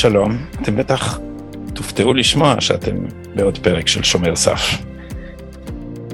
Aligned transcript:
שלום, 0.00 0.36
אתם 0.62 0.76
בטח 0.76 1.18
תופתעו 1.74 2.14
לשמוע 2.14 2.60
שאתם 2.60 2.96
בעוד 3.34 3.58
פרק 3.58 3.88
של 3.88 4.02
שומר 4.02 4.36
סף. 4.36 4.82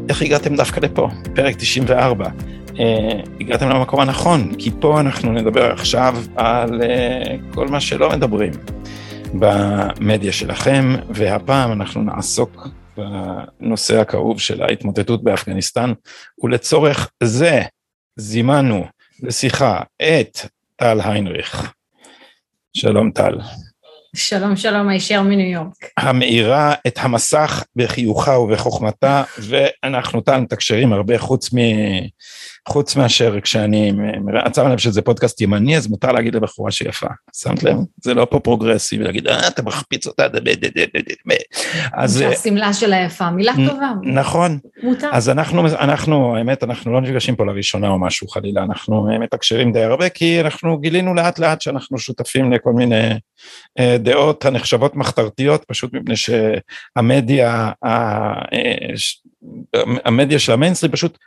איך 0.08 0.22
הגעתם 0.22 0.56
דווקא 0.56 0.80
לפה? 0.80 1.08
פרק 1.34 1.56
94. 1.58 2.28
אה, 2.80 3.20
הגעתם 3.40 3.68
למקום 3.68 4.00
הנכון, 4.00 4.54
כי 4.58 4.70
פה 4.80 5.00
אנחנו 5.00 5.32
נדבר 5.32 5.72
עכשיו 5.72 6.16
על 6.36 6.80
uh, 6.80 7.54
כל 7.54 7.68
מה 7.68 7.80
שלא 7.80 8.10
מדברים 8.10 8.52
במדיה 9.34 10.32
שלכם, 10.32 10.94
והפעם 11.10 11.72
אנחנו 11.72 12.02
נעסוק 12.02 12.68
בנושא 12.96 14.00
הכאוב 14.00 14.40
של 14.40 14.62
ההתמוטטות 14.62 15.24
באפגניסטן, 15.24 15.92
ולצורך 16.42 17.10
זה 17.22 17.62
זימנו 18.16 18.84
לשיחה 19.22 19.80
את 20.02 20.38
טל 20.76 21.00
היינריך. 21.04 21.72
שלום 22.76 23.10
טל. 23.10 23.38
שלום 24.16 24.56
שלום 24.56 24.88
הישר 24.88 25.22
מניו 25.22 25.50
יורק. 25.50 25.90
המאירה 25.96 26.74
את 26.86 26.98
המסך 26.98 27.64
בחיוכה 27.76 28.38
ובחוכמתה 28.38 29.24
ואנחנו 29.38 30.24
כאן 30.24 30.42
מתקשרים 30.42 30.92
הרבה 30.92 31.18
חוץ 31.18 31.54
מ... 31.54 31.58
חוץ 32.68 32.96
מאשר 32.96 33.40
כשאני, 33.40 33.92
את 34.46 34.54
שמה 34.54 34.68
לב 34.68 34.78
שזה 34.78 35.02
פודקאסט 35.02 35.40
ימני, 35.40 35.76
אז 35.76 35.86
מותר 35.86 36.12
להגיד 36.12 36.34
לבחורה 36.34 36.70
שיפה. 36.70 37.06
שמת 37.36 37.62
לב? 37.62 37.76
זה 38.04 38.14
לא 38.14 38.26
פה 38.30 38.40
פרוגרסיבי, 38.40 39.04
להגיד, 39.04 39.28
אה, 39.28 39.48
אתה 39.48 39.62
מחפיץ 39.62 40.06
אותה, 40.06 40.26
אז... 41.94 42.20
השמלה 42.20 42.72
שלה 42.72 42.96
יפה, 42.96 43.30
מילה 43.30 43.52
טובה. 43.68 43.92
נכון. 44.02 44.58
מותר. 44.82 45.10
אז 45.12 45.28
אנחנו, 45.28 45.66
אנחנו, 45.66 46.36
האמת, 46.36 46.64
אנחנו 46.64 46.92
לא 46.92 47.00
נפגשים 47.00 47.36
פה 47.36 47.46
לראשונה 47.46 47.88
או 47.88 47.98
משהו 47.98 48.28
חלילה, 48.28 48.62
אנחנו 48.62 49.08
מתקשרים 49.20 49.72
די 49.72 49.82
הרבה, 49.82 50.08
כי 50.08 50.40
אנחנו 50.40 50.78
גילינו 50.78 51.14
לאט 51.14 51.38
לאט 51.38 51.60
שאנחנו 51.60 51.98
שותפים 51.98 52.52
לכל 52.52 52.72
מיני 52.72 53.10
אה, 53.78 53.96
דעות 53.98 54.44
הנחשבות 54.44 54.96
מחתרתיות, 54.96 55.64
פשוט 55.64 55.92
מפני 55.94 56.14
שהמדיה, 56.16 57.70
אה, 57.84 58.34
המדיה 60.04 60.38
של 60.38 60.52
המיינסטרים 60.52 60.92
פשוט 60.92 61.18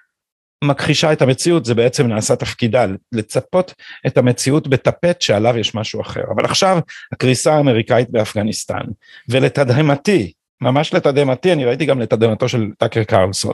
מכחישה 0.63 1.13
את 1.13 1.21
המציאות, 1.21 1.65
זה 1.65 1.75
בעצם 1.75 2.07
נעשה 2.07 2.35
תפקידה, 2.35 2.85
לצפות 3.11 3.73
את 4.07 4.17
המציאות 4.17 4.67
בטפט 4.67 5.21
שעליו 5.21 5.57
יש 5.57 5.75
משהו 5.75 6.01
אחר. 6.01 6.23
אבל 6.35 6.45
עכשיו 6.45 6.79
הקריסה 7.11 7.53
האמריקאית 7.53 8.09
באפגניסטן, 8.09 8.81
ולתדהמתי, 9.29 10.31
ממש 10.61 10.93
לתדהמתי, 10.93 11.53
אני 11.53 11.65
ראיתי 11.65 11.85
גם 11.85 11.99
לתדהמתו 11.99 12.49
של 12.49 12.67
טאקר 12.77 13.03
קרלסון, 13.03 13.53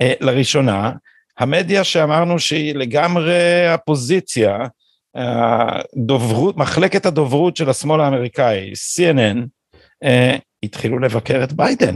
אה, 0.00 0.12
לראשונה, 0.20 0.92
המדיה 1.38 1.84
שאמרנו 1.84 2.38
שהיא 2.38 2.74
לגמרי 2.74 3.68
הפוזיציה, 3.68 4.58
הדוברות, 5.14 6.56
מחלקת 6.56 7.06
הדוברות 7.06 7.56
של 7.56 7.70
השמאל 7.70 8.00
האמריקאי, 8.00 8.72
CNN, 8.72 9.38
אה, 10.04 10.36
התחילו 10.62 10.98
לבקר 10.98 11.44
את 11.44 11.52
ביידן. 11.52 11.94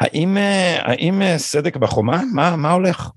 האם, 0.00 0.36
אה, 0.36 0.78
האם 0.82 1.22
סדק 1.36 1.76
בחומה? 1.76 2.22
מה, 2.34 2.56
מה 2.56 2.72
הולך? 2.72 3.10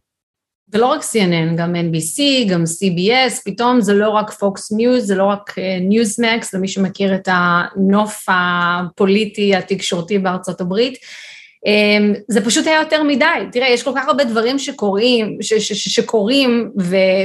ולא 0.73 0.85
רק 0.85 1.01
CNN, 1.01 1.55
גם 1.57 1.75
NBC, 1.75 2.49
גם 2.49 2.63
CBS, 2.63 3.41
פתאום 3.45 3.81
זה 3.81 3.93
לא 3.93 4.09
רק 4.09 4.29
Fox 4.29 4.75
News, 4.77 4.99
זה 4.99 5.15
לא 5.15 5.23
רק 5.23 5.55
Newsmax, 5.89 6.47
למי 6.53 6.67
שמכיר 6.67 7.15
את 7.15 7.29
הנוף 7.31 8.25
הפוליטי 8.27 9.55
התקשורתי 9.55 10.17
בארצות 10.17 10.61
הברית. 10.61 10.97
אמ, 11.65 12.13
זה 12.27 12.45
פשוט 12.45 12.67
היה 12.67 12.79
יותר 12.79 13.03
מדי. 13.03 13.25
תראה, 13.51 13.69
יש 13.69 13.83
כל 13.83 13.91
כך 13.95 14.07
הרבה 14.07 14.23
דברים 14.23 14.59
שקורים, 14.59 15.37
ש, 15.41 15.53
ש, 15.53 15.73
ש, 15.73 15.95
שקורים 15.95 16.71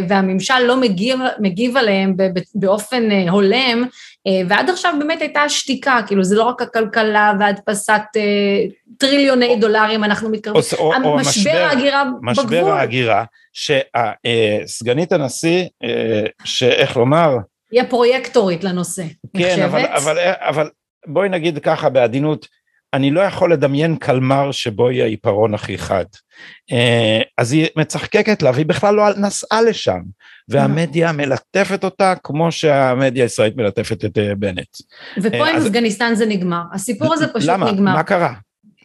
והממשל 0.09 0.59
לא 0.59 0.77
מגיב, 0.77 1.19
מגיב 1.39 1.77
עליהם 1.77 2.15
באופן 2.55 3.11
אה, 3.11 3.31
הולם, 3.31 3.84
אה, 3.84 3.89
ועד 4.49 4.71
עכשיו 4.71 4.94
באמת 4.99 5.21
הייתה 5.21 5.49
שתיקה, 5.49 6.00
כאילו 6.06 6.25
זה 6.25 6.37
לא 6.37 6.43
רק 6.43 6.62
הכלכלה 6.62 7.33
והדפסת 7.41 8.03
אה, 8.16 8.65
טריליוני 8.99 9.56
דולרים, 9.56 10.05
אנחנו 10.05 10.31
מתקרבים, 10.31 10.62
או, 10.78 10.93
או 11.05 11.16
משבר 11.16 11.66
ההגירה 11.69 12.05
בגבול. 12.05 12.31
משבר 12.31 12.71
ההגירה, 12.71 13.25
שסגנית 13.53 15.12
הנשיא, 15.12 15.65
שאיך 16.44 16.97
לומר, 16.97 17.37
היא 17.71 17.81
הפרויקטורית 17.81 18.65
לנושא, 18.65 19.03
כן, 19.37 19.62
אבל, 19.62 19.87
אבל, 19.87 20.19
אבל 20.38 20.71
בואי 21.06 21.28
נגיד 21.28 21.59
ככה 21.59 21.88
בעדינות, 21.88 22.47
אני 22.94 23.10
לא 23.10 23.21
יכול 23.21 23.53
לדמיין 23.53 23.97
קלמר 23.97 24.53
שבו 24.53 24.88
היא 24.88 25.03
העיפרון 25.03 25.54
הכי 25.54 25.78
חד. 25.78 26.04
אה, 26.72 27.21
אז 27.38 27.53
היא 27.53 27.66
מצחקקת 27.76 28.43
לה, 28.43 28.50
והיא 28.54 28.66
בכלל 28.66 28.94
לא 28.94 29.04
נסעה 29.16 29.62
לשם, 29.62 30.00
והמדיה 30.49 31.12
מלטפת 31.12 31.84
אותה 31.84 32.15
כמו 32.25 32.53
שהמדיה 32.53 33.25
הישראלית 33.25 33.56
מלטפת 33.56 34.04
את 34.04 34.19
אה, 34.19 34.34
בנט. 34.34 34.69
ופה 35.22 35.47
עם 35.47 35.56
אפגניסטן 35.56 36.15
זה 36.15 36.26
נגמר, 36.26 36.62
הסיפור 36.72 37.15
הזה 37.15 37.26
פשוט 37.28 37.49
למה? 37.49 37.72
נגמר. 37.72 37.91
למה? 37.91 37.94
מה 37.94 38.03
קרה? 38.03 38.34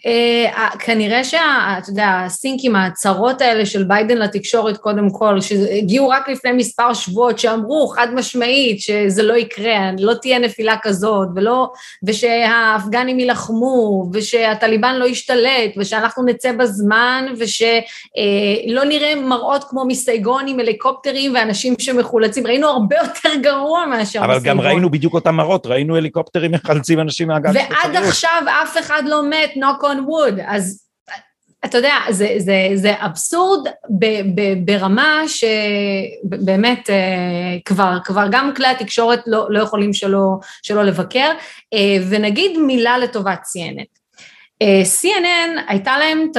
Uh, 0.05 0.77
כנראה 0.79 1.23
שאתה 1.23 1.89
יודע, 1.89 2.21
הסינקים, 2.25 2.75
ההצהרות 2.75 3.41
האלה 3.41 3.65
של 3.65 3.83
ביידן 3.83 4.17
לתקשורת 4.17 4.77
קודם 4.77 5.09
כל, 5.09 5.41
שהגיעו 5.41 6.09
רק 6.09 6.29
לפני 6.29 6.51
מספר 6.51 6.93
שבועות, 6.93 7.39
שאמרו 7.39 7.87
חד 7.87 8.07
משמעית 8.13 8.81
שזה 8.81 9.23
לא 9.23 9.33
יקרה, 9.33 9.91
לא 9.99 10.13
תהיה 10.13 10.39
נפילה 10.39 10.75
כזאת, 10.81 11.27
ולא, 11.35 11.71
ושהאפגנים 12.03 13.19
יילחמו, 13.19 14.09
ושהטליבן 14.13 14.95
לא 14.95 15.05
ישתלט, 15.05 15.71
ושאנחנו 15.77 16.23
נצא 16.25 16.51
בזמן, 16.51 17.25
ושלא 17.37 18.81
uh, 18.81 18.85
נראה 18.85 19.15
מראות 19.15 19.63
כמו 19.63 19.85
מסייגון 19.85 20.47
עם 20.47 20.59
הליקופטרים 20.59 21.35
ואנשים 21.35 21.73
שמחולצים, 21.79 22.47
ראינו 22.47 22.67
הרבה 22.67 22.95
יותר 22.95 23.35
גרוע 23.41 23.85
מאשר 23.85 24.03
מסייגון. 24.03 24.29
אבל 24.29 24.39
גם 24.43 24.61
ראינו 24.61 24.89
בדיוק 24.89 25.13
אותם 25.13 25.35
מראות, 25.35 25.65
ראינו 25.65 25.97
הליקופטרים 25.97 26.51
מחלצים 26.51 26.99
אנשים 26.99 27.27
מהגן. 27.27 27.51
ועד 27.53 27.95
עכשיו 27.95 28.43
אף 28.63 28.77
אחד 28.77 29.03
לא 29.05 29.29
מת, 29.29 29.51
knock 29.55 29.92
on 29.93 30.07
wood, 30.07 30.41
אז 30.47 30.83
אתה 31.65 31.77
יודע, 31.77 31.95
זה, 32.09 32.35
זה, 32.37 32.69
זה 32.73 32.93
אבסורד 33.05 33.67
ב, 33.99 34.05
ב, 34.05 34.65
ברמה 34.65 35.23
שבאמת 35.27 36.89
אה, 36.89 36.95
כבר, 37.65 37.97
כבר 38.03 38.25
גם 38.31 38.51
כלי 38.55 38.67
התקשורת 38.67 39.19
לא, 39.27 39.47
לא 39.49 39.59
יכולים 39.59 39.93
שלא, 39.93 40.37
שלא 40.63 40.83
לבקר, 40.83 41.31
אה, 41.73 41.97
ונגיד 42.09 42.57
מילה 42.57 42.97
לטובת 42.97 43.39
CNN. 43.39 43.99
אה, 44.61 44.81
CNN 45.01 45.61
הייתה 45.67 45.97
להם, 45.97 46.31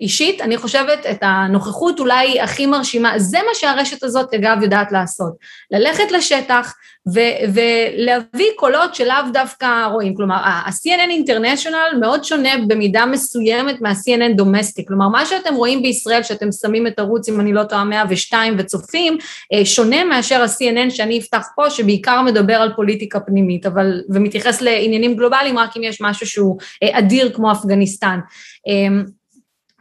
אישית, 0.00 0.40
אני 0.40 0.56
חושבת 0.56 1.06
את 1.10 1.18
הנוכחות 1.22 2.00
אולי 2.00 2.40
הכי 2.40 2.66
מרשימה, 2.66 3.18
זה 3.18 3.38
מה 3.38 3.54
שהרשת 3.54 4.02
הזאת 4.02 4.34
אגב 4.34 4.62
יודעת 4.62 4.92
לעשות, 4.92 5.32
ללכת 5.70 6.12
לשטח 6.12 6.74
ו- 7.14 7.52
ולהביא 7.54 8.46
קולות 8.56 8.94
שלאו 8.94 9.30
דווקא 9.32 9.86
רואים, 9.92 10.14
כלומר 10.14 10.34
ה-CNN 10.34 11.10
אינטרנשיונל 11.10 11.98
מאוד 12.00 12.24
שונה 12.24 12.50
במידה 12.66 13.06
מסוימת 13.06 13.80
מה-CNN 13.80 14.36
דומסטי, 14.36 14.86
כלומר 14.86 15.08
מה 15.08 15.26
שאתם 15.26 15.54
רואים 15.54 15.82
בישראל 15.82 16.22
שאתם 16.22 16.52
שמים 16.52 16.86
את 16.86 16.98
ערוץ 16.98 17.28
אם 17.28 17.40
אני 17.40 17.52
לא 17.52 17.64
טועה 17.64 17.84
102 17.84 18.54
וצופים, 18.58 19.18
אה, 19.52 19.64
שונה 19.64 20.04
מאשר 20.04 20.42
ה-CNN 20.42 20.90
שאני 20.90 21.18
אפתח 21.18 21.46
פה 21.56 21.70
שבעיקר 21.70 22.22
מדבר 22.22 22.54
על 22.54 22.72
פוליטיקה 22.76 23.20
פנימית 23.20 23.66
אבל, 23.66 24.02
ומתייחס 24.08 24.60
לעניינים 24.60 25.16
גלובליים 25.16 25.58
רק 25.58 25.76
אם 25.76 25.82
יש 25.82 26.00
משהו 26.00 26.26
שהוא 26.26 26.58
אה, 26.82 26.98
אדיר 26.98 27.32
כמו 27.34 27.52
אפגניסטן. 27.52 28.18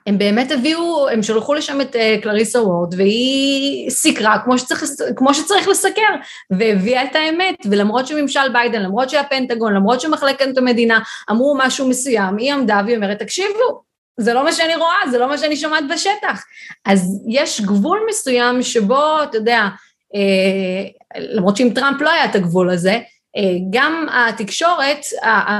הם 0.10 0.18
באמת 0.18 0.52
הביאו, 0.52 1.10
הם 1.10 1.24
שלחו 1.24 1.54
לשם 1.54 1.82
את 1.82 1.96
uh, 1.96 2.22
קלריסה 2.22 2.62
וורד, 2.64 2.94
והיא 2.94 3.90
סיקרה 3.90 4.40
כמו 4.44 4.58
שצריך, 4.58 4.84
כמו 5.16 5.34
שצריך 5.34 5.68
לסקר, 5.68 6.16
והביאה 6.52 7.04
את 7.04 7.16
האמת, 7.16 7.56
ולמרות 7.66 8.08
שממשל 8.08 8.54
ביידן, 8.54 8.82
למרות 8.82 9.10
שהפנטגון, 9.10 9.74
למרות 9.74 10.02
שמחלקת 10.02 10.58
המדינה 10.58 11.00
אמרו 11.32 11.58
משהו 11.58 11.90
מסוים, 11.90 12.38
היא 12.38 12.54
עמדה 12.54 12.82
והיא 12.86 12.96
אומרת, 12.96 13.20
תקשיבו, 13.20 13.82
זה 14.18 14.34
לא 14.34 14.44
מה 14.44 14.52
שאני 14.52 14.76
רואה, 14.76 15.12
זה 15.12 15.18
לא 15.18 15.30
מה 15.30 15.38
שאני 15.38 15.58
שומעת 15.58 15.84
בשטח. 15.94 16.44
אז 16.86 17.24
יש 17.28 17.62
גבול 17.62 18.00
מסוים 18.10 18.64
שבו, 18.64 19.24
אתה 19.24 19.38
יודע, 19.38 19.68
אה, 20.16 21.20
למרות 21.20 21.58
שעם 21.58 21.70
טראמפ 21.70 22.02
לא 22.02 22.10
היה 22.10 22.26
את 22.26 22.36
הגבול 22.36 22.70
הזה, 22.70 23.00
אה, 23.38 23.58
גם 23.70 24.06
התקשורת, 24.12 25.06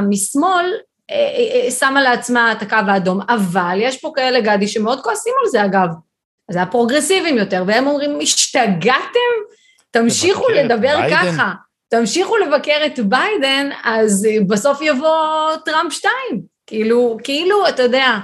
משמאל, 0.10 0.66
אה, 0.66 0.70
אה, 0.70 0.76
אה, 0.76 0.89
שמה 1.80 2.02
לעצמה 2.02 2.52
את 2.52 2.62
הקו 2.62 2.76
האדום, 2.88 3.22
אבל 3.30 3.78
יש 3.82 4.02
פה 4.02 4.12
כאלה 4.16 4.42
גדי 4.42 4.68
שמאוד 4.68 5.00
כועסים 5.04 5.34
על 5.44 5.50
זה 5.50 5.66
אגב, 5.66 5.88
זה 6.52 6.62
הפרוגרסיביים 6.62 7.38
יותר, 7.38 7.64
והם 7.68 7.88
אומרים, 7.88 8.20
השתגעתם? 8.22 9.30
תמשיכו 9.92 10.50
לדבר 10.50 10.98
ביידן. 11.02 11.32
ככה, 11.32 11.54
תמשיכו 11.90 12.38
לבקר 12.38 12.86
את 12.86 13.00
ביידן, 13.00 13.70
אז 13.84 14.28
בסוף 14.48 14.82
יבוא 14.82 15.56
טראמפ 15.66 15.94
2, 15.94 16.14
כאילו, 16.68 17.18
כאילו, 17.24 17.68
אתה 17.70 17.84
יודע, 17.84 18.18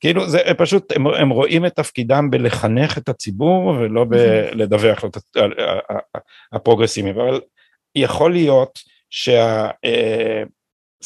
כאילו 0.00 0.28
זה 0.28 0.38
פשוט, 0.58 0.92
הם, 0.92 1.06
הם 1.06 1.28
רואים 1.28 1.66
את 1.66 1.72
תפקידם 1.74 2.30
בלחנך 2.30 2.98
את 2.98 3.08
הציבור 3.08 3.66
ולא 3.66 4.04
בלדווח 4.04 5.04
לו, 5.04 5.10
את 5.10 5.16
הפרוגרסיביים, 6.52 7.20
אבל 7.20 7.40
יכול 7.94 8.32
להיות 8.32 8.78
שה... 9.10 9.68
אה, 9.84 10.42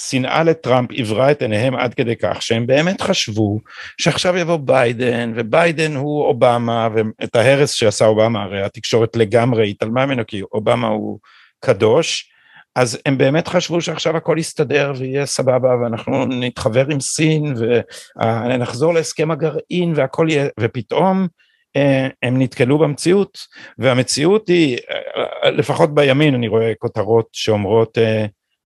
שנאה 0.08 0.42
לטראמפ 0.42 0.90
עיוורה 0.96 1.30
את 1.30 1.42
עיניהם 1.42 1.76
עד 1.76 1.94
כדי 1.94 2.16
כך 2.16 2.42
שהם 2.42 2.66
באמת 2.66 3.00
חשבו 3.00 3.58
שעכשיו 4.00 4.36
יבוא 4.36 4.56
ביידן 4.56 5.32
וביידן 5.36 5.96
הוא 5.96 6.24
אובמה 6.24 6.88
ואת 6.94 7.36
ההרס 7.36 7.70
שעשה 7.70 8.06
אובמה 8.06 8.42
הרי 8.42 8.62
התקשורת 8.62 9.16
לגמרי 9.16 9.70
התעלמה 9.70 10.06
ממנו 10.06 10.22
כי 10.26 10.42
אובמה 10.52 10.88
הוא 10.88 11.18
קדוש 11.60 12.30
אז 12.76 12.98
הם 13.06 13.18
באמת 13.18 13.48
חשבו 13.48 13.80
שעכשיו 13.80 14.16
הכל 14.16 14.36
יסתדר 14.38 14.92
ויהיה 14.96 15.26
סבבה 15.26 15.76
ואנחנו 15.82 16.26
נתחבר 16.26 16.86
עם 16.90 17.00
סין 17.00 17.54
ונחזור 18.16 18.94
להסכם 18.94 19.30
הגרעין 19.30 19.92
והכל 19.96 20.26
יהיה 20.30 20.46
ופתאום 20.60 21.26
אה, 21.76 22.08
הם 22.22 22.42
נתקלו 22.42 22.78
במציאות 22.78 23.38
והמציאות 23.78 24.48
היא 24.48 24.78
לפחות 25.44 25.94
בימין 25.94 26.34
אני 26.34 26.48
רואה 26.48 26.72
כותרות 26.78 27.28
שאומרות 27.32 27.98
אה, 27.98 28.26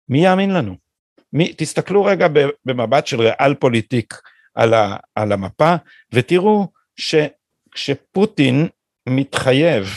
מי 0.10 0.26
יאמין 0.26 0.54
לנו 0.54 0.89
מי, 1.34 1.54
תסתכלו 1.58 2.06
רגע 2.06 2.28
במבט 2.66 3.08
של 3.08 3.22
ריאל 3.22 3.56
פוליטיק 3.56 4.14
על, 4.56 4.74
ה, 4.74 4.98
על 5.16 5.32
המפה 5.32 5.76
ותראו 6.14 6.68
שכשפוטין 6.96 8.68
מתחייב 9.10 9.88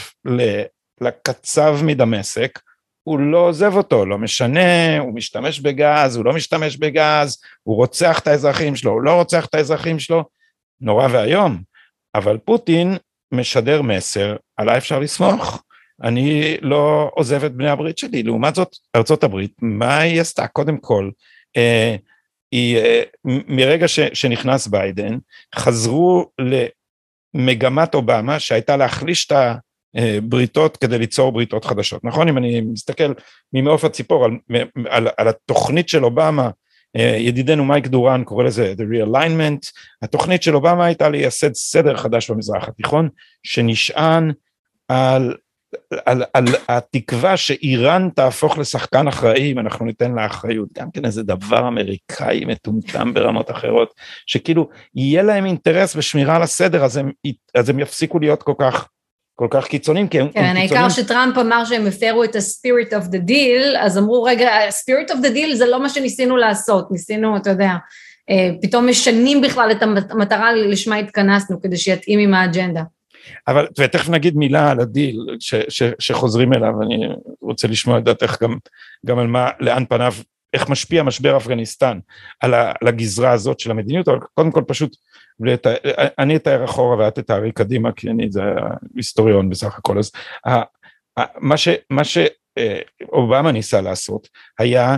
לקצב 1.01 1.75
מדמשק 1.83 2.59
הוא 3.03 3.19
לא 3.19 3.37
עוזב 3.37 3.75
אותו, 3.75 4.05
לא 4.05 4.17
משנה, 4.17 4.99
הוא 4.99 5.15
משתמש 5.15 5.59
בגז, 5.59 6.15
הוא 6.15 6.25
לא 6.25 6.33
משתמש 6.33 6.77
בגז, 6.77 7.41
הוא 7.63 7.75
רוצח 7.75 8.19
את 8.19 8.27
האזרחים 8.27 8.75
שלו, 8.75 8.91
הוא 8.91 9.01
לא 9.01 9.15
רוצח 9.15 9.45
את 9.45 9.55
האזרחים 9.55 9.99
שלו, 9.99 10.23
נורא 10.81 11.07
ואיום, 11.11 11.61
אבל 12.15 12.37
פוטין 12.37 12.97
משדר 13.31 13.81
מסר, 13.81 14.35
עליי 14.57 14.77
אפשר 14.77 14.99
לסמוך, 14.99 15.63
אני 16.03 16.57
לא 16.61 17.11
עוזב 17.13 17.43
את 17.43 17.53
בני 17.53 17.69
הברית 17.69 17.97
שלי. 17.97 18.23
לעומת 18.23 18.55
זאת, 18.55 18.75
ארצות 18.95 19.23
הברית, 19.23 19.53
מה 19.61 19.99
היא 19.99 20.21
עשתה? 20.21 20.47
קודם 20.47 20.77
כל, 20.77 21.09
אה, 21.57 21.95
היא, 22.51 22.77
אה, 22.77 23.03
מרגע 23.25 23.87
ש, 23.87 23.99
שנכנס 23.99 24.67
ביידן, 24.67 25.17
חזרו 25.55 26.29
למגמת 27.35 27.95
אובמה 27.95 28.39
שהייתה 28.39 28.77
להחליש 28.77 29.27
את 29.27 29.31
הבריתות 29.95 30.77
כדי 30.77 30.99
ליצור 30.99 31.31
בריתות 31.31 31.65
חדשות. 31.65 32.03
נכון? 32.03 32.27
אם 32.27 32.37
אני 32.37 32.61
מסתכל 32.61 33.13
ממעוף 33.53 33.83
הציפור 33.83 34.25
על, 34.25 34.31
על, 34.89 35.07
על 35.17 35.27
התוכנית 35.27 35.89
של 35.89 36.05
אובמה, 36.05 36.49
אה, 36.97 37.15
ידידנו 37.19 37.65
מייק 37.65 37.87
דורן 37.87 38.23
קורא 38.23 38.43
לזה 38.43 38.73
The 38.77 38.81
Realignment, 38.81 39.71
התוכנית 40.01 40.43
של 40.43 40.55
אובמה 40.55 40.85
הייתה 40.85 41.09
לייסד 41.09 41.53
סדר 41.53 41.97
חדש 41.97 42.31
במזרח 42.31 42.67
התיכון, 42.67 43.09
שנשען 43.43 44.31
על 44.87 45.35
על, 46.05 46.23
על 46.33 46.45
התקווה 46.67 47.37
שאיראן 47.37 48.09
תהפוך 48.15 48.57
לשחקן 48.57 49.07
אחראי 49.07 49.51
אם 49.51 49.59
אנחנו 49.59 49.85
ניתן 49.85 50.15
לה 50.15 50.25
אחריות, 50.25 50.69
גם 50.73 50.91
כן 50.91 51.05
איזה 51.05 51.23
דבר 51.23 51.67
אמריקאי 51.67 52.45
מטומטם 52.45 53.13
ברמות 53.13 53.51
אחרות, 53.51 53.93
שכאילו 54.27 54.69
יהיה 54.95 55.23
להם 55.23 55.45
אינטרס 55.45 55.95
בשמירה 55.95 56.35
על 56.35 56.41
הסדר 56.41 56.85
אז 56.85 56.97
הם, 56.97 57.11
אז 57.55 57.69
הם 57.69 57.79
יפסיקו 57.79 58.19
להיות 58.19 58.43
כל 58.43 58.53
כך 58.59 58.87
כל 59.35 59.47
כך 59.49 59.67
קיצוניים, 59.67 60.07
כי 60.07 60.19
הם, 60.19 60.29
כן, 60.29 60.39
הם 60.39 60.45
קיצוניים. 60.45 60.83
העיקר 60.83 60.89
שטראמפ 60.89 61.37
אמר 61.37 61.65
שהם 61.65 61.87
הפרו 61.87 62.23
את 62.23 62.35
ה-spirit 62.35 62.91
of 62.91 63.05
the 63.05 63.29
deal, 63.29 63.77
אז 63.79 63.97
אמרו, 63.97 64.23
רגע, 64.23 64.49
ה-spirit 64.49 65.11
of 65.11 65.15
the 65.15 65.35
deal 65.35 65.55
זה 65.55 65.65
לא 65.65 65.81
מה 65.81 65.89
שניסינו 65.89 66.37
לעשות, 66.37 66.91
ניסינו, 66.91 67.37
אתה 67.37 67.49
יודע, 67.49 67.71
אה, 68.29 68.49
פתאום 68.61 68.89
משנים 68.89 69.41
בכלל 69.41 69.71
את 69.71 69.83
המטרה 70.11 70.53
לשמה 70.53 70.95
התכנסנו, 70.95 71.61
כדי 71.61 71.77
שיתאים 71.77 72.19
עם 72.19 72.33
האג'נדה. 72.33 72.81
אבל 73.47 73.67
ותכף 73.79 74.09
נגיד 74.09 74.35
מילה 74.35 74.71
על 74.71 74.79
הדיל 74.79 75.17
ש, 75.39 75.55
ש, 75.69 75.83
שחוזרים 75.99 76.53
אליו, 76.53 76.81
אני 76.81 77.07
רוצה 77.41 77.67
לשמוע 77.67 77.97
את 77.97 78.03
דעתך 78.03 78.43
גם, 78.43 78.57
גם 79.05 79.19
על 79.19 79.27
מה, 79.27 79.49
לאן 79.59 79.85
פניו, 79.89 80.13
איך 80.53 80.69
משפיע 80.69 81.03
משבר 81.03 81.37
אפגניסטן 81.37 81.99
על, 82.39 82.53
ה, 82.53 82.71
על 82.81 82.87
הגזרה 82.87 83.31
הזאת 83.31 83.59
של 83.59 83.71
המדיניות, 83.71 84.07
אבל 84.07 84.19
קודם 84.33 84.51
כל 84.51 84.63
פשוט, 84.67 84.95
ואת, 85.39 85.67
אני 86.19 86.35
אתאר 86.35 86.65
אחורה 86.65 86.97
ואת 86.97 87.15
תתארי 87.15 87.51
קדימה, 87.51 87.91
כי 87.91 88.09
אני 88.09 88.31
זה 88.31 88.41
היסטוריון 88.95 89.49
בסך 89.49 89.77
הכל, 89.77 89.99
אז 89.99 90.11
מה, 91.37 91.57
ש, 91.57 91.67
מה 91.89 92.01
שאובמה 92.03 93.51
ניסה 93.51 93.81
לעשות 93.81 94.27
היה 94.59 94.97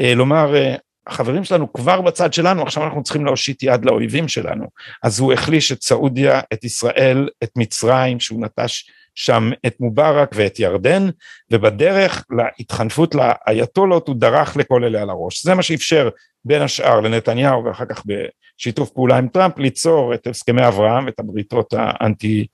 אה, 0.00 0.14
לומר 0.14 0.56
אה, 0.56 0.74
החברים 1.06 1.44
שלנו 1.44 1.72
כבר 1.72 2.00
בצד 2.00 2.32
שלנו, 2.32 2.62
עכשיו 2.62 2.84
אנחנו 2.84 3.02
צריכים 3.02 3.24
להושיט 3.24 3.62
יד 3.62 3.84
לאויבים 3.84 4.28
שלנו. 4.28 4.66
אז 5.02 5.18
הוא 5.18 5.32
החליש 5.32 5.72
את 5.72 5.82
סעודיה, 5.82 6.40
את 6.52 6.64
ישראל, 6.64 7.28
את 7.44 7.50
מצרים, 7.56 8.20
שהוא 8.20 8.42
נטש 8.42 8.90
שם 9.14 9.50
את 9.66 9.76
מובארק 9.80 10.30
ואת 10.34 10.60
ירדן, 10.60 11.08
ובדרך 11.52 12.24
להתחנפות 12.30 13.14
לאייתולות 13.14 14.08
הוא 14.08 14.16
דרך 14.16 14.56
לכל 14.56 14.84
אלה 14.84 15.02
על 15.02 15.10
הראש. 15.10 15.44
זה 15.44 15.54
מה 15.54 15.62
שאפשר 15.62 16.08
בין 16.44 16.62
השאר 16.62 17.00
לנתניהו 17.00 17.64
ואחר 17.64 17.84
כך 17.84 18.02
בשיתוף 18.06 18.90
פעולה 18.90 19.18
עם 19.18 19.28
טראמפ 19.28 19.58
ליצור 19.58 20.14
את 20.14 20.26
הסכמי 20.26 20.68
אברהם 20.68 21.06
ואת 21.06 21.20
הבריתות 21.20 21.74
האנטי 21.76 22.46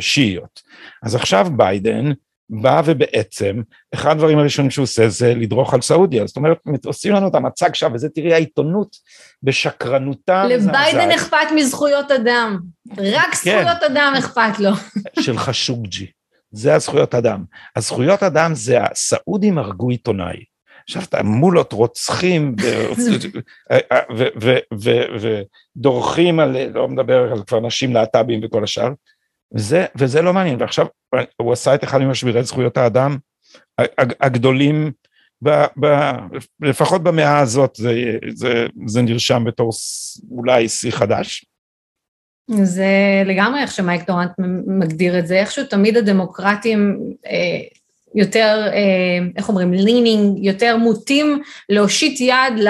שיעיות. 0.00 0.60
אז 1.02 1.14
עכשיו 1.14 1.46
ביידן 1.56 2.12
בא 2.60 2.82
ובעצם, 2.84 3.62
אחד 3.94 4.10
הדברים 4.10 4.38
הראשונים 4.38 4.70
שהוא 4.70 4.82
עושה 4.82 5.08
זה 5.08 5.34
לדרוך 5.34 5.74
על 5.74 5.80
סעודיה, 5.80 6.26
זאת 6.26 6.36
אומרת, 6.36 6.58
עושים 6.84 7.14
לנו 7.14 7.28
את 7.28 7.34
המצג 7.34 7.74
שם, 7.74 7.92
וזה 7.94 8.08
תראי 8.08 8.34
העיתונות 8.34 8.96
בשקרנותה. 9.42 10.44
לביידן 10.44 11.10
אכפת 11.10 11.36
מזכויות 11.56 12.10
אדם, 12.10 12.58
רק 12.90 13.34
כן. 13.34 13.34
זכויות 13.34 13.82
אדם 13.82 14.14
אכפת 14.18 14.58
לו. 14.58 14.70
של 15.24 15.38
חשוקג'י, 15.38 16.06
זה 16.50 16.74
הזכויות 16.74 17.14
אדם. 17.14 17.44
הזכויות 17.76 18.22
אדם 18.22 18.54
זה 18.54 18.82
הסעודים 18.82 19.58
הרגו 19.58 19.90
עיתונאי. 19.90 20.44
עכשיו 20.88 21.02
אתה 21.02 21.22
מולות 21.22 21.72
רוצחים 21.72 22.56
ודורכים 25.76 26.40
על, 26.40 26.56
לא 26.74 26.88
מדבר 26.88 27.32
על 27.32 27.42
כבר 27.46 27.60
נשים 27.60 27.94
להט"בים 27.94 28.40
וכל 28.44 28.64
השאר, 28.64 28.88
וזה, 29.54 29.86
וזה 29.96 30.22
לא 30.22 30.32
מעניין, 30.32 30.60
ועכשיו 30.60 30.86
הוא 31.36 31.52
עשה 31.52 31.74
את 31.74 31.84
אחד 31.84 31.98
ממשברי 31.98 32.42
זכויות 32.42 32.76
האדם 32.76 33.16
הגדולים, 34.20 34.92
ב, 35.42 35.50
ב, 35.80 35.86
לפחות 36.60 37.02
במאה 37.02 37.38
הזאת 37.38 37.76
זה, 37.76 37.92
זה, 38.34 38.66
זה 38.86 39.02
נרשם 39.02 39.44
בתור 39.46 39.70
אולי 40.30 40.68
שיא 40.68 40.90
חדש. 40.90 41.44
זה 42.62 42.86
לגמרי 43.26 43.60
איך 43.60 43.72
שמייק 43.72 44.06
דורנט 44.06 44.30
מגדיר 44.66 45.18
את 45.18 45.26
זה, 45.26 45.40
איכשהו 45.40 45.64
תמיד 45.64 45.96
הדמוקרטים 45.96 46.98
אה, 47.26 47.60
יותר, 48.14 48.68
אה, 48.72 49.26
איך 49.36 49.48
אומרים, 49.48 49.72
לינינג, 49.72 50.44
יותר 50.44 50.76
מוטים 50.76 51.42
להושיט 51.68 52.20
יד 52.20 52.64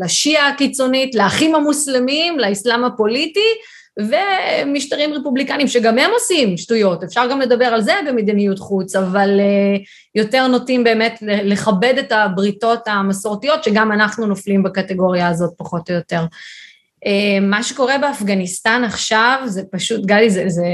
לשיעה 0.00 0.48
הקיצונית, 0.48 1.14
לאחים 1.14 1.54
המוסלמים, 1.54 2.38
לאסלאם 2.38 2.84
הפוליטי, 2.84 3.50
ומשטרים 3.98 5.12
רפובליקניים 5.12 5.68
שגם 5.68 5.98
הם 5.98 6.10
עושים 6.10 6.56
שטויות, 6.56 7.02
אפשר 7.02 7.26
גם 7.30 7.40
לדבר 7.40 7.64
על 7.64 7.80
זה 7.80 7.92
במדיניות 8.08 8.58
חוץ, 8.58 8.96
אבל 8.96 9.40
אה, 9.40 9.76
יותר 10.14 10.46
נוטים 10.46 10.84
באמת 10.84 11.18
לכבד 11.22 11.94
את 11.98 12.12
הבריתות 12.12 12.88
המסורתיות, 12.88 13.64
שגם 13.64 13.92
אנחנו 13.92 14.26
נופלים 14.26 14.62
בקטגוריה 14.62 15.28
הזאת 15.28 15.52
פחות 15.56 15.90
או 15.90 15.94
יותר. 15.94 16.24
אה, 17.06 17.40
מה 17.40 17.62
שקורה 17.62 17.98
באפגניסטן 17.98 18.82
עכשיו 18.84 19.42
זה 19.46 19.62
פשוט, 19.70 20.06
גלי, 20.06 20.30
זה, 20.30 20.44
זה, 20.48 20.64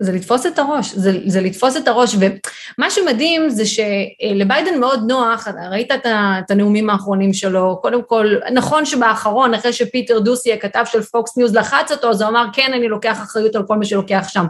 זה 0.00 0.12
לתפוס 0.12 0.46
את 0.46 0.58
הראש, 0.58 0.94
זה, 0.94 1.12
זה 1.26 1.40
לתפוס 1.40 1.76
את 1.76 1.88
הראש, 1.88 2.14
ומה 2.14 2.90
שמדהים 2.90 3.50
זה 3.50 3.64
שלביידן 3.66 4.80
מאוד 4.80 5.04
נוח, 5.08 5.48
ראית 5.70 5.92
את, 5.92 6.06
את 6.06 6.50
הנאומים 6.50 6.90
האחרונים 6.90 7.32
שלו, 7.32 7.78
קודם 7.82 8.02
כל, 8.02 8.34
נכון 8.52 8.84
שבאחרון, 8.84 9.54
אחרי 9.54 9.72
שפיטר 9.72 10.18
דוסי, 10.18 10.52
הכתב 10.52 10.84
של 10.86 11.02
פוקס 11.02 11.36
ניוז, 11.36 11.54
לחץ 11.54 11.92
אותו, 11.92 12.10
אז 12.10 12.22
הוא 12.22 12.30
אמר, 12.30 12.44
כן, 12.52 12.72
אני 12.74 12.88
לוקח 12.88 13.22
אחריות 13.22 13.56
על 13.56 13.62
כל 13.66 13.76
מה 13.76 13.84
שקורה 13.84 14.26
שם. 14.28 14.44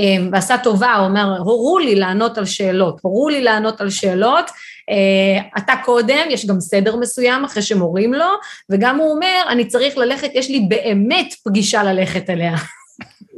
אה, 0.00 0.16
ועשה 0.32 0.58
טובה, 0.58 0.94
הוא 0.94 1.06
אומר, 1.06 1.38
הורו 1.38 1.78
לי 1.78 1.94
לענות 1.94 2.38
על 2.38 2.44
שאלות, 2.44 3.00
הורו 3.02 3.28
לי 3.28 3.40
לענות 3.42 3.80
על 3.80 3.90
שאלות, 3.90 4.50
אה, 4.90 5.58
אתה 5.58 5.72
קודם, 5.84 6.30
יש 6.30 6.46
גם 6.46 6.60
סדר 6.60 6.96
מסוים 6.96 7.44
אחרי 7.44 7.62
שמורים 7.62 8.14
לו, 8.14 8.30
וגם 8.70 8.98
הוא 8.98 9.10
אומר, 9.10 9.42
אני 9.48 9.64
צריך 9.64 9.96
ללכת, 9.96 10.30
יש 10.34 10.50
לי 10.50 10.60
באמת 10.68 11.34
פגישה 11.44 11.82
ללכת 11.82 12.30
אליה. 12.30 12.54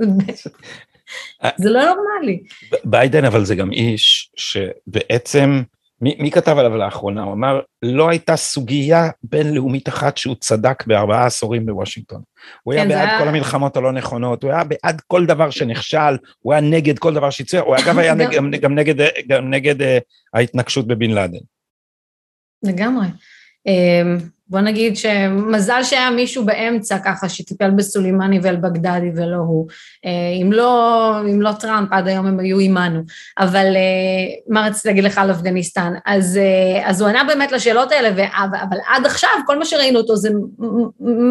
זה 1.57 1.71
לא 1.71 1.81
נורמלי. 1.85 2.43
ביידן 2.85 3.25
אבל 3.25 3.45
זה 3.45 3.55
גם 3.55 3.73
איש 3.73 4.33
שבעצם, 4.37 5.63
מי, 6.01 6.17
מי 6.19 6.31
כתב 6.31 6.59
עליו 6.59 6.77
לאחרונה? 6.77 7.23
הוא 7.23 7.33
אמר, 7.33 7.61
לא 7.83 8.09
הייתה 8.09 8.37
סוגיה 8.37 9.11
בינלאומית 9.23 9.89
אחת 9.89 10.17
שהוא 10.17 10.37
צדק 10.41 10.87
בארבעה 10.87 11.27
עשורים 11.27 11.67
בוושינגטון. 11.67 12.23
הוא 12.63 12.75
כן, 12.75 12.79
היה 12.79 12.89
בעד 12.89 13.09
היה... 13.09 13.19
כל 13.19 13.29
המלחמות 13.29 13.77
הלא 13.77 13.93
נכונות, 13.93 14.43
הוא 14.43 14.53
היה 14.53 14.65
בעד 14.65 15.01
כל 15.07 15.27
דבר 15.27 15.51
שנכשל, 15.51 16.17
הוא 16.39 16.53
היה 16.53 16.63
נגד 16.63 16.99
כל 16.99 17.15
דבר 17.15 17.31
שהצליח, 17.31 17.65
הוא 17.65 17.77
אגב 17.77 17.99
היה 17.99 18.15
גם, 18.37 18.51
גם 18.51 18.75
נגד, 18.75 19.07
גם 19.29 19.51
נגד 19.51 19.81
uh, 19.81 19.85
ההתנגשות 20.35 20.87
בבן 20.87 21.11
לאדן. 21.11 21.39
לגמרי. 22.63 23.07
בוא 24.49 24.61
נגיד 24.61 24.97
שמזל 24.97 25.83
שהיה 25.83 26.11
מישהו 26.11 26.45
באמצע 26.45 26.99
ככה 26.99 27.29
שטיפל 27.29 27.71
בסולימני 27.71 28.39
ואל-בגדדי 28.43 29.11
ולא 29.17 29.37
הוא. 29.37 29.69
אה, 30.05 30.11
אם 30.43 30.53
לא, 30.53 31.13
אם 31.21 31.43
לא 31.43 31.53
טראמפ, 31.53 31.89
עד 31.93 32.09
היום 32.09 32.27
הם 32.27 32.41
היו 32.41 32.59
עימנו. 32.59 33.01
אבל 33.39 33.67
אה, 33.77 34.35
מה 34.49 34.67
רציתי 34.67 34.89
להגיד 34.89 35.05
לך 35.05 35.19
על 35.19 35.31
אפגניסטן? 35.31 35.93
אז, 36.07 36.37
אה, 36.37 36.91
אז 36.91 37.01
הוא 37.01 37.09
ענה 37.09 37.25
באמת 37.25 37.53
לשאלות 37.53 37.93
האלה, 37.93 38.09
אבל 38.43 38.77
עד 38.89 39.07
עכשיו 39.07 39.31
כל 39.47 39.59
מה 39.59 39.65
שראינו 39.65 39.99
אותו 39.99 40.17
זה 40.17 40.31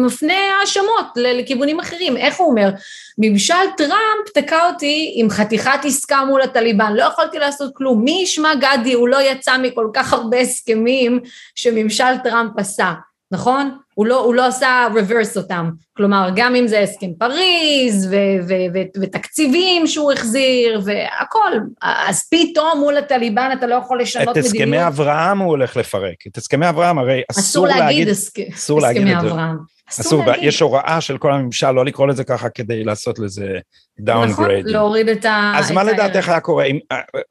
מפנה 0.06 0.34
האשמות 0.60 1.06
לכיוונים 1.16 1.80
אחרים. 1.80 2.16
איך 2.16 2.36
הוא 2.36 2.50
אומר? 2.50 2.70
ממשל 3.18 3.54
טראמפ 3.76 4.28
תקע 4.34 4.66
אותי 4.66 5.12
עם 5.16 5.30
חתיכת 5.30 5.84
עסקה 5.84 6.24
מול 6.24 6.42
הטליבן, 6.42 6.92
לא 6.92 7.02
יכולתי 7.02 7.38
לעשות 7.38 7.70
כלום. 7.74 8.04
מי 8.04 8.20
ישמע 8.22 8.52
גדי, 8.54 8.92
הוא 8.92 9.08
לא 9.08 9.22
יצא 9.22 9.58
מכל 9.58 9.88
כך 9.94 10.12
הרבה 10.12 10.40
הסכמים 10.40 11.20
שממשל 11.54 12.18
טראמפ 12.24 12.50
עשה. 12.56 12.92
נכון? 13.30 13.78
הוא 13.94 14.06
לא, 14.06 14.20
הוא 14.20 14.34
לא 14.34 14.46
עשה 14.46 14.86
reverse 14.94 15.36
אותם, 15.36 15.70
כלומר 15.96 16.28
גם 16.36 16.54
אם 16.56 16.68
זה 16.68 16.80
הסכם 16.80 17.14
פריז 17.18 18.06
ו- 18.10 18.48
ו- 18.48 18.74
ו- 18.74 19.00
ותקציבים 19.02 19.86
שהוא 19.86 20.12
החזיר 20.12 20.80
והכל, 20.84 21.52
אז 21.82 22.28
פתאום 22.30 22.78
מול 22.80 22.96
הטליבן 22.96 23.50
אתה 23.58 23.66
לא 23.66 23.74
יכול 23.74 24.00
לשנות 24.00 24.28
מדיניות. 24.28 24.46
את 24.46 24.50
הסכמי 24.50 24.66
מדיניות. 24.66 24.86
אברהם 24.86 25.38
הוא 25.38 25.48
הולך 25.48 25.76
לפרק, 25.76 26.16
את 26.26 26.36
הסכמי 26.36 26.68
אברהם 26.68 26.98
הרי 26.98 27.22
אסור, 27.30 27.42
אסור 27.42 27.66
להגיד, 27.66 27.82
להגיד 27.82 28.08
הסכ... 28.08 28.38
אסור 28.54 28.80
להגיד 28.80 29.08
אברהם. 29.08 29.56
אסור, 29.90 30.06
אסור 30.06 30.26
להגיד. 30.26 30.48
יש 30.48 30.60
הוראה 30.60 31.00
של 31.00 31.18
כל 31.18 31.32
הממשל 31.32 31.70
לא 31.70 31.84
לקרוא 31.84 32.06
לזה 32.06 32.24
ככה 32.24 32.48
כדי 32.48 32.84
לעשות 32.84 33.18
לזה 33.18 33.58
downgrade. 34.00 34.58
נכון, 34.60 34.72
להוריד 34.72 35.08
את 35.08 35.24
ה... 35.24 35.52
אז 35.56 35.70
מה 35.70 35.84
לדעתך 35.84 36.28
היה 36.28 36.40
קורה, 36.40 36.66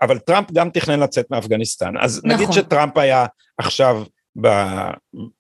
אבל 0.02 0.18
טראמפ 0.18 0.52
גם 0.52 0.70
תכנן 0.70 1.00
לצאת 1.00 1.32
מאפגניסטן, 1.32 1.94
אז 2.00 2.22
נכון. 2.24 2.32
נגיד 2.32 2.52
שטראמפ 2.52 2.98
היה 2.98 3.26
עכשיו 3.58 4.04
ב, 4.42 4.48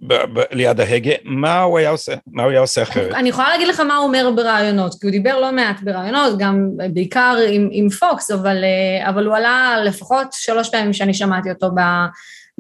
ב, 0.02 0.14
ב, 0.14 0.42
ליד 0.52 0.80
ההגה, 0.80 1.12
מה 1.24 1.62
הוא 1.62 1.78
היה 1.78 1.90
עושה? 1.90 2.14
מה 2.28 2.44
הוא 2.44 2.52
היה 2.52 2.60
עושה 2.60 2.84
אחרת? 2.84 3.14
אני 3.14 3.30
יכולה 3.30 3.50
להגיד 3.50 3.68
לך 3.68 3.80
מה 3.80 3.96
הוא 3.96 4.08
אומר 4.08 4.32
בראיונות, 4.36 4.94
כי 5.02 5.08
הוא 5.08 5.12
דיבר 5.12 5.40
לא 5.40 5.52
מעט 5.52 5.82
בראיונות, 5.84 6.38
גם 6.38 6.70
בעיקר 6.94 7.38
עם, 7.50 7.70
עם 7.72 7.90
פוקס, 7.90 8.32
אבל, 8.32 8.64
אה, 8.64 9.10
אבל 9.10 9.26
הוא 9.26 9.36
עלה 9.36 9.76
לפחות 9.86 10.28
שלוש 10.32 10.70
פעמים 10.70 10.94
שאני 10.94 11.14
שמעתי 11.14 11.50
אותו 11.52 11.70
ב, 11.76 11.80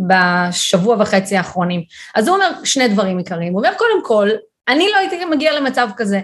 בשבוע 0.07 0.95
וחצי 0.99 1.37
האחרונים. 1.37 1.83
אז 2.15 2.27
הוא 2.27 2.35
אומר 2.35 2.49
שני 2.63 2.87
דברים 2.87 3.17
עיקריים, 3.17 3.53
הוא 3.53 3.59
אומר 3.59 3.73
קודם 3.77 4.03
כל, 4.03 4.29
אני 4.67 4.87
לא 4.91 4.97
הייתי 4.97 5.25
מגיע 5.25 5.59
למצב 5.59 5.87
כזה. 5.97 6.21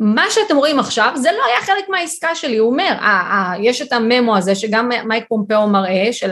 מה 0.00 0.24
שאתם 0.30 0.56
רואים 0.56 0.78
עכשיו 0.78 1.12
זה 1.16 1.28
לא 1.32 1.44
היה 1.44 1.60
חלק 1.60 1.88
מהעסקה 1.88 2.34
שלי, 2.34 2.56
הוא 2.56 2.70
אומר, 2.70 2.92
아, 3.00 3.02
아, 3.02 3.60
יש 3.62 3.82
את 3.82 3.92
הממו 3.92 4.36
הזה 4.36 4.54
שגם 4.54 4.90
מייק 5.04 5.24
פומפאו 5.28 5.68
מראה, 5.68 6.08
של 6.12 6.30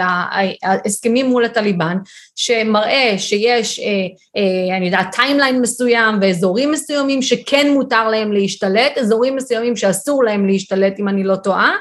ההסכמים 0.63 1.27
מול 1.27 1.45
הטליבן, 1.45 1.97
שמראה 2.37 3.15
שיש, 3.19 3.81
אה, 3.81 3.85
אה, 4.37 4.77
אני 4.77 4.87
יודעת, 4.87 5.13
timeline 5.17 5.61
מסוים 5.61 6.19
ואזורים 6.21 6.73
מסוימים 6.73 7.23
שכן 7.23 7.71
מותר 7.71 8.09
להם 8.09 8.33
להשתלט, 8.33 8.99
אזורים 8.99 9.37
מסוימים 9.37 9.77
שאסור 9.77 10.25
להם 10.25 10.47
להשתלט 10.47 10.99
אם 10.99 11.09
אני 11.09 11.25
לא 11.25 11.37
טועה, 11.37 11.77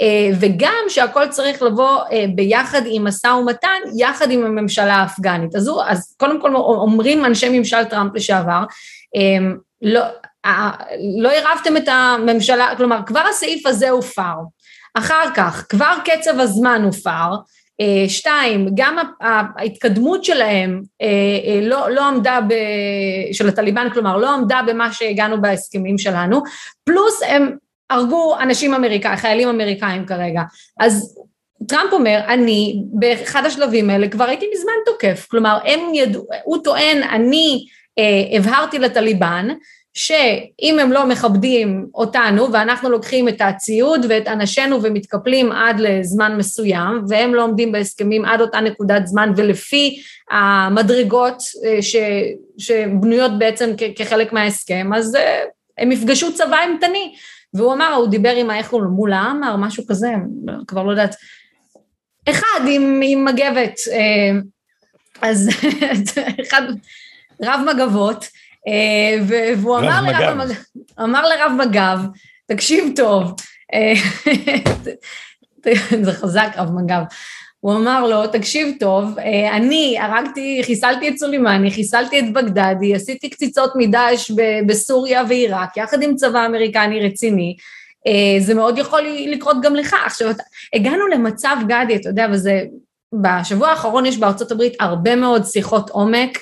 אה, 0.00 0.30
וגם 0.40 0.84
שהכל 0.88 1.28
צריך 1.28 1.62
לבוא 1.62 1.98
אה, 2.12 2.24
ביחד 2.34 2.82
עם 2.86 3.04
משא 3.04 3.26
ומתן, 3.26 3.78
יחד 3.96 4.30
עם 4.30 4.44
הממשלה 4.44 4.94
האפגנית. 4.94 5.54
אז, 5.54 5.70
אז 5.86 6.14
קודם 6.16 6.40
כל 6.40 6.56
אומרים 6.56 7.24
אנשי 7.24 7.58
ממשל 7.58 7.84
טראמפ 7.84 8.14
לשעבר, 8.14 8.62
אה, 9.16 9.46
לא, 9.82 10.00
לא 11.18 11.30
עירבתם 11.30 11.76
את 11.76 11.88
הממשלה, 11.88 12.74
כלומר 12.76 12.98
כבר 13.06 13.22
הסעיף 13.30 13.66
הזה 13.66 13.90
הופר, 13.90 14.34
אחר 14.94 15.24
כך 15.34 15.66
כבר 15.68 15.94
קצב 16.04 16.40
הזמן 16.40 16.82
הופר, 16.84 17.30
אה, 17.80 18.08
שתיים, 18.08 18.68
גם 18.74 18.96
ההתקדמות 19.20 20.24
שלהם 20.24 20.82
אה, 21.02 21.06
אה, 21.06 21.60
לא, 21.68 21.90
לא 21.90 22.04
עמדה, 22.04 22.40
ב, 22.48 22.54
של 23.32 23.48
הטליבן, 23.48 23.88
כלומר 23.92 24.16
לא 24.16 24.30
עמדה 24.30 24.60
במה 24.66 24.92
שהגענו 24.92 25.42
בהסכמים 25.42 25.98
שלנו, 25.98 26.42
פלוס 26.84 27.22
הם 27.22 27.56
הרגו 27.90 28.36
אנשים 28.40 28.74
אמריקאים, 28.74 29.16
חיילים 29.16 29.48
אמריקאים 29.48 30.06
כרגע, 30.06 30.42
אז 30.80 31.18
טראמפ 31.68 31.92
אומר, 31.92 32.20
אני 32.28 32.82
באחד 32.92 33.46
השלבים 33.46 33.90
האלה 33.90 34.08
כבר 34.08 34.24
הייתי 34.24 34.46
מזמן 34.54 34.72
תוקף, 34.86 35.26
כלומר 35.30 35.58
הם 35.64 35.94
ידעו, 35.94 36.26
הוא 36.44 36.58
טוען, 36.64 37.02
אני 37.02 37.58
אה, 37.58 37.74
הבהרתי 38.32 38.78
לטליבן 38.78 39.48
שאם 39.94 40.78
הם 40.78 40.92
לא 40.92 41.06
מכבדים 41.06 41.86
אותנו 41.94 42.52
ואנחנו 42.52 42.90
לוקחים 42.90 43.28
את 43.28 43.40
הציוד 43.40 44.06
ואת 44.08 44.28
אנשינו 44.28 44.82
ומתקפלים 44.82 45.52
עד 45.52 45.80
לזמן 45.80 46.36
מסוים 46.36 47.04
והם 47.08 47.34
לא 47.34 47.42
עומדים 47.42 47.72
בהסכמים 47.72 48.24
עד 48.24 48.40
אותה 48.40 48.60
נקודת 48.60 49.06
זמן 49.06 49.32
ולפי 49.36 50.02
המדרגות 50.30 51.42
אה, 51.64 51.82
ש, 51.82 51.96
שבנויות 52.58 53.38
בעצם 53.38 53.70
כחלק 53.96 54.32
מההסכם 54.32 54.90
אז 54.94 55.14
אה, 55.14 55.42
הם 55.78 55.92
יפגשו 55.92 56.34
צבא 56.34 56.56
אימתני. 56.62 57.14
והוא 57.54 57.72
אמר, 57.72 57.94
הוא 57.94 58.08
דיבר 58.08 58.36
עם 58.36 58.50
הוא 58.70 58.82
מול 58.82 59.12
העמר, 59.12 59.56
משהו 59.56 59.86
כזה, 59.88 60.08
כבר 60.66 60.82
לא 60.82 60.90
יודעת, 60.90 61.14
אחד 62.28 62.60
עם, 62.68 63.00
עם 63.04 63.24
מגבת, 63.24 63.80
אה, 63.92 64.38
אז 65.22 65.50
אחד, 66.42 66.62
רב 67.42 67.60
מגבות, 67.74 68.28
אה, 68.68 69.22
והוא 69.56 69.78
אמר 69.78 70.02
לרב, 70.02 70.40
המג... 70.40 70.54
אמר 71.00 71.28
לרב 71.28 71.52
מג"ב, 71.52 71.98
תקשיב 72.46 72.92
טוב, 72.96 73.34
אה, 73.74 73.92
זה 76.04 76.12
חזק 76.12 76.48
רב 76.56 76.70
מג"ב, 76.72 77.02
הוא 77.60 77.76
אמר 77.76 78.06
לו, 78.06 78.26
תקשיב 78.26 78.76
טוב, 78.80 79.18
אה, 79.18 79.56
אני 79.56 79.96
הרגתי, 80.00 80.60
חיסלתי 80.64 81.08
את 81.08 81.18
סולימני, 81.18 81.70
חיסלתי 81.70 82.18
את 82.18 82.32
בגדדי, 82.32 82.94
עשיתי 82.94 83.30
קציצות 83.30 83.72
מדאעש 83.76 84.30
בסוריה 84.66 85.22
ועיראק, 85.28 85.76
יחד 85.76 86.02
עם 86.02 86.16
צבא 86.16 86.46
אמריקני 86.46 87.06
רציני, 87.06 87.56
זה 88.40 88.54
מאוד 88.54 88.78
יכול 88.78 89.02
לקרות 89.26 89.56
גם 89.62 89.76
לך. 89.76 89.96
עכשיו, 90.06 90.30
הגענו 90.74 91.06
למצב, 91.06 91.56
גדי, 91.68 91.96
אתה 91.96 92.08
יודע, 92.08 92.26
וזה, 92.32 92.62
בשבוע 93.22 93.68
האחרון 93.68 94.06
יש 94.06 94.18
בארצות 94.18 94.52
הברית 94.52 94.76
הרבה 94.80 95.16
מאוד 95.16 95.44
שיחות 95.44 95.90
עומק, 95.90 96.38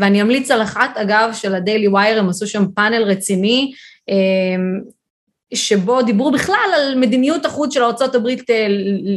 ואני 0.00 0.22
אמליץ 0.22 0.50
על 0.50 0.62
אחת, 0.62 0.96
אגב, 0.96 1.30
של 1.32 1.54
הדיילי 1.54 1.88
ווייר, 1.88 2.18
הם 2.18 2.28
עשו 2.28 2.46
שם 2.46 2.64
פאנל 2.74 3.02
רציני, 3.02 3.72
אה, 4.10 4.14
שבו 5.54 6.02
דיברו 6.02 6.30
בכלל 6.30 6.70
על 6.76 6.94
מדיניות 6.98 7.44
החוץ 7.44 7.74
של 7.74 7.82
ארה"ב 7.82 8.26
אה, 8.50 8.66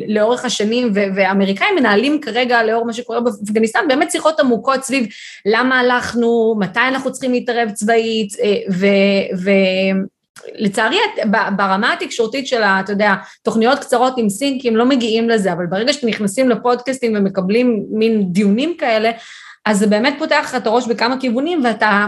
לאורך 0.08 0.46
השנים, 0.46 0.92
והאמריקאים 0.94 1.76
מנהלים 1.76 2.22
כרגע, 2.22 2.64
לאור 2.64 2.86
מה 2.86 2.94
שקורה 2.94 3.20
באפגניסטן, 3.22 3.88
באמת 3.88 4.12
שיחות 4.12 4.40
עמוקות 4.40 4.84
סביב 4.84 5.08
למה 5.46 5.80
הלכנו, 5.80 6.56
מתי 6.60 6.80
אנחנו 6.88 7.12
צריכים 7.12 7.32
להתערב 7.32 7.70
צבאית, 7.72 8.34
ולצערי 10.58 10.98
ברמה 11.58 11.94
התקשורתית 11.94 12.48
של, 12.48 12.62
אתה 12.62 12.92
יודע, 12.92 13.14
תוכניות 13.44 13.80
קצרות 13.80 14.14
עם 14.18 14.30
סינקים 14.30 14.76
לא 14.76 14.86
מגיעים 14.86 15.30
לזה, 15.30 15.54
אבל 15.54 15.66
ברגע 15.66 15.94
שאתם 15.94 16.08
נכנסים 16.08 16.50
לפודקאסטים 16.50 17.14
ומקבלים 17.16 17.86
מין 17.90 18.24
דיונים 18.32 18.76
כאלה, 18.78 19.12
אז 19.66 19.80
זה 19.80 19.88
באמת 19.88 20.16
פותח 20.20 20.42
לך 20.44 20.56
את 20.56 20.68
הראש 20.68 20.88
בכמה 20.88 21.20
כיוונים, 21.20 21.66
ואתה, 21.66 22.08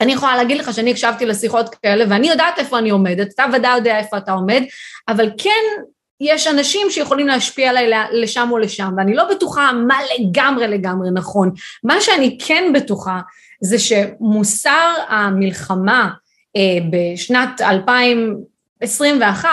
אני 0.00 0.12
יכולה 0.12 0.36
להגיד 0.36 0.58
לך 0.58 0.74
שאני 0.74 0.90
הקשבתי 0.90 1.26
לשיחות 1.26 1.74
כאלה, 1.74 2.04
ואני 2.08 2.28
יודעת 2.28 2.58
איפה 2.58 2.78
אני 2.78 2.90
עומדת, 2.90 3.28
אתה 3.34 3.44
ודאי 3.52 3.76
יודע 3.76 3.98
איפה 3.98 4.16
אתה 4.16 4.32
עומד, 4.32 4.62
אבל 5.08 5.30
כן 5.38 5.82
יש 6.20 6.46
אנשים 6.46 6.90
שיכולים 6.90 7.26
להשפיע 7.26 7.70
עליי 7.70 7.90
לשם 8.12 8.48
או 8.50 8.58
לשם, 8.58 8.92
ואני 8.96 9.14
לא 9.14 9.34
בטוחה 9.34 9.72
מה 9.72 9.98
לגמרי 10.18 10.68
לגמרי 10.68 11.08
נכון. 11.14 11.52
מה 11.84 12.00
שאני 12.00 12.38
כן 12.46 12.72
בטוחה 12.74 13.20
זה 13.60 13.78
שמוסר 13.78 14.94
המלחמה 15.08 16.10
אה, 16.56 16.78
בשנת 16.90 17.60
2021 17.60 19.48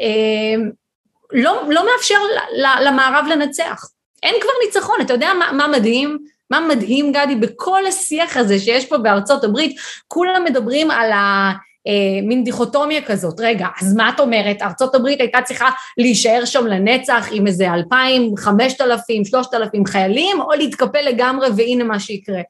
אה, 0.00 0.54
לא, 1.32 1.62
לא 1.68 1.86
מאפשר 1.86 2.18
למערב 2.80 3.26
לנצח. 3.30 3.88
אין 4.22 4.34
כבר 4.40 4.52
ניצחון, 4.66 4.96
אתה 5.00 5.12
יודע 5.12 5.32
מה, 5.38 5.52
מה 5.52 5.68
מדהים? 5.68 6.18
מה 6.50 6.60
מדהים, 6.60 7.12
גדי, 7.12 7.34
בכל 7.34 7.86
השיח 7.86 8.36
הזה 8.36 8.58
שיש 8.58 8.86
פה 8.86 8.98
בארצות 8.98 9.44
הברית, 9.44 9.76
כולם 10.08 10.44
מדברים 10.44 10.90
על 10.90 11.12
ה... 11.12 11.52
אה, 11.86 12.22
מין 12.22 12.44
דיכוטומיה 12.44 13.02
כזאת, 13.02 13.40
רגע, 13.40 13.66
אז 13.80 13.94
מה 13.94 14.08
את 14.08 14.20
אומרת, 14.20 14.62
ארצות 14.62 14.94
הברית 14.94 15.20
הייתה 15.20 15.38
צריכה 15.44 15.68
להישאר 15.98 16.44
שם 16.44 16.66
לנצח 16.66 17.28
עם 17.32 17.46
איזה 17.46 17.74
אלפיים, 17.74 18.36
חמשת 18.36 18.80
אלפים, 18.80 19.24
שלושת 19.24 19.54
אלפים 19.54 19.86
חיילים, 19.86 20.40
או 20.40 20.50
להתקפל 20.50 21.02
לגמרי 21.02 21.48
והנה 21.56 21.84
מה 21.84 22.00
שיקרה. 22.00 22.40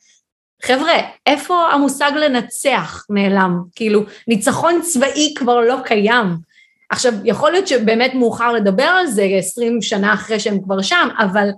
חבר'ה, 0.63 0.95
איפה 1.27 1.69
המושג 1.73 2.11
לנצח 2.17 3.05
נעלם? 3.11 3.63
כאילו, 3.75 4.03
ניצחון 4.29 4.81
צבאי 4.83 5.35
כבר 5.37 5.61
לא 5.61 5.77
קיים. 5.85 6.27
עכשיו, 6.91 7.13
יכול 7.25 7.53
להיות 7.53 7.69
שבאמת 7.69 8.15
מאוחר 8.15 8.53
לדבר 8.53 8.85
על 8.85 9.07
זה 9.07 9.23
עשרים 9.39 9.83
שנה 9.83 10.15
אחרי 10.15 10.41
שהם 10.41 10.63
כבר 10.63 10.83
שם, 10.83 11.09
אבל 11.19 11.49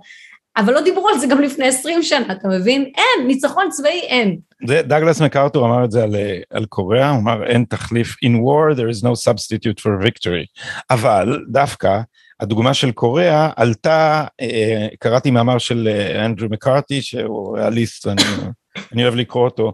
אבל 0.57 0.73
לא 0.73 0.81
דיברו 0.81 1.09
על 1.09 1.19
זה 1.19 1.27
גם 1.27 1.41
לפני 1.41 1.67
20 1.67 2.03
שנה, 2.03 2.33
אתה 2.33 2.47
מבין? 2.47 2.91
אין, 2.97 3.27
ניצחון 3.27 3.69
צבאי 3.69 3.99
אין. 3.99 4.39
דאגלס 4.67 5.21
מקארתור 5.21 5.65
אמר 5.65 5.85
את 5.85 5.91
זה 5.91 6.03
על, 6.03 6.15
על 6.49 6.65
קוריאה, 6.65 7.09
הוא 7.09 7.19
אמר 7.19 7.43
אין 7.43 7.65
תחליף, 7.69 8.15
in 8.25 8.37
war 8.37 8.75
there 8.77 8.97
is 8.97 9.03
no 9.03 9.29
substitute 9.29 9.79
for 9.79 10.05
victory, 10.05 10.63
אבל 10.89 11.39
דווקא 11.49 11.99
הדוגמה 12.39 12.73
של 12.73 12.91
קוריאה 12.91 13.49
עלתה, 13.55 14.25
אה, 14.41 14.87
קראתי 14.99 15.31
מאמר 15.31 15.57
של 15.57 15.87
אה, 15.91 16.25
אנדרו 16.25 16.47
מקארתי 16.49 17.01
שהוא 17.01 17.57
ריאליסט, 17.57 18.07
אני 18.07 18.21
אני 18.93 19.03
אוהב 19.03 19.15
לקרוא 19.15 19.45
אותו, 19.45 19.73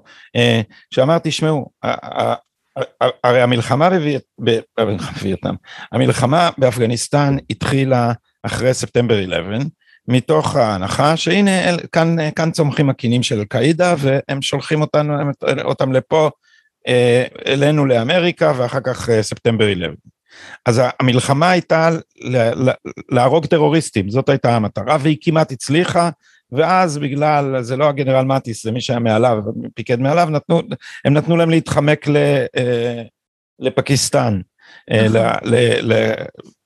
שאמר 0.93 1.17
תשמעו, 1.23 1.69
הרי 3.23 3.41
המלחמה 3.41 3.89
בווייטנאם, 4.77 5.55
המלחמה 5.91 6.49
באפגניסטן 6.57 7.35
התחילה 7.49 8.11
אחרי 8.43 8.73
ספטמבר 8.73 9.15
11, 9.23 9.59
מתוך 10.07 10.55
ההנחה 10.55 11.17
שהנה 11.17 11.77
כאן, 11.91 12.15
כאן 12.35 12.51
צומחים 12.51 12.89
הקינים 12.89 13.23
של 13.23 13.39
אל-קאעידה 13.39 13.95
והם 13.97 14.41
שולחים 14.41 14.81
אותנו, 14.81 15.13
אותם 15.63 15.91
לפה, 15.93 16.29
אלינו 17.47 17.85
לאמריקה 17.85 18.53
ואחר 18.57 18.79
כך 18.83 19.09
ספטמבר 19.21 19.65
11. 19.71 19.87
אז 20.65 20.81
המלחמה 20.99 21.49
הייתה 21.49 21.89
להרוג 23.11 23.45
טרוריסטים, 23.45 24.09
זאת 24.09 24.29
הייתה 24.29 24.55
המטרה 24.55 24.97
והיא 24.99 25.17
כמעט 25.21 25.51
הצליחה, 25.51 26.09
ואז 26.51 26.97
בגלל, 26.97 27.61
זה 27.61 27.77
לא 27.77 27.89
הגנרל 27.89 28.25
מטיס, 28.25 28.63
זה 28.63 28.71
מי 28.71 28.81
שהיה 28.81 28.99
מעליו, 28.99 29.43
פיקד 29.75 29.99
מעליו, 29.99 30.27
נתנו, 30.31 30.61
הם 31.05 31.13
נתנו 31.13 31.37
להם 31.37 31.49
להתחמק 31.49 32.07
ל, 32.07 32.17
אה, 32.57 33.03
לפקיסטן, 33.59 34.41
אה, 34.91 35.07
נכון. 35.09 35.53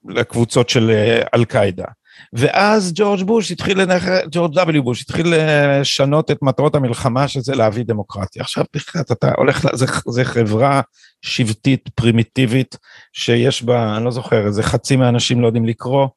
לקבוצות 0.10 0.69
של 0.69 0.89
אה, 0.89 1.22
אל-קאעידה. 1.34 1.86
ואז 2.33 2.91
ג'ורג' 2.95 3.23
בוש 3.23 3.51
התחיל, 3.51 3.81
לנח... 3.81 4.03
ג'ורג' 4.31 4.59
W 4.59 4.81
בוש 4.81 5.01
התחיל 5.01 5.33
לשנות 5.79 6.31
את 6.31 6.38
מטרות 6.41 6.75
המלחמה 6.75 7.27
שזה 7.27 7.55
להביא 7.55 7.83
דמוקרטיה. 7.83 8.41
עכשיו 8.41 8.63
בכלל 8.75 9.01
אתה 9.01 9.31
הולך, 9.38 9.65
זה, 9.73 9.85
זה 10.09 10.25
חברה 10.25 10.81
שבטית 11.21 11.89
פרימיטיבית 11.95 12.77
שיש 13.13 13.63
בה, 13.63 13.97
אני 13.97 14.05
לא 14.05 14.11
זוכר, 14.11 14.47
איזה 14.47 14.63
חצי 14.63 14.95
מהאנשים 14.95 15.41
לא 15.41 15.47
יודעים 15.47 15.65
לקרוא. 15.65 16.07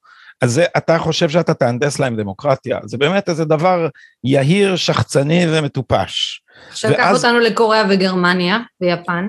אז 0.42 0.52
זה, 0.52 0.64
אתה 0.76 0.98
חושב 0.98 1.28
שאתה 1.28 1.54
תהנדס 1.54 1.98
להם 1.98 2.16
דמוקרטיה, 2.16 2.78
זה 2.84 2.98
באמת 2.98 3.28
איזה 3.28 3.44
דבר 3.44 3.88
יהיר, 4.24 4.76
שחצני 4.76 5.44
ומטופש. 5.48 6.42
עכשיו 6.68 6.90
קח 6.90 6.98
ואז... 6.98 7.24
אותנו 7.24 7.38
לקוריאה 7.38 7.84
וגרמניה 7.90 8.58
ויפן. 8.80 9.28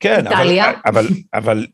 כן, 0.00 0.26
אבל, 0.26 0.58
אבל, 0.84 1.06
אבל 1.34 1.66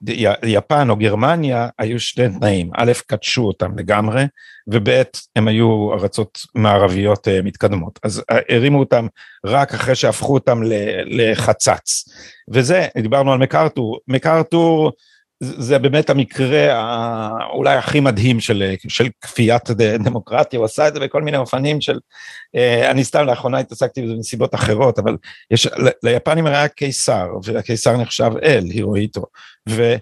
יפן 0.43 0.91
או 0.91 0.97
גרמניה 0.97 1.69
היו 1.79 2.01
שני 2.01 2.29
תנאים, 2.39 2.71
א', 2.77 2.93
קדשו 3.07 3.43
אותם 3.43 3.79
לגמרי, 3.79 4.25
וב', 4.67 5.03
הם 5.37 5.49
היו 5.49 5.93
ארצות 5.93 6.39
מערביות 6.55 7.29
uh, 7.29 7.31
מתקדמות, 7.45 8.01
אז 8.03 8.19
uh, 8.19 8.35
הרימו 8.49 8.79
אותם 8.79 9.07
רק 9.47 9.75
אחרי 9.75 9.95
שהפכו 9.95 10.35
אותם 10.35 10.61
לחצץ, 11.07 12.09
וזה, 12.53 12.87
דיברנו 13.03 13.33
על 13.33 13.39
מקארתור, 13.39 13.99
מקארתור 14.09 14.93
זה 15.41 15.79
באמת 15.79 16.11
המקרה 16.11 16.91
אולי 17.53 17.77
הכי 17.77 18.01
מדהים 18.01 18.41
של, 18.41 18.75
של 18.89 19.09
כפיית 19.21 19.71
דמוקרטיה, 20.05 20.59
הוא 20.59 20.65
עשה 20.65 20.89
את 20.89 20.95
זה 20.95 21.01
בכל 21.01 21.23
מיני 21.23 21.37
אופנים 21.37 21.81
של, 21.81 21.99
אה, 22.57 22.91
אני 22.91 23.05
סתם 23.05 23.27
לאחרונה 23.27 23.59
התעסקתי 23.59 24.03
בזה 24.03 24.15
מסיבות 24.15 24.55
אחרות, 24.55 24.99
אבל 24.99 25.17
יש, 25.51 25.69
ליפנים 26.03 26.47
היה 26.47 26.69
קיסר, 26.69 27.27
והקיסר 27.45 27.97
נחשב 27.97 28.31
אל, 28.43 28.65
הירואיטו, 28.71 29.23
ו, 29.69 29.95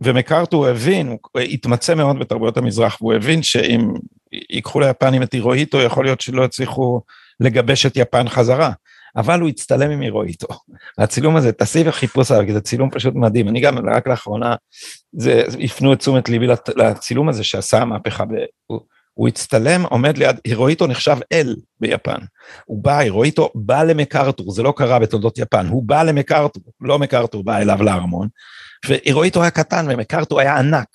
ומקארתור 0.00 0.66
הבין, 0.66 1.08
הוא 1.08 1.40
התמצא 1.40 1.94
מאוד 1.94 2.18
בתרבויות 2.18 2.56
המזרח, 2.56 2.98
והוא 3.00 3.14
הבין 3.14 3.42
שאם 3.42 3.88
ייקחו 4.50 4.80
ליפנים 4.80 5.22
את 5.22 5.32
הירואיטו, 5.32 5.80
יכול 5.80 6.04
להיות 6.04 6.20
שלא 6.20 6.44
יצליחו 6.44 7.00
לגבש 7.40 7.86
את 7.86 7.96
יפן 7.96 8.28
חזרה. 8.28 8.70
אבל 9.16 9.40
הוא 9.40 9.48
הצטלם 9.48 9.90
עם 9.90 10.00
הירואיטו. 10.00 10.46
הצילום 10.98 11.36
הזה, 11.36 11.52
תעשי 11.52 11.82
וחיפוש 11.86 12.30
עליו, 12.30 12.46
כי 12.46 12.52
זה 12.52 12.60
צילום 12.60 12.90
פשוט 12.90 13.14
מדהים. 13.14 13.48
אני 13.48 13.60
גם, 13.60 13.78
רק 13.88 14.08
לאחרונה, 14.08 14.54
זה, 15.12 15.42
הפנו 15.60 15.92
את 15.92 15.98
תשומת 15.98 16.28
ליבי 16.28 16.46
לצילום 16.76 17.28
הזה 17.28 17.44
שעשה 17.44 17.78
המהפכה. 17.78 18.24
הוא, 18.66 18.80
הוא 19.14 19.28
הצטלם, 19.28 19.84
עומד 19.86 20.18
ליד, 20.18 20.36
הירואיטו 20.44 20.86
נחשב 20.86 21.16
אל 21.32 21.56
ביפן. 21.80 22.18
הוא 22.64 22.84
בא, 22.84 22.98
הירואיטו 22.98 23.50
בא 23.54 23.82
למקארתור, 23.82 24.52
זה 24.52 24.62
לא 24.62 24.72
קרה 24.76 24.98
בתולדות 24.98 25.38
יפן, 25.38 25.66
הוא 25.66 25.82
בא 25.86 26.02
למקארתור, 26.02 26.62
לא 26.80 26.98
מקארתור 26.98 27.44
בא 27.44 27.56
אליו 27.56 27.82
לארמון, 27.82 28.28
והירואיטו 28.88 29.42
היה 29.42 29.50
קטן 29.50 29.86
ומקארתור 29.88 30.40
היה 30.40 30.58
ענק. 30.58 30.88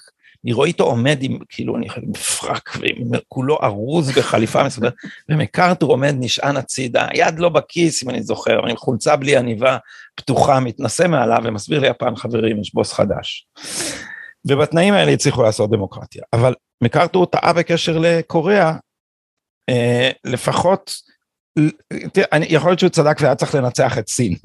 אני 0.45 0.53
רואה 0.53 0.67
איתו 0.67 0.83
עומד 0.83 1.17
עם, 1.21 1.39
כאילו, 1.49 1.77
אני 1.77 1.89
חושב, 1.89 2.01
בפרק, 2.11 2.77
וכולו 3.13 3.57
ארוז 3.63 4.17
בחליפה 4.17 4.63
מסודרת, 4.63 4.93
ומקארתור 5.29 5.91
עומד 5.91 6.15
נשען 6.19 6.57
הצידה, 6.57 7.07
יד 7.13 7.39
לא 7.39 7.49
בכיס, 7.49 8.03
אם 8.03 8.09
אני 8.09 8.23
זוכר, 8.23 8.67
עם 8.67 8.77
חולצה 8.77 9.15
בלי 9.15 9.37
עניבה 9.37 9.77
פתוחה, 10.15 10.59
מתנשא 10.59 11.07
מעליו 11.07 11.39
ומסביר 11.43 11.79
ליפן, 11.79 12.15
חברים, 12.15 12.61
יש 12.61 12.73
בוס 12.73 12.93
חדש. 12.93 13.47
ובתנאים 14.47 14.93
האלה 14.93 15.11
הצליחו 15.11 15.43
לעשות 15.43 15.69
דמוקרטיה. 15.69 16.23
אבל 16.33 16.53
מקארתור 16.83 17.25
טעה 17.25 17.53
בקשר 17.53 17.97
לקוריאה, 17.97 18.73
אה, 19.69 20.09
לפחות 20.25 20.95
אני, 22.31 22.45
יכול 22.49 22.69
להיות 22.69 22.79
שהוא 22.79 22.89
צדק 22.89 23.17
והיה 23.21 23.35
צריך 23.35 23.55
לנצח 23.55 23.97
את 23.97 24.09
סין, 24.09 24.35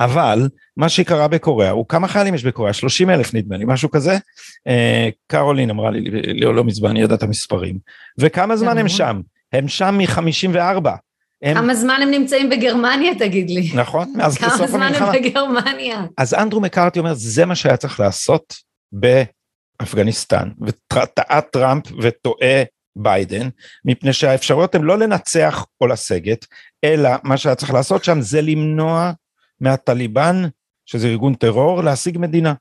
אבל 0.00 0.48
מה 0.76 0.88
שקרה 0.88 1.28
בקוריאה 1.28 1.70
הוא 1.70 1.84
כמה 1.88 2.08
חיילים 2.08 2.34
יש 2.34 2.44
בקוריאה? 2.44 2.72
30 2.72 3.10
אלף 3.10 3.34
נדמה 3.34 3.56
לי, 3.56 3.64
משהו 3.68 3.90
כזה. 3.90 4.18
אה, 4.66 5.08
קרולין 5.26 5.70
אמרה 5.70 5.90
לי 5.90 6.00
לא, 6.40 6.54
לא 6.54 6.64
מזמן, 6.64 6.90
אני 6.90 7.00
יודע 7.00 7.14
את 7.14 7.22
המספרים. 7.22 7.78
וכמה 8.18 8.56
זמן 8.56 8.78
הם 8.78 8.88
שם? 8.88 9.20
הם 9.52 9.68
שם 9.68 9.98
מ-54. 9.98 10.88
הם... 11.42 11.54
כמה 11.54 11.74
זמן 11.74 12.00
הם 12.02 12.10
נמצאים 12.10 12.50
בגרמניה 12.50 13.14
תגיד 13.18 13.50
לי? 13.50 13.70
נכון, 13.74 14.12
מאז 14.16 14.38
בסוף 14.38 14.74
המלחמה. 14.74 14.88
כמה 14.88 14.98
זמן 14.98 15.06
הם 15.06 15.12
בגרמניה? 15.12 16.04
אז 16.18 16.34
אנדרו 16.34 16.60
מקארטי 16.60 16.98
אומר, 16.98 17.14
זה 17.14 17.44
מה 17.44 17.54
שהיה 17.54 17.76
צריך 17.76 18.00
לעשות 18.00 18.54
באפגניסטן, 18.92 20.48
וטעה 20.66 21.40
טראמפ 21.40 21.84
וטועה 22.02 22.62
ביידן, 22.96 23.48
מפני 23.84 24.12
שהאפשרויות 24.12 24.74
הן 24.74 24.82
לא 24.82 24.98
לנצח 24.98 25.66
או 25.80 25.86
לסגת, 25.86 26.46
אלא 26.84 27.10
מה 27.22 27.36
שהיה 27.36 27.54
צריך 27.54 27.74
לעשות 27.74 28.04
שם 28.04 28.20
זה 28.20 28.42
למנוע 28.42 29.12
מהטליבן, 29.60 30.42
שזה 30.86 31.08
ארגון 31.08 31.34
טרור, 31.34 31.84
להשיג 31.84 32.18
מדינה. 32.18 32.54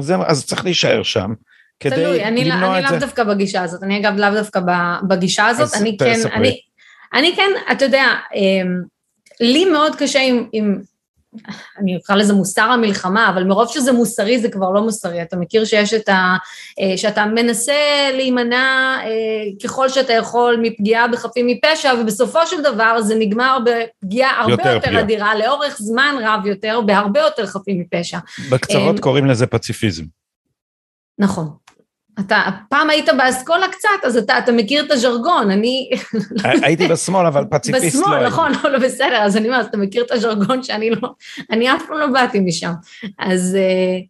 זה, 0.00 0.16
אז 0.16 0.46
צריך 0.46 0.64
להישאר 0.64 1.02
שם. 1.02 1.32
כדי 1.80 1.94
תלוי, 1.94 2.24
אני, 2.24 2.44
לא- 2.44 2.54
למנוע 2.54 2.78
אני 2.78 2.84
לאו 2.90 2.98
דווקא 3.00 3.24
בגישה 3.24 3.62
הזאת, 3.62 3.82
אני 3.82 4.00
אגב 4.00 4.16
לאו 4.16 4.34
דווקא 4.34 4.60
בגישה 5.08 5.46
הזאת, 5.46 5.74
אני 5.80 5.96
כן, 5.98 6.20
אני, 6.34 6.60
אני 7.14 7.32
כן, 7.36 7.50
אתה 7.72 7.84
יודע, 7.84 8.04
אמ, 8.34 8.82
לי 9.40 9.64
מאוד 9.64 9.96
קשה 9.96 10.20
עם, 10.20 10.48
עם 10.52 10.80
אני 11.78 11.96
אקרא 11.96 12.16
לזה 12.16 12.32
מוסר 12.32 12.62
המלחמה, 12.62 13.28
אבל 13.28 13.44
מרוב 13.44 13.68
שזה 13.68 13.92
מוסרי 13.92 14.38
זה 14.38 14.48
כבר 14.48 14.70
לא 14.70 14.82
מוסרי, 14.82 15.22
אתה 15.22 15.36
מכיר 15.36 15.64
שיש 15.64 15.94
את 15.94 16.08
ה... 16.08 16.36
אה, 16.80 16.96
שאתה 16.96 17.26
מנסה 17.26 17.72
להימנע 18.14 18.96
אה, 19.04 19.10
ככל 19.64 19.88
שאתה 19.88 20.12
יכול 20.12 20.58
מפגיעה 20.62 21.08
בחפים 21.08 21.46
מפשע, 21.46 21.94
ובסופו 22.00 22.46
של 22.46 22.62
דבר 22.62 23.00
זה 23.02 23.14
נגמר 23.18 23.58
בפגיעה 23.64 24.40
הרבה 24.40 24.52
יותר, 24.52 24.74
יותר 24.74 25.00
אדירה, 25.00 25.34
לאורך 25.38 25.76
זמן 25.78 26.14
רב 26.22 26.46
יותר, 26.46 26.80
בהרבה 26.86 27.20
יותר 27.20 27.46
חפים 27.46 27.80
מפשע. 27.80 28.18
בקצרות 28.50 28.96
אה, 28.96 29.02
קוראים 29.02 29.26
לזה 29.26 29.46
פציפיזם. 29.46 30.04
נכון, 31.18 31.48
אתה 32.20 32.42
פעם 32.68 32.90
היית 32.90 33.08
באסכולה 33.18 33.68
קצת, 33.68 34.04
אז 34.04 34.16
אתה, 34.16 34.38
אתה 34.38 34.52
מכיר 34.52 34.84
את 34.86 34.90
הז'רגון, 34.90 35.50
אני... 35.50 35.90
הייתי 36.62 36.88
בשמאל, 36.88 37.26
אבל 37.26 37.44
פציפיסט 37.50 37.86
בשמאל, 37.86 38.02
לא. 38.02 38.08
בשמאל, 38.08 38.26
נכון, 38.26 38.52
לא, 38.64 38.70
לא 38.70 38.78
בסדר, 38.78 39.22
אז 39.22 39.36
אני 39.36 39.48
אומרת, 39.48 39.66
אתה 39.66 39.76
מכיר 39.76 40.04
את 40.04 40.10
הז'רגון 40.10 40.62
שאני 40.62 40.90
לא... 40.90 41.08
אני 41.50 41.74
אף 41.74 41.82
פעם 41.88 41.98
לא 41.98 42.06
באתי 42.06 42.40
משם. 42.40 42.72
אז... 43.18 43.56
אה, 43.60 44.00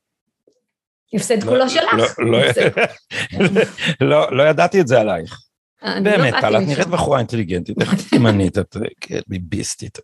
הפסד 1.14 1.44
כולו 1.44 1.56
לא, 1.56 1.68
שלך. 1.68 2.18
לא, 4.00 4.36
לא 4.36 4.42
ידעתי 4.42 4.80
את 4.80 4.88
זה 4.88 5.00
עלייך. 5.00 5.40
באמת, 6.02 6.34
טל, 6.40 6.56
את 6.56 6.62
נראית 6.62 6.88
בחורה 6.88 7.18
אינטליגנטית, 7.18 7.80
איך 7.80 7.94
את 7.94 7.98
תימנית, 8.10 8.58
את 8.58 8.76
ביביסטית. 9.26 9.98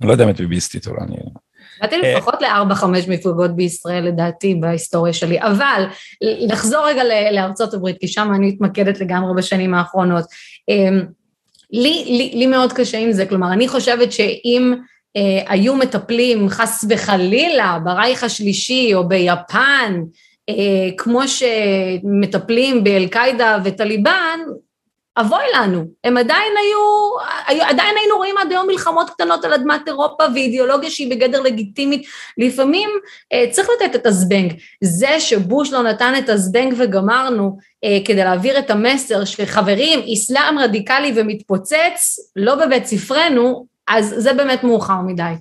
אני 0.00 0.08
לא 0.08 0.12
יודע 0.12 0.24
אם 0.24 0.30
את 0.30 0.36
ביביסטית 0.36 0.86
או 0.86 0.94
לא, 0.94 0.98
אני... 1.02 1.16
באתי 1.80 1.96
לפחות 1.98 2.42
לארבע, 2.42 2.74
חמש 2.74 3.08
מפלגות 3.08 3.56
בישראל, 3.56 4.04
לדעתי, 4.04 4.54
בהיסטוריה 4.54 5.12
שלי. 5.12 5.40
אבל, 5.40 5.84
נחזור 6.48 6.86
רגע 6.86 7.02
לארצות 7.32 7.74
הברית, 7.74 7.96
כי 8.00 8.08
שם 8.08 8.32
אני 8.34 8.46
מתמקדת 8.46 9.00
לגמרי 9.00 9.34
בשנים 9.36 9.74
האחרונות. 9.74 10.24
אמ, 10.68 11.02
לי, 11.70 12.04
לי, 12.06 12.32
לי 12.34 12.46
מאוד 12.46 12.72
קשה 12.72 12.98
עם 12.98 13.12
זה, 13.12 13.26
כלומר, 13.26 13.52
אני 13.52 13.68
חושבת 13.68 14.12
שאם 14.12 14.74
אה, 15.16 15.52
היו 15.52 15.74
מטפלים 15.74 16.48
חס 16.48 16.84
וחלילה 16.88 17.78
ברייך 17.84 18.24
השלישי 18.24 18.94
או 18.94 19.08
ביפן, 19.08 20.00
אה, 20.48 20.90
כמו 20.96 21.20
שמטפלים 21.28 22.84
באל-קאעידה 22.84 23.58
וטליבן, 23.64 24.38
אבוי 25.20 25.44
לנו, 25.54 25.84
הם 26.04 26.16
עדיין 26.16 26.52
היו, 26.56 27.60
עדיין 27.62 27.96
היינו 27.96 28.16
רואים 28.16 28.38
עד 28.38 28.52
היום 28.52 28.66
מלחמות 28.66 29.10
קטנות 29.10 29.44
על 29.44 29.52
אדמת 29.52 29.88
אירופה 29.88 30.24
ואידיאולוגיה 30.34 30.90
שהיא 30.90 31.10
בגדר 31.10 31.40
לגיטימית, 31.40 32.06
לפעמים 32.38 32.90
אה, 33.32 33.44
צריך 33.50 33.68
לתת 33.76 33.94
את 33.94 34.06
הזבנג, 34.06 34.54
זה 34.84 35.20
שבוש 35.20 35.72
לא 35.72 35.82
נתן 35.82 36.14
את 36.18 36.28
הזבנג 36.28 36.74
וגמרנו 36.76 37.58
אה, 37.84 37.98
כדי 38.04 38.24
להעביר 38.24 38.58
את 38.58 38.70
המסר 38.70 39.24
שחברים, 39.24 40.00
אסלאם 40.12 40.58
רדיקלי 40.58 41.12
ומתפוצץ, 41.16 42.18
לא 42.36 42.54
בבית 42.54 42.86
ספרנו, 42.86 43.66
אז 43.88 44.14
זה 44.18 44.32
באמת 44.32 44.64
מאוחר 44.64 45.00
מדי, 45.06 45.32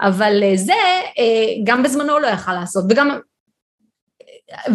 אבל 0.00 0.42
אה, 0.42 0.52
זה 0.56 0.72
אה, 1.18 1.54
גם 1.64 1.82
בזמנו 1.82 2.18
לא 2.18 2.26
יכל 2.26 2.52
לעשות, 2.52 2.84
וגם, 2.90 3.18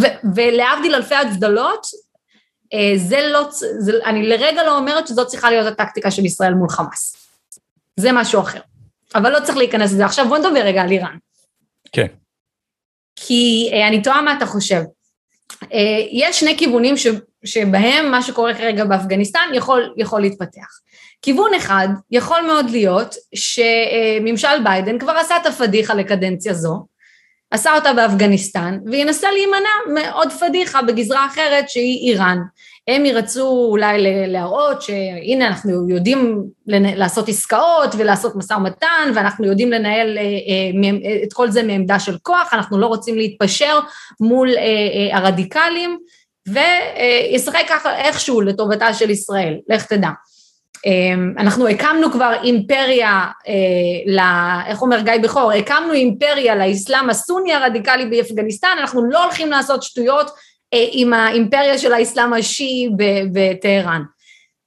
ו, 0.01 0.05
ולהבדיל 0.35 0.95
אלפי 0.95 1.15
הצדלות, 1.15 1.85
אה, 1.85 2.06
זה 2.95 3.27
לא, 3.31 3.47
זה, 3.51 3.91
אני 4.05 4.27
לרגע 4.27 4.63
לא 4.63 4.77
אומרת 4.77 5.07
שזאת 5.07 5.27
צריכה 5.27 5.49
להיות 5.49 5.67
הטקטיקה 5.67 6.11
של 6.11 6.25
ישראל 6.25 6.53
מול 6.53 6.69
חמאס. 6.69 7.17
זה 7.95 8.11
משהו 8.11 8.41
אחר. 8.41 8.59
אבל 9.15 9.31
לא 9.31 9.39
צריך 9.39 9.57
להיכנס 9.57 9.91
לזה. 9.93 10.05
עכשיו 10.05 10.27
בוא 10.27 10.37
נדבר 10.37 10.59
רגע 10.59 10.81
על 10.81 10.91
איראן. 10.91 11.17
כן. 11.91 12.07
כי 13.15 13.69
אה, 13.73 13.87
אני 13.87 14.01
תוהה 14.01 14.21
מה 14.21 14.37
אתה 14.37 14.45
חושב. 14.45 14.81
אה, 15.73 16.05
יש 16.11 16.39
שני 16.39 16.57
כיוונים 16.57 16.97
ש, 16.97 17.07
שבהם 17.45 18.11
מה 18.11 18.21
שקורה 18.21 18.53
כרגע 18.53 18.85
באפגניסטן 18.85 19.49
יכול, 19.53 19.93
יכול 19.97 20.21
להתפתח. 20.21 20.79
כיוון 21.21 21.53
אחד, 21.53 21.87
יכול 22.11 22.41
מאוד 22.41 22.69
להיות 22.69 23.15
שממשל 23.35 24.63
ביידן 24.63 24.99
כבר 24.99 25.11
עשה 25.11 25.37
את 25.37 25.45
הפדיחה 25.45 25.93
לקדנציה 25.93 26.53
זו, 26.53 26.85
עשה 27.51 27.75
אותה 27.75 27.93
באפגניסטן, 27.93 28.79
וינסה 28.85 29.27
להימנע 29.31 30.01
מעוד 30.01 30.31
פדיחה 30.31 30.81
בגזרה 30.81 31.25
אחרת 31.25 31.69
שהיא 31.69 32.11
איראן. 32.11 32.37
הם 32.87 33.05
ירצו 33.05 33.67
אולי 33.69 33.97
להראות 34.27 34.81
שהנה 34.81 35.47
אנחנו 35.47 35.89
יודעים 35.89 36.43
לעשות 36.67 37.29
עסקאות 37.29 37.95
ולעשות 37.97 38.35
משא 38.35 38.53
ומתן 38.53 39.11
ואנחנו 39.15 39.45
יודעים 39.45 39.71
לנהל 39.71 40.17
אה, 40.17 40.23
אה, 40.23 41.23
את 41.23 41.33
כל 41.33 41.49
זה 41.49 41.63
מעמדה 41.63 41.99
של 41.99 42.17
כוח, 42.21 42.53
אנחנו 42.53 42.79
לא 42.79 42.87
רוצים 42.87 43.17
להתפשר 43.17 43.79
מול 44.19 44.49
אה, 44.57 45.17
הרדיקלים 45.17 45.97
וישחק 46.47 47.63
ככה 47.69 47.97
איכשהו 47.97 48.41
לטובתה 48.41 48.93
של 48.93 49.09
ישראל, 49.09 49.57
לך 49.69 49.85
תדע. 49.85 50.09
אנחנו 51.37 51.67
הקמנו 51.67 52.11
כבר 52.11 52.33
אימפריה, 52.43 53.25
איך 54.67 54.81
אומר 54.81 55.01
גיא 55.01 55.17
בכור, 55.23 55.51
הקמנו 55.51 55.93
אימפריה 55.93 56.55
לאסלאם 56.55 57.09
הסוני 57.09 57.53
הרדיקלי 57.53 58.05
באפגניסטן, 58.05 58.77
אנחנו 58.79 59.09
לא 59.09 59.23
הולכים 59.23 59.51
לעשות 59.51 59.83
שטויות 59.83 60.31
אה, 60.73 60.85
עם 60.91 61.13
האימפריה 61.13 61.77
של 61.77 61.93
האסלאם 61.93 62.33
השיעי 62.33 62.89
בטהרן. 63.33 64.01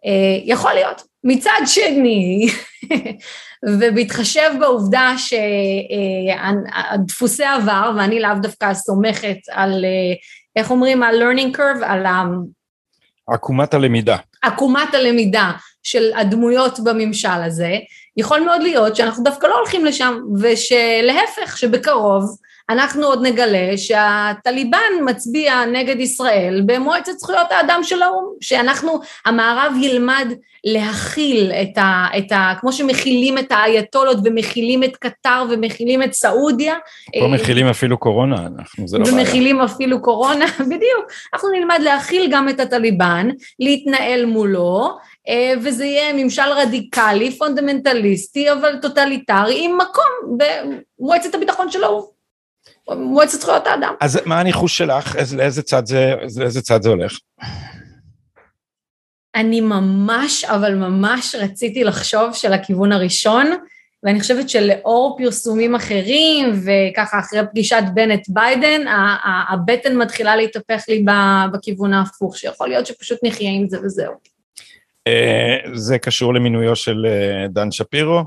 אה, 0.06 0.40
יכול 0.44 0.72
להיות. 0.72 1.02
מצד 1.24 1.60
שני, 1.66 2.46
ובהתחשב 3.80 4.50
בעובדה 4.60 5.14
שדפוסי 6.98 7.44
עבר, 7.44 7.92
ואני 7.96 8.20
לאו 8.20 8.34
דווקא 8.42 8.74
סומכת 8.74 9.38
על, 9.50 9.84
איך 10.56 10.70
אומרים, 10.70 11.02
על 11.02 11.22
learning 11.22 11.56
curve, 11.56 11.84
על 11.84 12.06
ה... 12.06 12.22
עקומת 13.28 13.74
הלמידה. 13.74 14.16
עקומת 14.42 14.94
הלמידה 14.94 15.52
של 15.82 16.10
הדמויות 16.16 16.80
בממשל 16.80 17.42
הזה, 17.46 17.78
יכול 18.16 18.40
מאוד 18.40 18.62
להיות 18.62 18.96
שאנחנו 18.96 19.24
דווקא 19.24 19.46
לא 19.46 19.58
הולכים 19.58 19.84
לשם, 19.84 20.18
ושלהפך, 20.40 21.58
שבקרוב 21.58 22.36
אנחנו 22.70 23.06
עוד 23.06 23.26
נגלה 23.26 23.76
שהטליבן 23.76 24.78
מצביע 25.06 25.64
נגד 25.64 26.00
ישראל 26.00 26.62
במועצת 26.66 27.12
זכויות 27.18 27.46
האדם 27.50 27.80
של 27.82 28.02
האו"ם, 28.02 28.34
שאנחנו, 28.40 29.00
המערב 29.26 29.72
ילמד 29.80 30.32
להכיל 30.64 31.52
את 31.52 31.78
ה... 31.78 32.06
את 32.18 32.32
ה 32.32 32.52
כמו 32.60 32.72
שמכילים 32.72 33.38
את 33.38 33.52
האייתולות 33.52 34.16
ומכילים 34.24 34.84
את 34.84 34.96
קטר 34.96 35.44
ומכילים 35.50 36.02
את 36.02 36.12
סעודיה. 36.12 36.74
פה 37.20 37.28
מכילים 37.28 37.66
אפילו 37.66 37.98
קורונה, 37.98 38.46
אנחנו, 38.46 38.88
זה 38.88 38.98
לא 38.98 39.04
בעיה. 39.04 39.16
ומכילים 39.16 39.60
אפילו 39.60 40.02
קורונה, 40.02 40.44
בדיוק. 40.70 41.04
אנחנו 41.34 41.48
נלמד 41.48 41.78
להכיל 41.80 42.28
גם 42.32 42.48
את 42.48 42.60
הטליבן, 42.60 43.28
להתנהל 43.60 44.26
מולו, 44.26 44.90
אה, 45.28 45.52
וזה 45.62 45.84
יהיה 45.84 46.12
ממשל 46.12 46.50
רדיקלי, 46.56 47.30
פונדמנטליסטי, 47.30 48.52
אבל 48.52 48.76
טוטליטרי, 48.82 49.64
עם 49.64 49.78
מקום 49.78 50.38
במועצת 50.98 51.34
הביטחון 51.34 51.70
של 51.70 51.84
האו"ם. 51.84 52.19
מועצת 52.88 53.40
זכויות 53.40 53.66
האדם. 53.66 53.94
אז 54.00 54.20
מה 54.26 54.40
הניחוש 54.40 54.78
שלך? 54.78 55.16
לאיזה 55.36 55.62
צד 55.62 55.86
זה, 55.86 56.14
לאיזה 56.36 56.62
צד 56.62 56.82
זה 56.82 56.88
הולך? 56.88 57.18
אני 59.34 59.60
ממש, 59.60 60.44
אבל 60.44 60.74
ממש 60.74 61.34
רציתי 61.34 61.84
לחשוב 61.84 62.34
של 62.34 62.52
הכיוון 62.52 62.92
הראשון, 62.92 63.46
ואני 64.02 64.20
חושבת 64.20 64.50
שלאור 64.50 65.16
פרסומים 65.18 65.74
אחרים, 65.74 66.52
וככה 66.64 67.18
אחרי 67.18 67.40
פגישת 67.50 67.82
בנט 67.94 68.28
ביידן, 68.28 68.84
הבטן 69.50 69.96
מתחילה 69.96 70.36
להתהפך 70.36 70.84
לי 70.88 71.04
בכיוון 71.52 71.92
ההפוך, 71.92 72.36
שיכול 72.36 72.68
להיות 72.68 72.86
שפשוט 72.86 73.18
נחיה 73.22 73.50
עם 73.50 73.68
זה 73.68 73.78
וזהו. 73.84 74.12
אה, 75.06 75.56
זה 75.74 75.98
קשור 75.98 76.34
למינויו 76.34 76.76
של 76.76 77.06
אה, 77.06 77.48
דן 77.48 77.70
שפירו? 77.70 78.22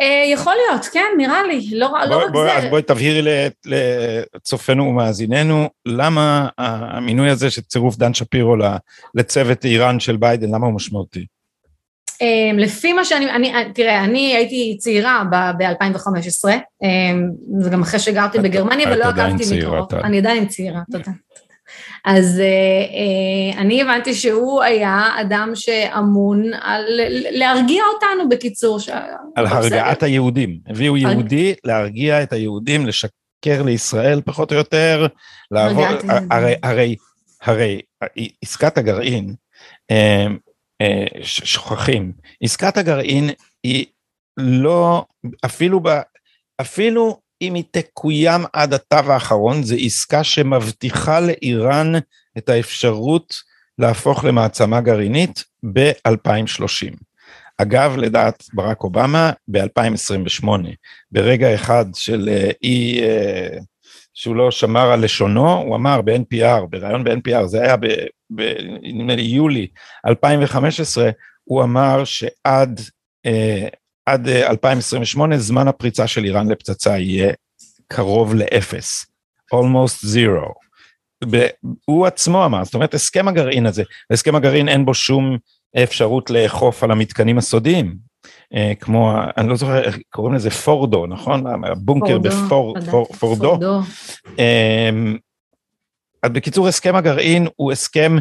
אה, 0.00 0.24
יכול 0.32 0.52
להיות, 0.66 0.86
כן, 0.86 1.06
נראה 1.16 1.42
לי, 1.42 1.70
לא, 1.72 1.78
לא 1.78 2.06
בוא, 2.06 2.16
לא 2.16 2.24
רק 2.24 2.30
בוא, 2.32 2.44
זה. 2.44 2.56
אז 2.56 2.64
בואי 2.64 2.82
תבהירי 2.82 3.48
לצופינו 3.64 4.84
ומאזיננו, 4.84 5.68
למה 5.86 6.48
המינוי 6.58 7.30
הזה 7.30 7.50
של 7.50 7.62
צירוף 7.62 7.96
דן 7.96 8.14
שפירו 8.14 8.56
לצוות 9.14 9.64
איראן 9.64 10.00
של 10.00 10.16
ביידן, 10.16 10.54
למה 10.54 10.66
הוא 10.66 10.74
משמעותי? 10.74 11.26
אה, 12.22 12.50
לפי 12.54 12.92
מה 12.92 13.04
שאני, 13.04 13.30
אני, 13.30 13.52
תראה, 13.74 14.04
אני 14.04 14.36
הייתי 14.36 14.76
צעירה 14.78 15.22
ב-2015, 15.30 16.44
זה 17.60 17.70
גם 17.70 17.82
אחרי 17.82 18.00
שגרתי 18.00 18.38
בגרמניה 18.38 18.88
ולא 18.92 19.04
עקבתי 19.04 19.58
מקרוב. 19.58 19.94
אני 19.94 20.18
עדיין 20.18 20.46
צעירה, 20.46 20.80
תודה. 20.92 21.12
אז 22.04 22.40
uh, 22.40 23.54
uh, 23.54 23.60
אני 23.60 23.82
הבנתי 23.82 24.14
שהוא 24.14 24.62
היה 24.62 25.08
אדם 25.20 25.50
שאמון 25.54 26.42
על 26.60 26.84
להרגיע 27.30 27.82
אותנו 27.94 28.28
בקיצור. 28.28 28.80
ש... 28.80 28.88
על 29.34 29.46
הרגעת. 29.46 30.02
היהודים. 30.02 30.58
הביאו 30.66 30.96
יהודי 30.96 31.54
להרגיע 31.64 32.22
את 32.22 32.32
היהודים, 32.32 32.86
לשקר 32.86 33.62
לישראל 33.64 34.20
פחות 34.24 34.52
או 34.52 34.56
יותר, 34.56 35.06
לעבור, 35.50 35.84
הרי, 36.30 36.54
הרי, 36.62 36.96
הרי 37.42 37.80
עסקת 38.42 38.78
הגרעין, 38.78 39.34
uh, 39.92 39.94
uh, 40.82 41.22
שוכחים, 41.22 42.12
עסקת 42.42 42.76
הגרעין 42.76 43.30
היא 43.62 43.86
לא, 44.36 45.04
אפילו, 45.44 45.80
ב, 45.82 45.88
אפילו 46.60 47.20
אם 47.42 47.54
היא 47.54 47.64
תקוים 47.70 48.44
עד 48.52 48.74
התו 48.74 49.12
האחרון, 49.12 49.62
זו 49.62 49.74
עסקה 49.78 50.24
שמבטיחה 50.24 51.20
לאיראן 51.20 51.92
את 52.38 52.48
האפשרות 52.48 53.34
להפוך 53.78 54.24
למעצמה 54.24 54.80
גרעינית 54.80 55.44
ב-2030. 55.72 56.96
אגב, 57.58 57.96
לדעת 57.96 58.44
ברק 58.52 58.84
אובמה, 58.84 59.32
ב-2028, 59.48 60.48
ברגע 61.12 61.54
אחד 61.54 61.84
של 61.94 62.28
אה, 62.32 62.50
אי, 62.62 63.00
uh, 63.00 63.62
שהוא 64.14 64.36
לא 64.36 64.50
שמר 64.50 64.92
על 64.92 65.04
לשונו, 65.04 65.52
הוא 65.52 65.76
אמר 65.76 66.02
ב-NPR, 66.02 66.66
בריאיון 66.70 67.04
ב-NPR, 67.04 67.46
זה 67.46 67.62
היה 67.62 67.76
נדמה 68.82 69.14
לי 69.14 69.22
יולי 69.22 69.66
2015, 70.06 71.10
הוא 71.44 71.62
אמר 71.62 72.04
שעד 72.04 72.80
uh, 73.26 73.30
עד 74.06 74.28
2028 74.28 75.34
אה, 75.34 75.40
זמן 75.40 75.68
הפריצה 75.68 76.06
של 76.06 76.24
איראן 76.24 76.48
לפצצה 76.48 76.98
יהיה 76.98 77.32
קרוב 77.88 78.34
לאפס, 78.34 79.06
almost 79.54 80.04
zero. 80.14 80.52
הוא 81.84 82.06
עצמו 82.06 82.44
אמר, 82.44 82.64
זאת 82.64 82.74
אומרת 82.74 82.94
הסכם 82.94 83.28
הגרעין 83.28 83.66
הזה, 83.66 83.82
הסכם 84.10 84.34
הגרעין 84.34 84.68
אין 84.68 84.84
בו 84.84 84.94
שום 84.94 85.36
אפשרות 85.82 86.30
לאכוף 86.30 86.82
על 86.82 86.90
המתקנים 86.90 87.38
הסודיים, 87.38 87.96
אה, 88.54 88.72
כמו, 88.80 89.14
אני 89.36 89.48
לא 89.48 89.56
זוכר 89.56 89.82
איך 89.82 89.98
קוראים 90.10 90.34
לזה 90.34 90.50
פורדו, 90.50 91.06
נכון? 91.06 91.44
הבונקר 91.64 92.18
בפורדו. 92.18 93.58
אמ, 94.38 95.16
אז 96.22 96.30
בקיצור 96.30 96.68
הסכם 96.68 96.96
הגרעין 96.96 97.46
הוא 97.56 97.72
הסכם 97.72 98.16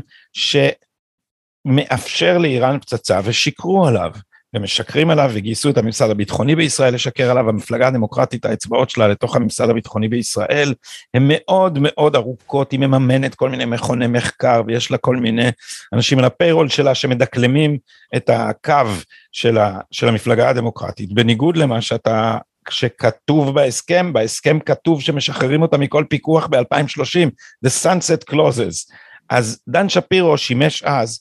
שמאפשר 1.68 2.38
לאיראן 2.38 2.80
פצצה 2.80 3.20
ושיקרו 3.24 3.88
עליו. 3.88 4.12
ומשקרים 4.56 5.10
עליו 5.10 5.32
וגייסו 5.34 5.70
את 5.70 5.78
הממסד 5.78 6.10
הביטחוני 6.10 6.56
בישראל 6.56 6.94
לשקר 6.94 7.32
עליו, 7.32 7.50
המפלגה 7.50 7.88
הדמוקרטית 7.88 8.46
האצבעות 8.46 8.90
שלה 8.90 9.08
לתוך 9.08 9.36
הממסד 9.36 9.70
הביטחוני 9.70 10.08
בישראל 10.08 10.74
הן 11.14 11.24
מאוד 11.28 11.80
מאוד 11.82 12.16
ארוכות, 12.16 12.72
היא 12.72 12.80
מממנת 12.80 13.36
כל 13.36 13.50
מיני 13.50 13.66
מכוני 13.66 14.08
מחקר 14.08 14.62
ויש 14.68 14.92
לה 14.92 14.98
כל 14.98 15.16
מיני 15.16 15.50
אנשים 15.94 16.20
על 16.20 16.26
הפיירול 16.26 16.70
שלה 16.70 16.96
שמדקלמים 16.96 17.78
את 18.16 18.30
הקו 18.30 18.90
של, 19.32 19.58
ה, 19.58 19.80
של 19.92 20.08
המפלגה 20.08 20.50
הדמוקרטית, 20.50 21.14
בניגוד 21.14 21.58
למה 21.58 21.82
שאתה 21.82 22.38
שכתוב 22.70 23.56
בהסכם, 23.56 24.14
בהסכם 24.14 24.60
כתוב 24.60 25.02
שמשחררים 25.02 25.62
אותה 25.62 25.78
מכל 25.78 26.04
פיקוח 26.10 26.48
ב-2030, 26.48 27.30
the 27.66 27.70
sunset 27.84 28.32
clauses, 28.32 28.92
אז 29.30 29.60
דן 29.68 29.90
שפירו 29.90 30.38
שימש 30.38 30.84
אז, 30.84 31.20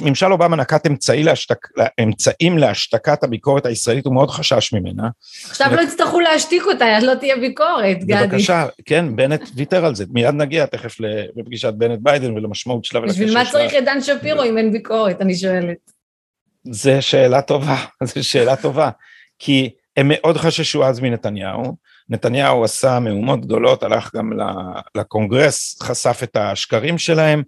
ממשל 0.00 0.32
אובמה 0.32 0.56
נקט 0.56 0.86
אמצעי 0.86 1.22
להשתק, 1.22 1.68
אמצעים 2.02 2.58
להשתקת 2.58 3.24
הביקורת 3.24 3.66
הישראלית, 3.66 4.06
הוא 4.06 4.14
מאוד 4.14 4.30
חשש 4.30 4.72
ממנה. 4.72 5.08
עכשיו 5.44 5.70
לא 5.76 5.80
יצטרכו 5.80 6.20
להשתיק 6.20 6.62
אותה, 6.66 6.96
אז 6.96 7.04
לא 7.04 7.14
תהיה 7.14 7.36
ביקורת, 7.36 7.98
גדי. 7.98 8.26
בבקשה, 8.26 8.66
כן, 8.84 9.16
בנט 9.16 9.42
ויתר 9.54 9.84
על 9.84 9.94
זה, 9.94 10.04
מיד 10.10 10.34
נגיע 10.34 10.66
תכף 10.66 10.96
לפגישת 11.36 11.72
בנט 11.74 11.98
ביידן 12.02 12.36
ולמשמעות 12.36 12.84
שלה 12.84 13.00
ולקשר 13.00 13.16
שלה. 13.16 13.26
בשביל 13.26 13.38
מה 13.38 13.50
צריך 13.50 13.74
את 13.74 13.84
דן 13.84 14.00
שפירו 14.00 14.42
אם 14.42 14.58
אין 14.58 14.72
ביקורת, 14.72 15.20
אני 15.20 15.36
שואלת. 15.36 15.90
זו 16.70 16.92
שאלה 17.00 17.42
טובה, 17.42 17.84
זו 18.14 18.28
שאלה 18.28 18.56
טובה, 18.56 18.90
כי 19.38 19.70
הם 19.96 20.06
מאוד 20.08 20.36
חששו 20.36 20.84
אז 20.84 21.00
מנתניהו, 21.00 21.76
נתניהו 22.08 22.64
עשה 22.64 22.98
מהומות 23.00 23.40
גדולות, 23.40 23.82
הלך 23.82 24.14
גם 24.16 24.30
לקונגרס, 24.94 25.82
חשף 25.82 26.20
את 26.22 26.36
השקרים 26.36 26.98
שלהם, 26.98 27.42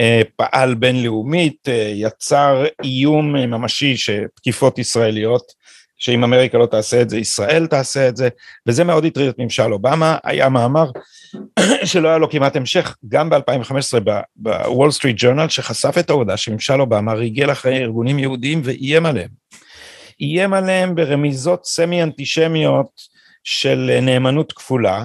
אה, 0.00 0.22
פעל 0.36 0.74
בינלאומית, 0.74 1.68
אה, 1.68 1.92
יצר 1.94 2.64
איום 2.84 3.32
ממשי 3.32 3.96
שתקיפות 3.96 4.78
ישראליות 4.78 5.60
שאם 6.00 6.24
אמריקה 6.24 6.58
לא 6.58 6.66
תעשה 6.66 7.02
את 7.02 7.10
זה, 7.10 7.18
ישראל 7.18 7.66
תעשה 7.66 8.08
את 8.08 8.16
זה, 8.16 8.28
וזה 8.66 8.84
מאוד 8.84 9.04
הטריד 9.04 9.28
את 9.28 9.38
ממשל 9.38 9.72
אובמה, 9.72 10.16
היה 10.24 10.48
מאמר 10.48 10.90
שלא 11.84 12.08
היה 12.08 12.18
לו 12.18 12.30
כמעט 12.30 12.56
המשך, 12.56 12.96
גם 13.08 13.30
ב-2015 13.30 14.00
בוול 14.36 14.90
סטריט 14.90 15.16
ג'ורנל, 15.18 15.48
שחשף 15.48 15.98
את 15.98 16.10
העובדה 16.10 16.36
שממשל 16.36 16.80
אובמה 16.80 17.12
ריגל 17.12 17.52
אחרי 17.52 17.78
ארגונים 17.78 18.18
יהודיים 18.18 18.60
ואיים 18.64 19.06
עליהם. 19.06 19.28
איים 20.20 20.52
עליהם 20.52 20.94
ברמיזות 20.94 21.64
סמי 21.64 22.02
אנטישמיות 22.02 23.09
של 23.44 23.98
נאמנות 24.02 24.52
כפולה, 24.52 25.04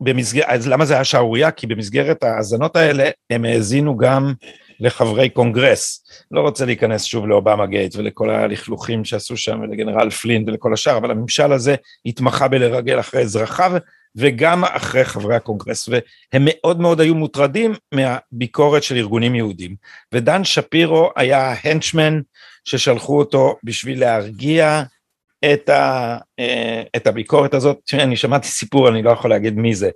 במסגר... 0.00 0.42
אז 0.46 0.68
למה 0.68 0.84
זה 0.84 0.94
היה 0.94 1.04
שערורייה? 1.04 1.50
כי 1.50 1.66
במסגרת 1.66 2.22
ההאזנות 2.22 2.76
האלה 2.76 3.10
הם 3.30 3.44
האזינו 3.44 3.96
גם 3.96 4.32
לחברי 4.80 5.28
קונגרס. 5.28 6.04
לא 6.30 6.40
רוצה 6.40 6.64
להיכנס 6.64 7.04
שוב 7.04 7.26
לאובמה 7.26 7.66
גייט 7.66 7.96
ולכל 7.96 8.30
הלכלוכים 8.30 9.04
שעשו 9.04 9.36
שם 9.36 9.60
ולגנרל 9.60 10.10
פלין 10.10 10.44
ולכל 10.46 10.72
השאר, 10.72 10.96
אבל 10.96 11.10
הממשל 11.10 11.52
הזה 11.52 11.74
התמחה 12.06 12.48
בלרגל 12.48 13.00
אחרי 13.00 13.20
אזרחיו 13.20 13.72
וגם 14.16 14.64
אחרי 14.64 15.04
חברי 15.04 15.36
הקונגרס, 15.36 15.88
והם 15.88 16.42
מאוד 16.44 16.80
מאוד 16.80 17.00
היו 17.00 17.14
מוטרדים 17.14 17.74
מהביקורת 17.94 18.82
של 18.82 18.96
ארגונים 18.96 19.34
יהודים. 19.34 19.74
ודן 20.12 20.44
שפירו 20.44 21.10
היה 21.16 21.54
ה 21.64 21.70
henchman 21.70 22.20
ששלחו 22.64 23.18
אותו 23.18 23.56
בשביל 23.64 24.00
להרגיע 24.00 24.82
את, 25.44 25.68
ה, 25.68 26.18
אה, 26.38 26.82
את 26.96 27.06
הביקורת 27.06 27.54
הזאת, 27.54 27.78
אני 27.94 28.16
שמעתי 28.16 28.48
סיפור, 28.48 28.88
אני 28.88 29.02
לא 29.02 29.10
יכול 29.10 29.30
להגיד 29.30 29.58
מי 29.58 29.74
זה, 29.74 29.90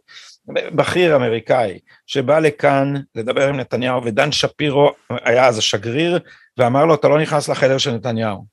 בכיר 0.48 1.16
אמריקאי 1.16 1.78
שבא 2.06 2.38
לכאן 2.38 2.94
לדבר 3.14 3.48
עם 3.48 3.56
נתניהו 3.56 4.04
ודן 4.04 4.32
שפירו 4.32 4.92
היה 5.11 5.46
אז 5.46 5.59
השגריר 5.59 6.18
ואמר 6.59 6.85
לו 6.85 6.94
אתה 6.94 7.09
לא 7.09 7.20
נכנס 7.20 7.48
לחדר 7.48 7.78
של 7.78 7.92
נתניהו, 7.92 8.44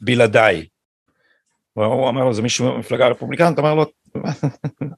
בלעדיי. 0.00 0.66
הוא 1.72 2.08
אמר 2.08 2.24
לו 2.24 2.34
זה 2.34 2.42
מישהו 2.42 2.72
במפלגה 2.72 3.06
הרפובליקנית, 3.06 3.58
אמר 3.58 3.74
לו 3.74 3.86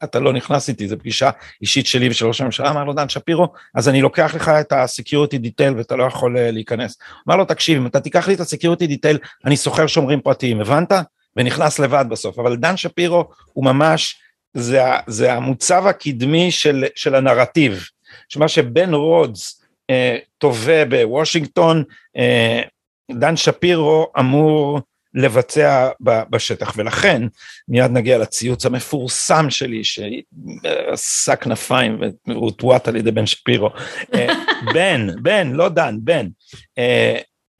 אתה 0.05 0.21
לא 0.21 0.33
נכנס 0.33 0.69
איתי, 0.69 0.89
זו 0.89 0.99
פגישה 0.99 1.31
אישית 1.63 1.87
שלי 1.87 2.09
ושל 2.09 2.27
ראש 2.27 2.41
הממשלה, 2.41 2.71
אמר 2.71 2.85
לו 2.85 2.93
דן 2.93 3.09
שפירו, 3.09 3.49
אז 3.75 3.89
אני 3.89 4.03
לוקח 4.03 4.35
לך 4.35 4.49
את 4.49 4.73
ה-security 4.73 5.37
detail 5.47 5.77
ואתה 5.77 5.97
לא 5.97 6.05
יכול 6.05 6.37
uh, 6.37 6.41
להיכנס. 6.41 6.99
אמר 7.29 7.37
לו 7.37 7.45
תקשיב, 7.45 7.79
אם 7.79 7.87
אתה 7.87 8.01
תיקח 8.01 8.29
לי 8.29 8.35
את 8.35 8.41
ה-security 8.41 8.91
detail, 8.91 9.19
אני 9.45 9.57
שוכר 9.57 9.87
שומרים 9.87 10.21
פרטיים, 10.21 10.61
הבנת? 10.61 10.93
ונכנס 11.39 11.79
לבד 11.79 12.05
בסוף, 12.09 12.39
אבל 12.39 12.57
דן 12.57 12.77
שפירו 12.77 13.25
הוא 13.53 13.65
ממש, 13.65 14.21
זה, 14.55 14.83
זה 15.07 15.33
המוצב 15.33 15.87
הקדמי 15.87 16.51
של, 16.51 16.85
של 16.95 17.15
הנרטיב, 17.15 17.85
שמה 18.29 18.49
שבן 18.49 18.95
רודס 18.95 19.63
אה, 19.91 20.17
תובע 20.39 20.85
בוושינגטון, 20.85 21.85
אה, 22.17 22.63
דן 23.11 23.37
שפירו 23.37 24.13
אמור 24.19 24.81
לבצע 25.15 25.89
בשטח, 26.01 26.75
ולכן 26.77 27.23
מיד 27.69 27.91
נגיע 27.91 28.19
לציוץ 28.19 28.67
המפורסם 28.67 29.51
שלי 29.51 29.83
שעשה 29.85 31.37
כנפיים 31.37 32.01
והוטווט 32.27 32.89
על 32.89 32.97
ידי 32.97 33.11
בן 33.11 33.27
שפירו. 33.27 33.71
אה, 34.15 34.27
בן, 34.75 35.23
בן, 35.23 35.53
לא 35.53 35.69
דן, 35.69 35.97
בן. 36.01 36.27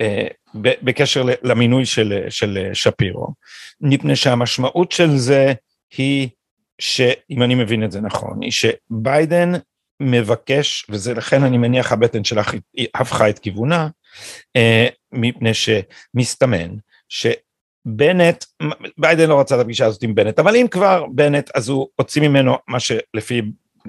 אה, 0.01 0.07
אה, 0.07 0.73
בקשר 0.83 1.25
למינוי 1.43 1.87
של, 1.87 2.27
של 2.29 2.71
שפירו, 2.73 3.27
מפני 3.81 4.17
שהמשמעות 4.17 4.93
של 4.93 5.17
זה 5.17 5.53
היא 5.97 6.29
שאם 6.81 7.43
אני 7.43 7.55
מבין 7.55 7.85
את 7.85 7.93
זה 7.93 8.01
נכון, 8.01 8.43
היא 8.43 8.53
שביידן 8.53 9.53
מבקש, 10.01 10.87
וזה 10.89 11.15
לכן 11.15 11.43
אני 11.45 11.59
מניח 11.59 11.93
הבטן 11.93 12.25
שלך 12.25 12.55
הפכה 12.95 13.29
את 13.29 13.39
כיוונה, 13.39 13.89
מפני 15.13 15.51
שמסתמן 15.55 16.69
שבנט, 17.09 18.45
ביידן 18.99 19.29
לא 19.29 19.41
רצה 19.41 19.55
את 19.55 19.61
הפגישה 19.61 19.87
הזאת 19.87 20.03
עם 20.03 20.15
בנט, 20.15 20.39
אבל 20.39 20.57
אם 20.57 20.67
כבר 20.71 21.07
בנט, 21.15 21.51
אז 21.55 21.69
הוא 21.69 21.89
הוציא 21.97 22.23
ממנו 22.23 22.55
מה 22.69 22.81
שלפי 22.81 23.43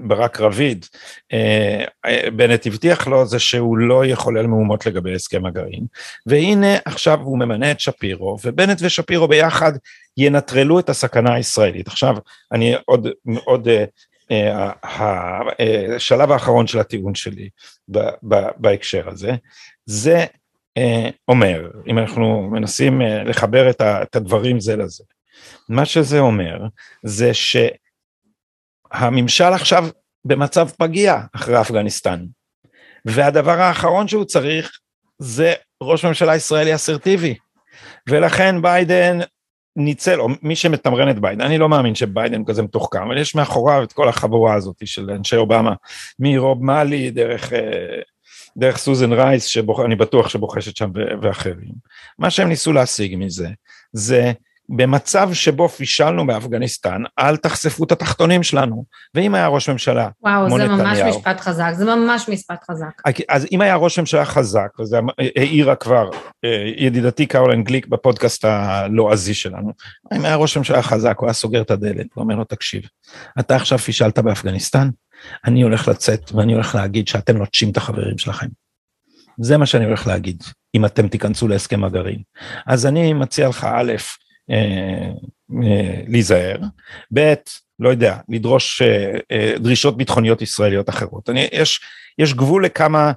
ברק 0.08 0.40
רביד, 0.40 0.86
אה, 1.34 1.84
בנט 2.36 2.68
הבטיח 2.68 3.08
לו 3.08 3.26
זה 3.26 3.40
שהוא 3.40 3.78
לא 3.78 4.06
יחולל 4.06 4.48
מהומות 4.48 4.86
לגבי 4.86 5.16
הסכם 5.16 5.46
הגרעין, 5.46 5.86
והנה 6.26 6.78
עכשיו 6.86 7.20
הוא 7.20 7.40
ממנה 7.40 7.72
את 7.72 7.80
שפירו, 7.80 8.38
ובנט 8.46 8.78
ושפירו 8.82 9.28
ביחד 9.28 9.74
ינטרלו 10.18 10.80
את 10.80 10.90
הסכנה 10.90 11.34
הישראלית. 11.34 11.88
עכשיו, 11.88 12.18
אני 12.52 12.76
עוד, 12.86 13.08
עוד 13.44 13.68
השלב 14.84 16.32
האחרון 16.32 16.68
של 16.68 16.80
הטיעון 16.80 17.16
שלי 17.16 17.50
בהקשר 18.58 19.10
הזה, 19.10 19.32
זה 19.86 20.26
אומר, 21.28 21.72
אם 21.88 21.98
אנחנו 21.98 22.50
מנסים 22.52 23.02
לחבר 23.26 23.70
את 23.80 24.16
הדברים 24.16 24.60
זה 24.60 24.76
לזה, 24.76 25.04
מה 25.70 25.86
שזה 25.86 26.20
אומר 26.20 26.60
זה 27.04 27.34
שהממשל 28.94 29.54
עכשיו 29.54 29.88
במצב 30.26 30.70
פגיע 30.70 31.18
אחרי 31.36 31.62
אפגניסטן, 31.62 32.26
והדבר 33.06 33.62
האחרון 33.62 34.08
שהוא 34.08 34.26
צריך 34.26 34.80
זה 35.20 35.54
ראש 35.84 36.06
ממשלה 36.06 36.36
ישראלי 36.36 36.76
אסרטיבי, 36.76 37.36
ולכן 38.10 38.62
ביידן 38.62 39.20
ניצל, 39.76 40.22
או 40.22 40.28
מי 40.42 40.56
שמתמרן 40.56 41.10
את 41.10 41.20
ביידן, 41.20 41.42
אני 41.42 41.58
לא 41.58 41.70
מאמין 41.70 41.96
שביידן 41.96 42.46
כזה 42.46 42.62
מתוחכם, 42.62 43.02
אבל 43.02 43.18
יש 43.18 43.36
מאחוריו 43.36 43.84
את 43.84 43.94
כל 43.94 44.10
החבורה 44.10 44.56
הזאת 44.56 44.82
של 44.86 45.12
אנשי 45.12 45.36
אובמה, 45.36 45.74
מרוב 46.20 46.66
מאלי 46.66 47.12
דרך, 47.12 47.54
אה, 47.54 48.02
דרך 48.58 48.78
סוזן 48.78 49.14
רייס, 49.14 49.46
שאני 49.46 49.96
בטוח 49.96 50.30
שבוחשת 50.30 50.78
שם 50.78 50.90
ואחרים. 51.22 51.74
מה 52.20 52.30
שהם 52.30 52.48
ניסו 52.48 52.74
להשיג 52.74 53.16
מזה, 53.18 53.48
זה 53.94 54.32
במצב 54.70 55.30
שבו 55.34 55.70
פישלנו 55.70 56.28
באפגניסטן, 56.28 57.04
אל 57.20 57.38
תחשפו 57.38 57.84
את 57.84 57.92
התחתונים 57.92 58.44
שלנו. 58.44 58.86
ואם 59.16 59.36
היה 59.36 59.48
ראש 59.48 59.70
ממשלה 59.70 60.10
וואו, 60.22 60.48
כמו 60.48 60.58
נתניהו... 60.58 60.80
וואו, 60.80 60.96
זה 60.96 61.04
ממש 61.04 61.16
משפט 61.16 61.40
חזק, 61.40 61.72
זה 61.74 61.86
ממש 61.86 62.30
משפט 62.30 62.64
חזק. 62.72 63.02
אז 63.30 63.48
אם 63.52 63.62
היה 63.62 63.76
ראש 63.76 64.00
ממשלה 64.00 64.26
חזק, 64.26 64.70
וזה 64.80 65.00
העירה 65.36 65.76
כבר 65.76 66.10
אה, 66.46 66.74
ידידתי 66.78 67.26
קרולין 67.26 67.64
גליק 67.64 67.88
בפודקאסט 67.88 68.46
הלועזי 68.46 69.34
שלנו, 69.34 69.74
אם 70.16 70.26
היה 70.26 70.36
ראש 70.36 70.58
ממשלה 70.58 70.82
חזק, 70.82 71.16
הוא 71.20 71.28
היה 71.28 71.34
סוגר 71.34 71.62
את 71.62 71.72
הדלת, 71.72 72.08
הוא 72.14 72.24
אומר 72.24 72.36
לו, 72.36 72.44
תקשיב, 72.44 72.82
אתה 73.40 73.56
עכשיו 73.56 73.78
פישלת 73.78 74.20
באפגניסטן, 74.20 74.90
אני 75.46 75.62
הולך 75.62 75.88
לצאת 75.88 76.32
ואני 76.32 76.54
הולך 76.54 76.76
להגיד 76.76 77.08
שאתם 77.08 77.38
נוטשים 77.38 77.72
את 77.72 77.78
החברים 77.78 78.18
שלכם. 78.18 78.48
זה 79.42 79.58
מה 79.58 79.66
שאני 79.66 79.86
הולך 79.86 80.08
להגיד, 80.08 80.44
אם 80.76 80.86
אתם 80.86 81.08
תיכנסו 81.08 81.48
להסכם 81.48 81.84
הגרעין. 81.84 82.22
אז 82.68 82.86
אני 82.86 83.14
מציע 83.14 83.50
לך, 83.50 83.64
א', 83.64 83.94
להיזהר, 86.08 86.58
ב', 87.14 87.34
לא 87.80 87.90
יודע, 87.90 88.18
לדרוש 88.30 88.82
אה, 88.82 89.54
דרישות 89.58 89.98
ביטחוניות 89.98 90.42
ישראליות 90.42 90.90
אחרות. 90.90 91.30
אני, 91.30 91.48
יש, 91.52 91.82
יש 92.18 92.34
גבול 92.34 92.66
לכמה, 92.66 93.12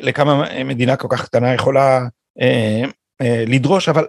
לכמה 0.00 0.64
מדינה 0.64 0.96
כל 0.96 1.08
כך 1.10 1.24
קטנה 1.24 1.54
יכולה 1.54 2.00
לדרוש, 3.46 3.88
אבל 3.88 4.04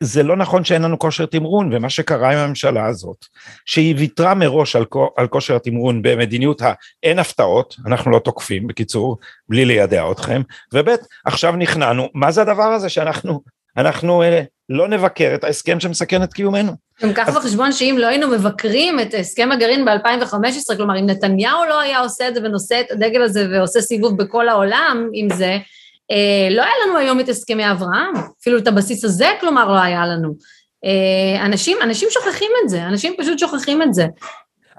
זה 0.00 0.22
לא 0.22 0.36
נכון 0.36 0.64
שאין 0.64 0.82
לנו 0.82 0.98
כושר 0.98 1.26
תמרון, 1.26 1.70
ומה 1.72 1.90
שקרה 1.90 2.32
עם 2.32 2.38
הממשלה 2.38 2.86
הזאת, 2.86 3.26
שהיא 3.64 3.94
ויתרה 3.98 4.34
מראש 4.34 4.76
על, 4.76 4.84
על 5.16 5.28
כושר 5.28 5.56
התמרון 5.56 6.02
במדיניות 6.02 6.62
האין 6.62 7.18
הפתעות, 7.18 7.76
אנחנו 7.86 8.10
לא 8.10 8.18
תוקפים, 8.18 8.66
בקיצור, 8.66 9.18
בלי 9.48 9.64
לידע 9.64 10.10
אתכם, 10.10 10.42
וב' 10.74 10.88
עכשיו 11.24 11.56
נכנענו, 11.56 12.08
מה 12.14 12.30
זה 12.30 12.42
הדבר 12.42 12.62
הזה 12.62 12.88
שאנחנו 12.88 13.40
אנחנו 13.76 14.22
אה, 14.22 14.42
לא 14.70 14.88
נבקר 14.88 15.34
את 15.34 15.44
ההסכם 15.44 15.80
שמסכן 15.80 16.22
את 16.22 16.32
קיומנו. 16.32 16.72
גם 17.02 17.12
קח 17.12 17.36
בחשבון 17.36 17.72
שאם 17.72 17.96
לא 17.98 18.06
היינו 18.06 18.28
מבקרים 18.28 19.00
את 19.00 19.14
הסכם 19.18 19.52
הגרעין 19.52 19.84
ב-2015, 19.84 20.76
כלומר 20.76 20.98
אם 21.00 21.06
נתניהו 21.06 21.64
לא 21.68 21.80
היה 21.80 22.00
עושה 22.00 22.28
את 22.28 22.34
זה 22.34 22.40
ונושא 22.44 22.80
את 22.80 22.90
הדגל 22.90 23.22
הזה 23.22 23.46
ועושה 23.52 23.80
סיבוב 23.80 24.16
בכל 24.16 24.48
העולם 24.48 25.08
עם 25.12 25.28
זה, 25.34 25.58
אה, 26.10 26.48
לא 26.50 26.62
היה 26.62 26.72
לנו 26.86 26.98
היום 26.98 27.20
את 27.20 27.28
הסכמי 27.28 27.70
אברהם, 27.70 28.12
אפילו 28.40 28.58
את 28.58 28.66
הבסיס 28.66 29.04
הזה 29.04 29.28
כלומר 29.40 29.68
לא 29.68 29.80
היה 29.80 30.06
לנו. 30.06 30.34
אה, 30.84 31.46
אנשים, 31.46 31.78
אנשים 31.82 32.08
שוכחים 32.10 32.50
את 32.64 32.68
זה, 32.68 32.86
אנשים 32.86 33.14
פשוט 33.18 33.38
שוכחים 33.38 33.82
את 33.82 33.94
זה. 33.94 34.06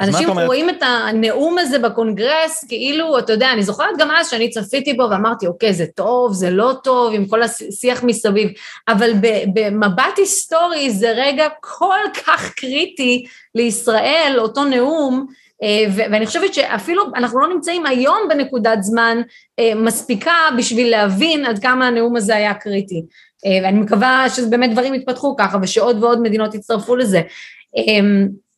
אנשים 0.01 0.29
רואים 0.29 0.69
את 0.69 0.83
הנאום 0.83 1.57
הזה 1.57 1.79
בקונגרס, 1.79 2.65
כאילו, 2.67 3.19
אתה 3.19 3.33
יודע, 3.33 3.51
אני 3.51 3.63
זוכרת 3.63 3.97
גם 3.97 4.11
אז 4.11 4.29
שאני 4.29 4.49
צפיתי 4.49 4.93
בו 4.93 5.07
ואמרתי, 5.11 5.47
אוקיי, 5.47 5.73
זה 5.73 5.85
טוב, 5.95 6.33
זה 6.33 6.49
לא 6.49 6.73
טוב, 6.83 7.13
עם 7.13 7.25
כל 7.25 7.43
השיח 7.43 8.03
מסביב, 8.03 8.49
אבל 8.87 9.11
במבט 9.53 10.17
היסטורי 10.17 10.91
זה 10.91 11.11
רגע 11.11 11.47
כל 11.59 11.99
כך 12.25 12.53
קריטי 12.55 13.25
לישראל, 13.55 14.35
אותו 14.37 14.65
נאום, 14.65 15.25
אה, 15.63 15.85
ואני 15.95 16.25
חושבת 16.25 16.53
שאפילו 16.53 17.03
אנחנו 17.15 17.39
לא 17.39 17.53
נמצאים 17.53 17.85
היום 17.85 18.17
בנקודת 18.29 18.83
זמן 18.83 19.21
אה, 19.59 19.75
מספיקה 19.75 20.33
בשביל 20.57 20.91
להבין 20.91 21.45
עד 21.45 21.59
כמה 21.59 21.87
הנאום 21.87 22.15
הזה 22.15 22.35
היה 22.35 22.53
קריטי. 22.53 23.03
אה, 23.45 23.59
ואני 23.63 23.79
מקווה 23.79 24.25
שבאמת 24.29 24.71
דברים 24.71 24.93
יתפתחו 24.93 25.35
ככה 25.39 25.57
ושעוד 25.61 26.03
ועוד 26.03 26.21
מדינות 26.21 26.55
יצטרפו 26.55 26.95
לזה. 26.95 27.21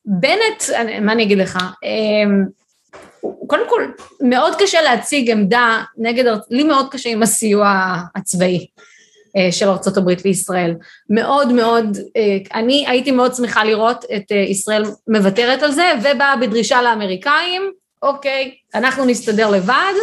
בנט, 0.06 0.64
מה 1.02 1.12
אני 1.12 1.24
אגיד 1.24 1.38
לך, 1.38 1.58
אמ, 1.84 2.46
קודם 3.48 3.70
כל, 3.70 3.86
מאוד 4.22 4.56
קשה 4.60 4.82
להציג 4.82 5.32
עמדה 5.32 5.84
נגד, 5.98 6.38
לי 6.50 6.64
מאוד 6.64 6.92
קשה 6.92 7.10
עם 7.10 7.24
הסיוע 7.24 7.96
הצבאי. 8.16 8.68
של 9.52 9.70
ארה"ב 9.70 10.12
וישראל. 10.24 10.76
מאוד 11.10 11.54
מאוד, 11.54 11.98
אני 12.54 12.86
הייתי 12.88 13.12
מאוד 13.12 13.36
שמחה 13.36 13.64
לראות 13.64 14.06
את 14.16 14.32
ישראל 14.32 14.84
מוותרת 15.08 15.64
על 15.64 15.72
זה 15.72 15.92
ובאה 16.00 16.36
בדרישה 16.36 16.82
לאמריקאים, 16.82 17.72
אוקיי, 18.02 18.56
אנחנו 18.76 19.06
נסתדר 19.06 19.50
לבד, 19.50 19.94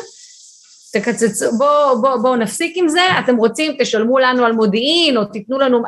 תקצצו, 0.92 1.46
בואו 1.58 2.00
בוא, 2.00 2.16
בוא 2.16 2.36
נפסיק 2.36 2.72
עם 2.76 2.88
זה, 2.88 3.00
אתם 3.24 3.36
רוצים 3.36 3.76
תשלמו 3.78 4.18
לנו 4.18 4.44
על 4.44 4.52
מודיעין 4.52 5.16
או 5.16 5.24
תיתנו 5.24 5.58
לנו, 5.58 5.82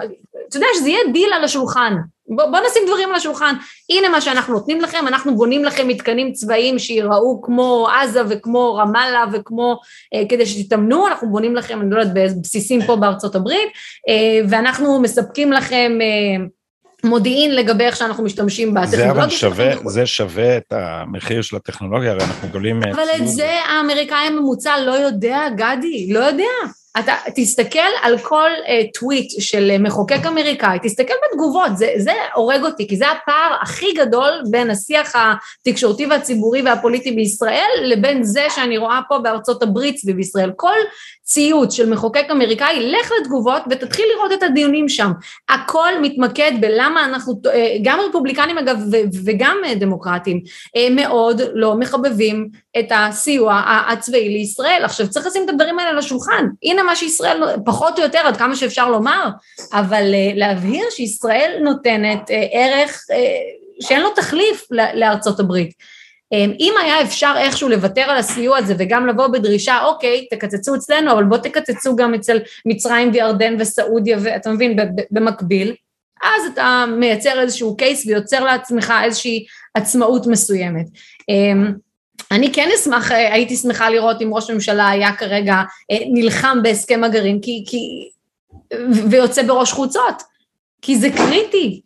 אתה 0.48 0.56
יודע 0.56 0.66
שזה 0.74 0.88
יהיה 0.88 1.12
דיל 1.12 1.32
על 1.32 1.44
השולחן, 1.44 1.96
בואו 2.28 2.50
בוא 2.50 2.58
נשים 2.70 2.82
דברים 2.86 3.08
על 3.08 3.14
השולחן, 3.14 3.54
הנה 3.90 4.08
מה 4.08 4.20
שאנחנו 4.20 4.54
נותנים 4.54 4.80
לכם, 4.80 5.04
אנחנו 5.08 5.36
בונים 5.36 5.64
לכם 5.64 5.88
מתקנים 5.88 6.32
צבאיים 6.32 6.78
שיראו 6.78 7.42
כמו 7.42 7.88
עזה 7.88 8.20
וכמו 8.28 8.74
רמאללה 8.74 9.24
וכמו, 9.32 9.80
אה, 10.14 10.22
כדי 10.28 10.46
שתתאמנו, 10.46 11.08
אנחנו 11.08 11.30
בונים 11.30 11.56
לכם, 11.56 11.80
אני 11.80 11.90
לא 11.90 12.00
יודעת, 12.00 12.36
בבסיסים 12.36 12.82
פה 12.86 12.96
בארצות 12.96 13.34
הברית, 13.34 13.68
אה, 14.08 14.40
ואנחנו 14.48 15.00
מספקים 15.00 15.52
לכם 15.52 15.98
אה, 16.00 16.44
מודיעין 17.04 17.54
לגבי 17.54 17.84
איך 17.84 17.96
שאנחנו 17.96 18.24
משתמשים 18.24 18.74
בטכנולוגיה. 18.74 19.14
זה 19.14 19.20
אבל 19.20 19.30
שווה, 19.30 19.72
זה 19.86 20.06
שווה 20.06 20.56
את 20.56 20.72
המחיר 20.72 21.42
של 21.42 21.56
הטכנולוגיה, 21.56 22.10
הרי 22.10 22.24
אנחנו 22.24 22.48
גולים... 22.48 22.82
אבל 22.82 23.22
את 23.22 23.28
זה 23.28 23.50
האמריקאי 23.68 24.26
הממוצע 24.26 24.80
לא 24.80 24.92
יודע, 24.92 25.40
גדי, 25.56 26.12
לא 26.12 26.18
יודע. 26.18 26.44
אתה 26.98 27.14
תסתכל 27.34 27.78
על 28.02 28.18
כל 28.18 28.50
uh, 28.64 28.98
טוויט 29.00 29.40
של 29.40 29.70
uh, 29.76 29.82
מחוקק 29.82 30.26
אמריקאי, 30.26 30.78
תסתכל 30.82 31.14
בתגובות, 31.24 31.76
זה, 31.76 31.88
זה 31.96 32.12
הורג 32.34 32.64
אותי, 32.64 32.88
כי 32.88 32.96
זה 32.96 33.04
הפער 33.10 33.56
הכי 33.62 33.92
גדול 33.92 34.30
בין 34.50 34.70
השיח 34.70 35.12
התקשורתי 35.16 36.06
והציבורי 36.06 36.62
והפוליטי 36.62 37.12
בישראל 37.12 37.70
לבין 37.82 38.24
זה 38.24 38.46
שאני 38.50 38.78
רואה 38.78 39.00
פה 39.08 39.18
בארצות 39.18 39.62
הברית 39.62 39.98
סביב 39.98 40.18
ישראל. 40.18 40.52
כל 40.56 40.76
ציוץ 41.32 41.74
של 41.74 41.90
מחוקק 41.90 42.26
אמריקאי, 42.30 42.90
לך 42.90 43.12
לתגובות 43.20 43.62
ותתחיל 43.70 44.04
לראות 44.14 44.32
את 44.32 44.42
הדיונים 44.42 44.88
שם. 44.88 45.12
הכל 45.48 45.92
מתמקד 46.02 46.52
בלמה 46.60 47.04
אנחנו, 47.04 47.40
אה, 47.52 47.76
גם 47.82 47.98
רפובליקנים 48.08 48.58
אגב 48.58 48.78
וגם 49.24 49.56
דמוקרטים, 49.76 50.40
מאוד 50.90 51.40
לא 51.54 51.74
מחבבים 51.74 52.48
את 52.78 52.86
הסיוע 52.90 53.62
הצבאי 53.88 54.28
לישראל. 54.28 54.80
עכשיו 54.84 55.08
צריך 55.08 55.26
לשים 55.26 55.44
את 55.44 55.48
הדברים 55.48 55.78
האלה 55.78 55.90
על 55.90 55.98
השולחן. 55.98 56.46
הנה 56.62 56.82
מה 56.82 56.96
שישראל, 56.96 57.42
פחות 57.64 57.98
או 57.98 58.04
יותר, 58.04 58.18
עד 58.18 58.36
כמה 58.36 58.56
שאפשר 58.56 58.90
לומר, 58.90 59.28
אבל 59.72 60.14
אה, 60.14 60.32
להבהיר 60.34 60.84
שישראל 60.90 61.58
נותנת 61.62 62.30
אה, 62.30 62.46
ערך 62.52 63.04
אה, 63.12 63.16
שאין 63.80 64.00
לו 64.00 64.10
תחליף 64.10 64.66
לארצות 64.94 65.40
הברית. 65.40 65.72
אם 66.32 66.74
היה 66.82 67.02
אפשר 67.02 67.34
איכשהו 67.38 67.68
לוותר 67.68 68.02
על 68.02 68.16
הסיוע 68.16 68.58
הזה 68.58 68.74
וגם 68.78 69.06
לבוא 69.06 69.26
בדרישה, 69.26 69.84
אוקיי, 69.84 70.26
תקצצו 70.30 70.74
אצלנו, 70.74 71.12
אבל 71.12 71.24
בואו 71.24 71.40
תקצצו 71.40 71.96
גם 71.96 72.14
אצל 72.14 72.38
מצרים 72.66 73.10
וירדן 73.12 73.56
וסעודיה, 73.58 74.18
ואתה 74.22 74.52
מבין, 74.52 74.78
במקביל, 75.10 75.74
אז 76.22 76.52
אתה 76.52 76.84
מייצר 76.98 77.40
איזשהו 77.40 77.76
קייס 77.76 78.06
ויוצר 78.06 78.44
לעצמך 78.44 78.92
איזושהי 79.04 79.44
עצמאות 79.74 80.26
מסוימת. 80.26 80.86
אני 82.30 82.52
כן 82.52 82.68
אשמח, 82.74 83.10
הייתי 83.10 83.56
שמחה 83.56 83.90
לראות 83.90 84.22
אם 84.22 84.34
ראש 84.34 84.50
הממשלה 84.50 84.88
היה 84.88 85.16
כרגע 85.16 85.54
אה, 85.90 85.96
נלחם 86.12 86.58
בהסכם 86.62 87.04
הגרעין 87.04 87.40
כי, 87.40 87.64
כי, 87.66 87.78
ויוצא 89.10 89.42
בראש 89.42 89.72
חוצות, 89.72 90.22
כי 90.82 90.96
זה 90.96 91.10
קריטי, 91.10 91.80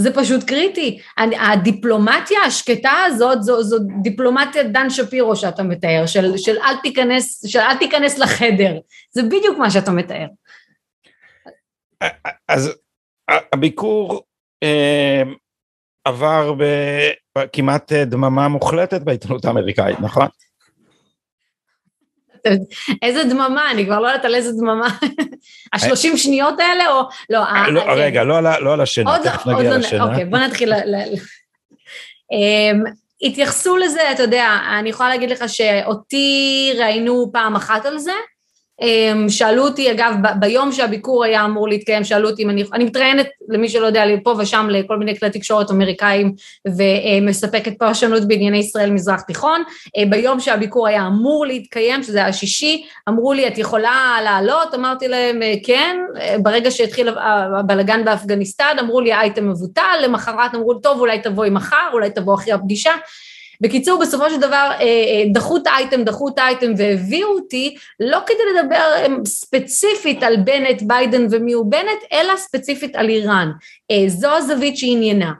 זה 0.00 0.14
פשוט 0.14 0.44
קריטי. 0.44 0.98
הדיפלומטיה 1.40 2.38
השקטה 2.46 2.92
הזאת, 3.06 3.42
זו, 3.42 3.62
זו 3.62 3.76
דיפלומטיה 4.02 4.62
דן 4.62 4.90
שפירו 4.90 5.36
שאתה 5.36 5.62
מתאר, 5.62 6.06
של, 6.06 6.36
של, 6.36 6.56
אל 6.58 6.76
תיכנס, 6.82 7.46
של 7.46 7.58
אל 7.58 7.76
תיכנס 7.76 8.18
לחדר, 8.18 8.78
זה 9.10 9.22
בדיוק 9.22 9.58
מה 9.58 9.70
שאתה 9.70 9.90
מתאר. 9.90 10.26
אז 12.48 12.70
הביקור 13.52 14.22
אה, 14.62 15.22
עבר 16.04 16.54
בכמעט 17.38 17.92
אה, 17.92 18.04
דממה 18.04 18.48
מוחלטת 18.48 19.02
בעיתונות 19.02 19.44
האמריקאית, 19.44 20.00
נכון? 20.00 20.26
איזה 23.02 23.24
דממה, 23.24 23.70
אני 23.70 23.86
כבר 23.86 24.00
לא 24.00 24.06
יודעת 24.06 24.24
על 24.24 24.34
איזה 24.34 24.52
דממה. 24.52 24.88
השלושים 25.72 26.16
שניות 26.16 26.60
האלה 26.60 26.88
או... 26.90 27.02
לא, 27.30 27.44
אה, 27.44 27.70
לא 27.70 27.80
כן. 27.80 27.90
רגע, 27.90 28.24
לא, 28.24 28.40
לא 28.60 28.72
על 28.72 28.80
השינה, 28.80 29.18
תכף 29.24 29.46
נגיע 29.46 29.70
לא 29.70 29.76
לשינה. 29.76 30.04
אוקיי, 30.04 30.24
בוא 30.24 30.38
נתחיל. 30.38 30.72
אמ, 32.32 32.84
התייחסו 33.22 33.76
לזה, 33.76 34.12
אתה 34.12 34.22
יודע, 34.22 34.56
אני 34.78 34.88
יכולה 34.88 35.08
להגיד 35.08 35.30
לך 35.30 35.44
שאותי 35.46 36.72
ראיינו 36.78 37.30
פעם 37.32 37.56
אחת 37.56 37.86
על 37.86 37.98
זה, 37.98 38.12
שאלו 39.28 39.64
אותי, 39.64 39.90
אגב, 39.90 40.14
ביום 40.40 40.72
שהביקור 40.72 41.24
היה 41.24 41.44
אמור 41.44 41.68
להתקיים, 41.68 42.04
שאלו 42.04 42.30
אותי 42.30 42.42
אם 42.42 42.50
אני, 42.50 42.64
אני 42.72 42.84
מתראיינת, 42.84 43.26
למי 43.48 43.68
שלא 43.68 43.86
יודע, 43.86 44.04
פה 44.24 44.34
ושם 44.38 44.68
לכל 44.70 44.96
מיני 44.96 45.18
כלי 45.18 45.30
תקשורת 45.30 45.70
אמריקאים 45.70 46.32
ומספקת 46.76 47.78
פרשנות 47.78 48.28
בענייני 48.28 48.58
ישראל 48.58 48.90
מזרח 48.90 49.20
תיכון. 49.20 49.62
אה, 49.96 50.02
ביום 50.10 50.40
שהביקור 50.40 50.86
היה 50.86 51.06
אמור 51.06 51.46
להתקיים, 51.46 52.02
שזה 52.02 52.18
היה 52.18 52.32
שישי, 52.32 52.84
אמרו 53.08 53.32
לי, 53.32 53.48
את 53.48 53.58
יכולה 53.58 54.18
לעלות? 54.24 54.74
אמרתי 54.74 55.08
להם, 55.08 55.42
אה, 55.42 55.54
כן. 55.64 55.96
אה, 56.20 56.36
ברגע 56.42 56.70
שהתחיל 56.70 57.08
הבלגן 57.58 58.04
באפגניסטן, 58.04 58.76
אמרו 58.80 59.00
לי, 59.00 59.12
האייטם 59.12 59.48
מבוטל, 59.48 59.98
למחרת 60.02 60.54
אמרו 60.54 60.74
טוב, 60.74 61.00
אולי 61.00 61.18
תבואי 61.18 61.50
מחר, 61.50 61.88
אולי 61.92 62.10
תבוא 62.10 62.34
אחרי 62.34 62.52
הפגישה. 62.52 62.92
בקיצור, 63.60 64.00
בסופו 64.00 64.30
של 64.30 64.40
דבר 64.40 64.70
אה, 64.72 64.80
אה, 64.80 65.24
דחו 65.32 65.56
את 65.56 65.66
האייטם, 65.66 66.04
דחו 66.04 66.28
את 66.28 66.38
האייטם 66.38 66.72
והביאו 66.76 67.28
אותי 67.28 67.76
לא 68.00 68.18
כדי 68.26 68.62
לדבר 68.62 68.92
אה, 68.96 69.06
ספציפית 69.24 70.22
על 70.22 70.36
בנט, 70.36 70.82
ביידן 70.82 71.26
ומי 71.30 71.52
הוא 71.52 71.70
בנט, 71.70 72.02
אלא 72.12 72.36
ספציפית 72.36 72.96
על 72.96 73.08
איראן. 73.08 73.50
זו 74.06 74.28
הזווית 74.28 74.76
שעניינה, 74.76 75.32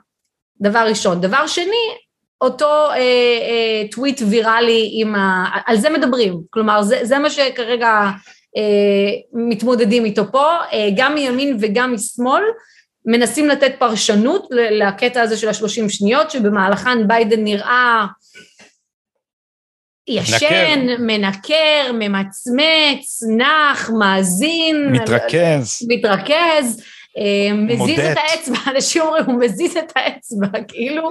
דבר 0.61 0.85
ראשון. 0.87 1.21
דבר 1.21 1.47
שני, 1.47 1.95
אותו 2.41 2.89
אה, 2.89 2.95
אה, 2.95 3.87
טוויט 3.91 4.21
ויראלי 4.29 4.89
עם 4.93 5.15
ה... 5.15 5.45
על 5.65 5.77
זה 5.77 5.89
מדברים, 5.89 6.41
כלומר 6.49 6.81
זה, 6.81 6.99
זה 7.03 7.19
מה 7.19 7.29
שכרגע 7.29 8.09
אה, 8.57 9.11
מתמודדים 9.33 10.05
איתו 10.05 10.31
פה, 10.31 10.45
אה, 10.73 10.89
גם 10.95 11.15
מימין 11.15 11.57
וגם 11.59 11.93
משמאל, 11.93 12.43
מנסים 13.11 13.49
לתת 13.49 13.71
פרשנות 13.79 14.47
לקטע 14.51 15.21
הזה 15.21 15.37
של 15.37 15.49
השלושים 15.49 15.89
שניות, 15.89 16.31
שבמהלכן 16.31 17.07
ביידן 17.07 17.43
נראה 17.43 18.05
ישן, 20.07 20.35
נקר. 20.35 20.95
מנקר, 20.99 21.91
ממצמץ, 21.93 23.23
נח, 23.37 23.89
מאזין. 23.99 24.91
מתרכז. 24.91 25.87
מתרכז. 25.87 26.83
אה, 27.17 27.53
מזיז 27.53 27.99
את 27.99 28.17
האצבע, 28.17 28.57
אנשים 28.75 29.01
אומרים, 29.01 29.25
הוא 29.25 29.39
מזיז 29.39 29.77
את 29.77 29.91
האצבע, 29.95 30.47
כאילו, 30.67 31.09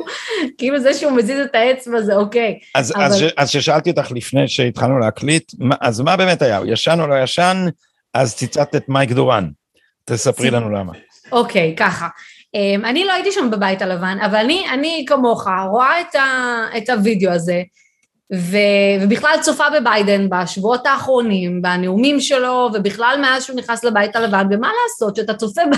כאילו 0.58 0.80
זה 0.80 0.94
שהוא 0.94 1.12
מזיז 1.12 1.40
את 1.40 1.54
האצבע 1.54 2.02
זה 2.02 2.16
אוקיי. 2.16 2.58
אז, 2.74 2.92
אבל... 2.96 3.04
אז, 3.04 3.24
אז 3.36 3.50
ששאלתי 3.50 3.90
אותך 3.90 4.12
לפני 4.12 4.48
שהתחלנו 4.48 4.98
להקליט, 4.98 5.52
אז 5.80 6.00
מה 6.00 6.16
באמת 6.16 6.42
היה? 6.42 6.56
הוא 6.56 6.66
ישן 6.66 6.98
או 7.00 7.06
לא 7.06 7.22
ישן? 7.22 7.66
אז 8.14 8.34
ציטטת 8.34 8.88
מייק 8.88 9.10
דורן. 9.10 9.48
תספרי 10.04 10.50
לנו 10.50 10.70
למה. 10.70 10.92
אוקיי, 11.32 11.74
ככה. 11.76 12.08
אמ, 12.54 12.84
אני 12.84 13.04
לא 13.04 13.12
הייתי 13.12 13.32
שם 13.32 13.50
בבית 13.50 13.82
הלבן, 13.82 14.18
אבל 14.24 14.36
אני, 14.36 14.66
אני 14.72 15.04
כמוך 15.08 15.48
רואה 15.70 16.00
את, 16.00 16.14
ה, 16.14 16.66
את 16.76 16.90
הוידאו 16.90 17.32
הזה, 17.32 17.62
ו, 18.34 18.56
ובכלל 19.00 19.36
צופה 19.40 19.64
בביידן 19.80 20.28
בשבועות 20.28 20.86
האחרונים, 20.86 21.62
בנאומים 21.62 22.20
שלו, 22.20 22.70
ובכלל 22.74 23.18
מאז 23.22 23.44
שהוא 23.44 23.56
נכנס 23.56 23.84
לבית 23.84 24.16
הלבן, 24.16 24.46
ומה 24.50 24.70
לעשות 24.82 25.16
שאתה 25.16 25.34
צופה 25.34 25.62
ב... 25.72 25.74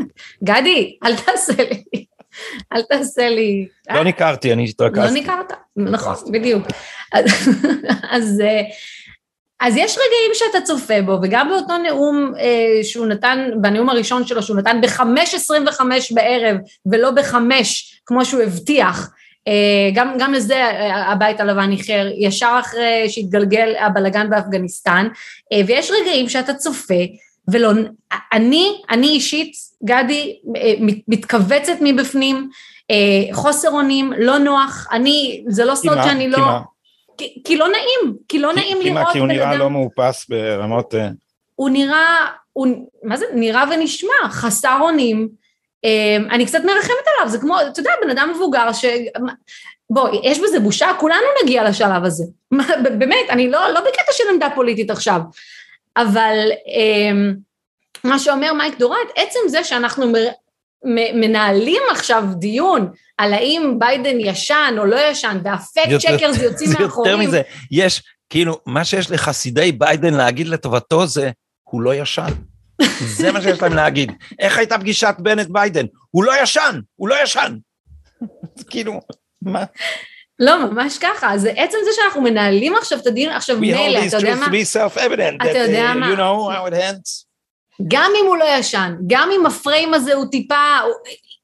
גדי, 0.48 0.96
אל 1.04 1.16
תעשה 1.16 1.52
לי. 1.56 2.04
אל 2.72 2.82
תעשה 2.82 3.28
לי... 3.28 3.68
לא 3.90 4.04
ניכרתי, 4.04 4.52
אני 4.52 4.64
התרכזתי. 4.68 5.06
לא 5.06 5.10
ניכרת, 5.10 5.52
נכון, 5.76 6.14
בדיוק. 6.32 6.66
אז 8.10 8.42
אז 9.60 9.76
יש 9.76 9.98
רגעים 9.98 10.30
שאתה 10.34 10.60
צופה 10.60 11.02
בו, 11.02 11.18
וגם 11.22 11.48
באותו 11.48 11.78
נאום 11.78 12.32
אה, 12.38 12.84
שהוא 12.84 13.06
נתן, 13.06 13.50
בנאום 13.60 13.88
הראשון 13.88 14.26
שלו, 14.26 14.42
שהוא 14.42 14.56
נתן 14.56 14.80
ב-5.25 14.80 15.80
בערב, 16.14 16.56
ולא 16.86 17.10
ב-5, 17.10 17.36
כמו 18.06 18.24
שהוא 18.24 18.42
הבטיח, 18.42 19.10
אה, 19.48 19.90
גם, 19.94 20.14
גם 20.18 20.32
לזה 20.32 20.56
אה, 20.56 21.12
הבית 21.12 21.40
הלבן 21.40 21.70
איחר, 21.70 22.08
ישר 22.18 22.56
אחרי 22.60 23.08
שהתגלגל 23.08 23.74
הבלגן 23.80 24.30
באפגניסטן, 24.30 25.08
אה, 25.52 25.60
ויש 25.66 25.90
רגעים 25.90 26.28
שאתה 26.28 26.54
צופה, 26.54 27.04
ולא, 27.48 27.72
אני, 28.32 28.80
אני 28.90 29.06
אישית, 29.06 29.52
גדי, 29.84 30.36
אה, 30.56 30.74
מתכווצת 31.08 31.76
מבפנים, 31.80 32.48
אה, 32.90 33.34
חוסר 33.34 33.70
אונים, 33.70 34.12
לא 34.18 34.38
נוח, 34.38 34.88
אני, 34.92 35.44
זה 35.48 35.64
לא 35.64 35.74
סוד 35.74 35.98
שאני 36.04 36.28
לא... 36.28 36.36
כמה? 36.36 36.60
כי, 37.18 37.42
כי 37.44 37.56
לא 37.56 37.68
נעים, 37.68 38.16
כי 38.28 38.38
לא 38.38 38.52
נעים 38.52 38.78
כי 38.82 38.90
לראות 38.90 39.12
כי 39.12 39.18
הוא 39.18 39.28
נראה 39.28 39.56
לא 39.56 39.70
מאופס 39.70 40.26
ברמות... 40.28 40.94
אה, 40.94 41.08
הוא 41.54 41.70
נראה, 41.70 42.26
הוא, 42.52 42.88
מה 43.02 43.16
זה, 43.16 43.24
נראה 43.34 43.64
ונשמע, 43.70 44.28
חסר 44.28 44.78
אונים, 44.80 45.28
אמ, 45.84 46.28
אני 46.30 46.46
קצת 46.46 46.60
מרחמת 46.64 47.06
עליו, 47.14 47.30
זה 47.30 47.38
כמו, 47.38 47.60
אתה 47.60 47.80
יודע, 47.80 47.90
בן 48.02 48.10
אדם 48.10 48.32
מבוגר 48.34 48.72
ש... 48.72 48.84
בוא, 49.90 50.08
יש 50.22 50.40
בזה 50.40 50.60
בושה, 50.60 50.90
כולנו 51.00 51.26
נגיע 51.42 51.64
לשלב 51.68 52.04
הזה. 52.04 52.24
באמת, 52.98 53.30
אני 53.30 53.50
לא, 53.50 53.68
לא 53.68 53.80
בקטע 53.80 54.12
של 54.12 54.24
עמדה 54.32 54.48
פוליטית 54.54 54.90
עכשיו, 54.90 55.20
אבל 55.96 56.50
אמ, 56.66 57.34
מה 58.04 58.18
שאומר 58.18 58.52
מייק 58.52 58.78
דורן, 58.78 59.08
עצם 59.16 59.38
זה 59.46 59.64
שאנחנו 59.64 60.12
מנהלים 61.14 61.82
עכשיו 61.90 62.24
דיון 62.38 62.90
על 63.18 63.34
האם 63.34 63.74
ביידן 63.78 64.20
ישן 64.20 64.74
או 64.78 64.84
לא 64.84 64.96
ישן, 65.10 65.38
וה 65.44 65.60
fact 65.60 65.92
checkers 65.98 66.38
יוצאים 66.38 66.70
מאחורים. 66.80 67.12
יותר 67.12 67.28
מזה, 67.28 67.42
יש, 67.70 68.02
כאילו, 68.30 68.60
מה 68.66 68.84
שיש 68.84 69.10
לחסידי 69.10 69.72
ביידן 69.72 70.14
להגיד 70.14 70.48
לטובתו 70.48 71.06
זה, 71.06 71.30
הוא 71.62 71.82
לא 71.82 71.94
ישן. 71.94 72.30
זה 73.16 73.32
מה 73.32 73.42
שיש 73.42 73.62
להם 73.62 73.74
להגיד. 73.74 74.12
איך 74.38 74.58
הייתה 74.58 74.78
פגישת 74.78 75.14
בנט 75.18 75.46
ביידן? 75.50 75.86
הוא 76.10 76.24
לא 76.24 76.32
ישן, 76.42 76.80
הוא 76.96 77.08
לא 77.08 77.22
ישן. 77.22 77.56
כאילו, 78.70 79.00
מה? 79.42 79.64
לא, 80.38 80.66
ממש 80.66 80.98
ככה. 80.98 81.32
אז 81.32 81.44
עצם 81.44 81.78
זה 81.84 81.90
שאנחנו 81.96 82.22
מנהלים 82.22 82.74
עכשיו 82.76 82.98
את 82.98 83.06
הדיון, 83.06 83.32
עכשיו 83.32 83.60
מילא, 83.60 84.06
אתה 84.06 84.16
יודע 84.16 84.34
מה? 84.34 84.46
אתה 85.50 85.58
יודע 85.58 85.92
uh, 85.92 85.94
מה? 85.94 86.08
גם 87.88 88.10
אם 88.20 88.26
הוא 88.26 88.36
לא 88.36 88.44
ישן, 88.58 88.94
גם 89.06 89.28
אם 89.38 89.46
הפריים 89.46 89.94
הזה 89.94 90.14
הוא 90.14 90.26
טיפה, 90.30 90.78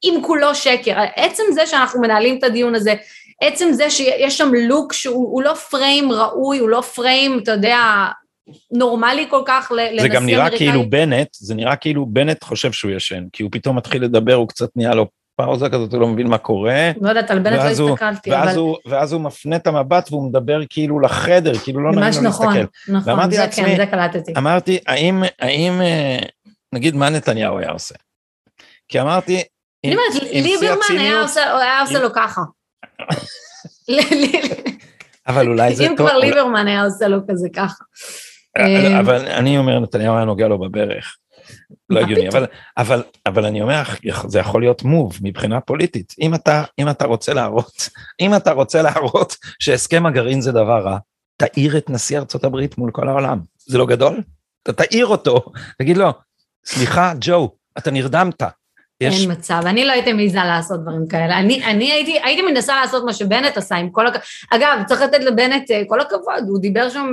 אם 0.04 0.20
כולו 0.22 0.54
שקר, 0.54 0.94
עצם 1.16 1.42
זה 1.52 1.66
שאנחנו 1.66 2.00
מנהלים 2.00 2.38
את 2.38 2.44
הדיון 2.44 2.74
הזה, 2.74 2.94
עצם 3.42 3.68
זה 3.72 3.90
שיש 3.90 4.38
שם 4.38 4.54
לוק 4.54 4.92
שהוא 4.92 5.42
לא 5.42 5.54
פריים 5.54 6.12
ראוי, 6.12 6.58
הוא 6.58 6.68
לא 6.68 6.80
פריים, 6.80 7.38
אתה 7.38 7.52
יודע, 7.52 7.78
נורמלי 8.72 9.26
כל 9.30 9.42
כך 9.46 9.72
לנשיא 9.74 9.86
אמריקאי. 9.86 10.08
זה 10.08 10.14
גם 10.14 10.26
נראה 10.26 10.50
כאילו 10.50 10.90
בנט, 10.90 11.28
זה 11.34 11.54
נראה 11.54 11.76
כאילו 11.76 12.06
בנט 12.06 12.44
חושב 12.44 12.72
שהוא 12.72 12.90
ישן, 12.90 13.24
כי 13.32 13.42
הוא 13.42 13.50
פתאום 13.52 13.76
מתחיל 13.76 14.04
לדבר, 14.04 14.34
הוא 14.34 14.48
קצת 14.48 14.68
נהיה 14.76 14.94
לו 14.94 15.06
פאוזה 15.44 15.68
כזאת, 15.68 15.92
הוא 15.92 16.00
לא 16.00 16.06
מבין 16.06 16.26
מה 16.26 16.38
קורה. 16.38 16.90
לא 17.00 17.08
יודעת, 17.08 17.30
על 17.30 17.38
בנט 17.38 17.58
לא 17.78 17.90
הסתכלתי, 17.90 18.36
אבל... 18.36 18.56
הוא, 18.56 18.76
ואז 18.86 19.12
הוא 19.12 19.20
מפנה 19.20 19.56
את 19.56 19.66
המבט 19.66 20.08
והוא 20.10 20.28
מדבר 20.28 20.60
כאילו 20.70 21.00
לחדר, 21.00 21.58
כאילו 21.58 21.80
לא 21.80 21.92
נעים 21.92 22.14
לו 22.14 22.28
נכון, 22.28 22.46
להסתכל. 22.46 22.92
ממש 22.92 23.02
נכון, 23.02 23.14
נכון, 23.14 23.30
זה 23.30 23.38
לעצמי, 23.38 23.64
כן, 23.64 23.76
זה 23.76 23.86
קלטתי. 23.86 24.32
אמרתי, 24.38 24.78
האם, 24.86 25.22
האם, 25.40 25.80
אה, 25.80 26.18
נגיד, 26.72 26.96
מה 26.96 27.08
נתניהו 27.10 27.58
היה 27.58 27.70
עושה? 27.70 27.94
כי 28.88 29.00
אמרתי, 29.00 29.42
אני 29.84 29.94
אומרת, 29.94 30.32
ליברמן 30.32 30.98
היה 30.98 31.80
עושה 31.80 31.98
לו 31.98 32.12
ככה. 32.12 32.40
אבל 35.28 35.48
אולי 35.48 35.74
זה 35.74 35.82
טוב. 35.82 35.90
אם 35.90 35.96
כבר 35.96 36.18
ליברמן 36.18 36.68
היה 36.68 36.84
עושה 36.84 37.08
לו 37.08 37.18
כזה 37.28 37.48
ככה. 37.56 37.84
אה, 38.58 39.00
אבל 39.00 39.26
אני 39.26 39.58
אומר, 39.58 39.78
נתניהו 39.78 40.16
היה 40.16 40.24
נוגע 40.24 40.48
לו 40.48 40.58
בברך. 40.58 41.16
לא 41.90 42.00
הגיוני, 42.00 42.28
אבל, 42.28 42.46
אבל, 42.76 43.02
אבל 43.26 43.44
אני 43.44 43.62
אומר, 43.62 43.82
זה 44.26 44.38
יכול 44.38 44.62
להיות 44.62 44.82
מוב 44.82 45.18
מבחינה 45.22 45.60
פוליטית. 45.60 46.14
אם 46.20 46.34
אתה, 46.34 46.64
אם 46.78 46.88
אתה 46.88 47.06
רוצה 47.06 47.34
להראות, 47.34 47.88
אם 48.20 48.34
אתה 48.34 48.52
רוצה 48.52 48.82
להראות 48.82 49.36
שהסכם 49.58 50.06
הגרעין 50.06 50.40
זה 50.40 50.52
דבר 50.52 50.82
רע, 50.84 50.98
תאיר 51.36 51.76
את 51.76 51.90
נשיא 51.90 52.18
ארצות 52.18 52.44
הברית 52.44 52.78
מול 52.78 52.90
כל 52.90 53.08
העולם. 53.08 53.38
זה 53.58 53.78
לא 53.78 53.86
גדול? 53.86 54.22
אתה 54.62 54.72
תאיר 54.72 55.06
אותו, 55.06 55.44
תגיד 55.78 55.96
לו, 55.96 56.10
סליחה, 56.64 57.12
ג'ו, 57.20 57.50
אתה 57.78 57.90
נרדמת, 57.90 58.42
יש... 59.00 59.20
אין 59.20 59.32
מצב, 59.32 59.62
אני 59.66 59.84
לא 59.84 59.92
הייתי 59.92 60.12
מעיזה 60.12 60.38
לעשות 60.38 60.82
דברים 60.82 61.08
כאלה. 61.08 61.38
אני, 61.38 61.64
אני 61.64 61.92
הייתי, 61.92 62.18
הייתי 62.24 62.42
מנסה 62.42 62.80
לעשות 62.80 63.04
מה 63.04 63.12
שבנט 63.12 63.56
עשה 63.56 63.76
עם 63.76 63.90
כל 63.90 64.06
הכבוד. 64.06 64.22
אגב, 64.50 64.82
צריך 64.86 65.00
לתת 65.00 65.24
לבנט 65.24 65.70
אה, 65.70 65.82
כל 65.88 66.00
הכבוד, 66.00 66.48
הוא 66.48 66.60
דיבר 66.60 66.88
שם, 66.88 67.06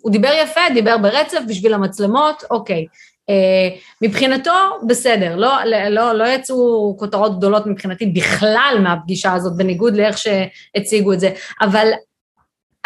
הוא 0.00 0.12
דיבר 0.12 0.30
יפה, 0.42 0.60
דיבר 0.74 0.98
ברצף 0.98 1.40
בשביל 1.48 1.74
המצלמות, 1.74 2.42
אוקיי. 2.50 2.86
Uh, 3.30 3.78
מבחינתו, 4.02 4.50
בסדר, 4.86 5.36
לא, 5.36 5.64
לא, 5.90 6.12
לא 6.12 6.24
יצאו 6.24 6.96
כותרות 6.98 7.38
גדולות 7.38 7.66
מבחינתי 7.66 8.06
בכלל 8.06 8.76
מהפגישה 8.82 9.32
הזאת, 9.32 9.56
בניגוד 9.56 9.96
לאיך 9.96 10.18
שהציגו 10.18 11.12
את 11.12 11.20
זה, 11.20 11.30
אבל 11.60 11.90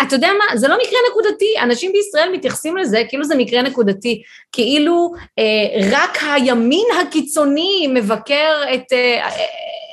אתה 0.03 0.14
יודע 0.14 0.28
מה, 0.39 0.57
זה 0.57 0.68
לא 0.68 0.76
מקרה 0.76 0.99
נקודתי, 1.11 1.55
אנשים 1.62 1.93
בישראל 1.93 2.32
מתייחסים 2.32 2.76
לזה 2.76 3.03
כאילו 3.09 3.24
זה 3.24 3.34
מקרה 3.34 3.62
נקודתי, 3.62 4.22
כאילו 4.53 5.12
אה, 5.39 5.89
רק 5.93 6.18
הימין 6.22 6.87
הקיצוני 7.01 7.87
מבקר 7.95 8.62
את 8.74 8.93
אה, 8.93 9.28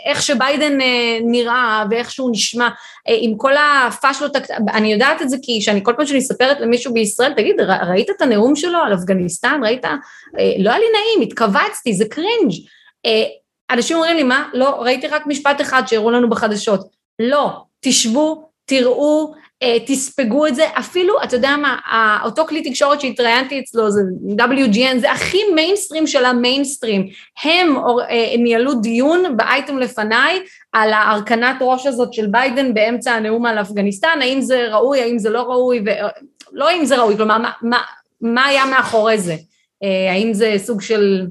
איך 0.06 0.22
שביידן 0.22 0.82
אה, 0.82 1.18
נראה 1.24 1.84
ואיך 1.90 2.12
שהוא 2.12 2.32
נשמע, 2.32 2.70
אה, 3.08 3.16
עם 3.20 3.38
כל 3.38 3.52
הפאשלות, 3.58 4.36
אני 4.74 4.94
יודעת 4.94 5.22
את 5.22 5.30
זה 5.30 5.38
כי 5.42 5.62
שאני 5.62 5.80
כל 5.84 5.94
פעם 5.98 6.06
שאני 6.06 6.20
מספרת 6.20 6.60
למישהו 6.60 6.94
בישראל, 6.94 7.34
תגיד, 7.34 7.62
ראית 7.62 8.10
את 8.10 8.22
הנאום 8.22 8.56
שלו 8.56 8.80
על 8.80 8.94
אפגניסטן, 8.94 9.62
ראית? 9.64 9.86
אה, 9.86 9.92
לא 10.60 10.70
היה 10.70 10.80
לי 10.80 10.86
נעים, 10.94 11.30
התכווצתי, 11.30 11.94
זה 11.94 12.06
cringe. 12.10 12.52
אה, 13.06 13.24
אנשים 13.72 13.98
אומרים 13.98 14.16
לי, 14.16 14.24
מה? 14.24 14.50
לא, 14.54 14.70
ראיתי 14.70 15.08
רק 15.08 15.28
משפט 15.28 15.62
אחד 15.62 15.84
שהראו 15.88 16.12
לנו 16.12 16.30
בחדשות. 16.30 16.88
לא, 17.20 17.50
תשבו, 17.80 18.50
תראו, 18.66 19.34
תספגו 19.86 20.48
את 20.48 20.56
זה, 20.56 20.66
אפילו, 20.80 21.24
אתה 21.24 21.36
יודע 21.36 21.56
מה, 21.58 21.78
אותו 22.24 22.46
כלי 22.48 22.70
תקשורת 22.70 23.02
שהתראיינתי 23.02 23.60
אצלו, 23.60 23.92
זה 23.92 24.02
WGN, 24.38 24.98
זה 25.00 25.12
הכי 25.12 25.38
מיינסטרים 25.56 26.08
של 26.08 26.26
המיינסטרים. 26.26 27.08
הם 27.44 27.78
אה, 28.10 28.38
ניהלו 28.38 28.74
דיון 28.74 29.38
באייטם 29.38 29.78
לפניי 29.78 30.40
על 30.72 30.94
ההרכנת 30.94 31.56
ראש 31.62 31.86
הזאת 31.86 32.14
של 32.14 32.28
ביידן 32.28 32.74
באמצע 32.74 33.12
הנאום 33.12 33.46
על 33.46 33.62
אפגניסטן, 33.62 34.20
האם 34.22 34.42
זה 34.42 34.68
ראוי, 34.72 35.02
האם 35.02 35.20
זה 35.20 35.30
לא 35.30 35.42
ראוי, 35.42 35.80
ו... 35.86 35.90
לא 36.52 36.70
האם 36.70 36.86
זה 36.86 36.98
ראוי, 36.98 37.18
כלומר, 37.18 37.38
מה, 37.38 37.52
מה, 37.62 37.78
מה 38.22 38.46
היה 38.46 38.66
מאחורי 38.66 39.18
זה? 39.18 39.36
אה, 39.84 40.12
האם 40.12 40.34
זה 40.34 40.54
סוג 40.58 40.82
של... 40.82 41.28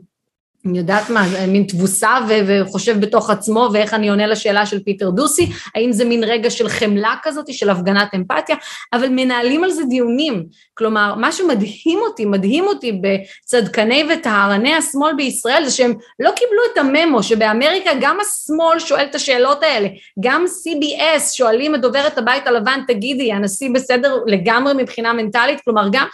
אני 0.67 0.79
יודעת 0.79 1.11
מה, 1.11 1.25
מין 1.49 1.63
תבוסה 1.63 2.19
ו- 2.29 2.41
וחושב 2.47 3.01
בתוך 3.01 3.31
עצמו 3.31 3.69
ואיך 3.73 3.95
אני 3.95 4.09
עונה 4.09 4.27
לשאלה 4.27 4.67
של 4.67 4.83
פיטר 4.83 5.11
דוסי, 5.11 5.51
האם 5.75 5.93
זה 5.93 6.05
מין 6.05 6.25
רגע 6.25 6.51
של 6.51 6.69
חמלה 6.69 7.15
כזאת, 7.23 7.55
של 7.55 7.71
הפגנת 7.71 8.15
אמפתיה, 8.15 8.57
אבל 8.93 9.09
מנהלים 9.09 9.65
על 9.65 9.71
זה 9.71 9.83
דיונים. 9.85 10.45
כלומר, 10.75 11.15
מה 11.15 11.33
שמדהים 11.33 11.99
אותי, 11.99 12.25
מדהים 12.25 12.65
אותי 12.65 13.01
בצדקני 13.03 14.05
וטהרני 14.11 14.75
השמאל 14.75 15.15
בישראל, 15.17 15.65
זה 15.65 15.71
שהם 15.71 15.95
לא 16.19 16.31
קיבלו 16.31 16.63
את 16.73 16.79
ה 16.79 16.86
memo, 16.86 17.23
שבאמריקה 17.23 17.91
גם 18.01 18.19
השמאל 18.21 18.79
שואל 18.79 19.05
את 19.05 19.15
השאלות 19.15 19.63
האלה, 19.63 19.89
גם 20.21 20.45
CBS 20.45 21.33
שואלים 21.33 21.75
את 21.75 21.81
דוברת 21.81 22.19
הבית 22.19 22.47
הלבן, 22.47 22.81
תגידי, 22.87 23.33
הנשיא 23.33 23.71
בסדר 23.75 24.17
לגמרי 24.27 24.73
מבחינה 24.77 25.13
מנטלית, 25.13 25.61
כלומר 25.65 25.89
גם 25.93 26.07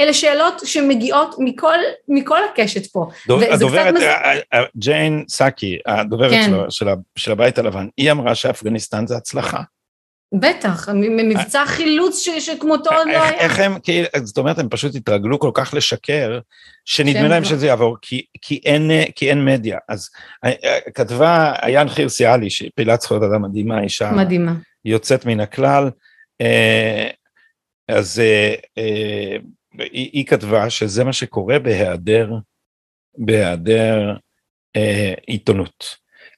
אלה 0.00 0.14
שאלות 0.14 0.62
שמגיעות 0.64 1.34
מכל, 1.38 1.78
מכל 2.08 2.38
הקשת 2.52 2.86
פה. 2.86 3.10
הדוברת, 3.28 3.94
מז... 3.94 4.02
אה, 4.02 4.38
אה, 4.54 4.64
ג'יין 4.76 5.24
סאקי, 5.28 5.78
הדוברת 5.86 6.30
כן. 6.30 6.46
שלו, 6.46 6.70
של, 6.70 6.86
של 7.16 7.32
הבית 7.32 7.58
הלבן, 7.58 7.88
היא 7.96 8.10
אמרה 8.10 8.34
שאפגניסטן 8.34 9.06
זה 9.06 9.16
הצלחה. 9.16 9.62
בטח, 10.34 10.88
מבצע 10.88 11.66
חילוץ 11.66 12.18
ש, 12.18 12.28
שכמותו 12.28 12.90
עוד 12.94 13.06
לא 13.06 13.22
היה. 13.22 13.38
איך 13.38 13.58
הם, 13.58 13.78
כי, 13.78 14.02
זאת 14.24 14.38
אומרת, 14.38 14.58
הם 14.58 14.68
פשוט 14.68 14.94
התרגלו 14.94 15.38
כל 15.38 15.50
כך 15.54 15.74
לשקר, 15.74 16.38
שנדמה 16.84 17.28
להם 17.28 17.42
לא. 17.42 17.48
שזה 17.48 17.66
יעבור, 17.66 17.96
כי, 18.02 18.24
כי, 18.42 18.60
אין, 18.64 18.90
כי 19.14 19.30
אין 19.30 19.44
מדיה. 19.44 19.78
אז 19.88 20.10
אה, 20.44 20.52
כתבה 20.94 21.52
עיין 21.62 21.88
חירסיאלי, 21.88 22.50
שהיא 22.50 22.70
פעילת 22.74 23.00
זכויות 23.00 23.22
אדם 23.22 23.42
מדהימה, 23.42 23.82
אישה 23.82 24.10
מדהימה. 24.10 24.52
יוצאת 24.84 25.26
מן 25.26 25.40
הכלל, 25.40 25.90
אז 27.88 28.22
היא, 29.78 30.10
היא 30.12 30.26
כתבה 30.26 30.70
שזה 30.70 31.04
מה 31.04 31.12
שקורה 31.12 31.58
בהיעדר, 31.58 32.30
בהיעדר 33.18 34.16
אה, 34.76 35.14
עיתונות. 35.26 35.84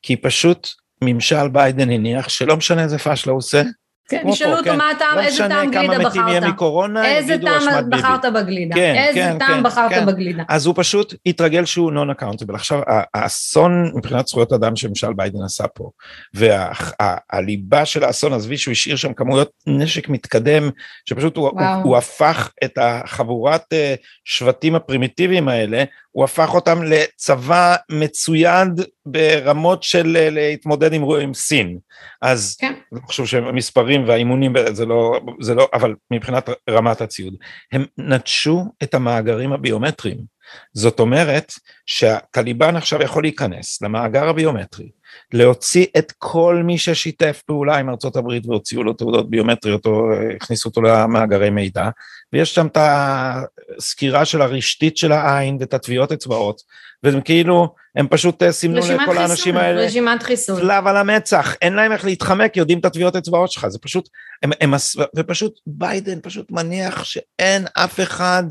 כי 0.02 0.16
פשוט 0.16 0.68
ממשל 1.04 1.48
ביידן 1.48 1.90
הניח 1.90 2.28
שלא 2.28 2.56
משנה 2.56 2.82
איזה 2.82 2.98
פשלה 2.98 3.32
הוא 3.32 3.38
עושה, 3.38 3.62
כן, 4.10 4.22
נשאלו 4.24 4.52
אותו 4.52 4.64
כן. 4.64 4.78
מה 4.78 4.90
הטעם, 4.90 5.16
לא 5.16 5.20
איזה 5.20 5.48
טעם 5.48 5.70
גלידה 5.70 5.98
בחרת. 5.98 6.04
לא 6.04 6.08
משנה 6.08 6.12
כמה 6.12 6.22
מתים 6.24 6.28
יהיה 6.28 6.52
מקורונה. 6.52 7.06
איזה 7.06 7.36
טעם 7.38 7.90
בחרת 7.90 8.24
בגלידה. 8.34 8.74
כן, 8.74 8.94
איזה 8.94 9.20
כן, 9.20 9.38
טעם 9.38 9.54
כן, 9.54 9.62
בחרת. 9.62 10.04
בגלידה. 10.06 10.42
אז 10.48 10.66
הוא 10.66 10.74
פשוט 10.78 11.14
התרגל 11.26 11.64
שהוא 11.64 11.92
non 11.92 12.10
accountable. 12.10 12.54
עכשיו, 12.54 12.80
האסון 13.14 13.92
מבחינת 13.94 14.26
זכויות 14.26 14.52
אדם 14.52 14.76
שממשל 14.76 15.12
ביידן 15.12 15.42
עשה 15.44 15.64
פה, 15.68 15.90
והליבה 16.34 17.84
של 17.84 18.04
האסון, 18.04 18.32
עזבי 18.32 18.56
שהוא 18.56 18.72
השאיר 18.72 18.96
שם 18.96 19.12
כמויות 19.12 19.50
נשק 19.66 20.08
מתקדם, 20.08 20.70
שפשוט 21.04 21.36
הוא 21.82 21.96
הפך 21.96 22.50
את 22.64 22.78
החבורת 22.80 23.72
אה, 23.72 23.94
שבטים 24.24 24.74
הפרימיטיביים 24.74 25.48
האלה, 25.48 25.84
הוא 26.12 26.24
הפך 26.24 26.54
אותם 26.54 26.82
לצבא 26.82 27.76
מצויד 27.90 28.80
ברמות 29.06 29.82
של 29.82 30.16
אה, 30.16 30.30
להתמודד 30.30 30.92
עם, 30.92 31.04
עם 31.04 31.34
סין. 31.34 31.78
אז 32.22 32.56
כן. 32.60 32.74
אני 32.92 33.00
חושב 33.02 33.26
שהמספרים 33.26 34.08
והאימונים 34.08 34.52
זה 34.72 34.86
לא, 34.86 35.20
זה 35.40 35.54
לא, 35.54 35.68
אבל 35.74 35.94
מבחינת 36.10 36.48
רמת 36.70 37.00
הציוד, 37.00 37.34
הם 37.72 37.84
נטשו 37.98 38.64
את 38.82 38.94
המאגרים 38.94 39.52
הביומטריים. 39.52 40.40
זאת 40.74 41.00
אומרת 41.00 41.52
שהטליבן 41.86 42.76
עכשיו 42.76 43.02
יכול 43.02 43.22
להיכנס 43.22 43.82
למאגר 43.82 44.28
הביומטרי, 44.28 44.90
להוציא 45.32 45.86
את 45.98 46.12
כל 46.18 46.62
מי 46.64 46.78
ששיתף 46.78 47.42
פעולה 47.46 47.76
עם 47.76 47.90
ארצות 47.90 48.16
הברית 48.16 48.46
והוציאו 48.46 48.82
לו 48.82 48.92
תעודות 48.92 49.30
ביומטריות 49.30 49.86
או 49.86 50.12
הכניסו 50.36 50.68
אותו 50.68 50.82
למאגרי 50.82 51.50
מידע, 51.50 51.88
ויש 52.32 52.54
שם 52.54 52.66
את 52.66 52.78
הסקירה 52.80 54.24
של 54.24 54.42
הרשתית 54.42 54.96
של 54.96 55.12
העין 55.12 55.56
ואת 55.60 55.74
הטביעות 55.74 56.12
אצבעות, 56.12 56.62
והם 57.02 57.20
כאילו, 57.20 57.74
הם 57.96 58.08
פשוט 58.08 58.42
אה, 58.42 58.52
סימנו 58.52 58.78
לכל 58.78 58.96
חיסון, 58.98 59.16
האנשים 59.16 59.56
האלה, 59.56 59.80
רשימת 59.80 60.22
חיסון, 60.22 60.60
צלב 60.60 60.86
על 60.86 60.96
המצח, 60.96 61.54
אין 61.62 61.72
להם 61.72 61.92
איך 61.92 62.04
להתחמק, 62.04 62.56
יודעים 62.56 62.78
את 62.78 62.84
הטביעות 62.84 63.16
אצבעות 63.16 63.52
שלך, 63.52 63.68
זה 63.68 63.78
פשוט, 63.78 64.08
הם, 64.42 64.50
הם, 64.60 64.74
ופשוט 65.16 65.60
ביידן 65.66 66.18
פשוט 66.22 66.50
מניח 66.50 67.04
שאין 67.04 67.66
אף 67.74 68.00
אחד, 68.00 68.44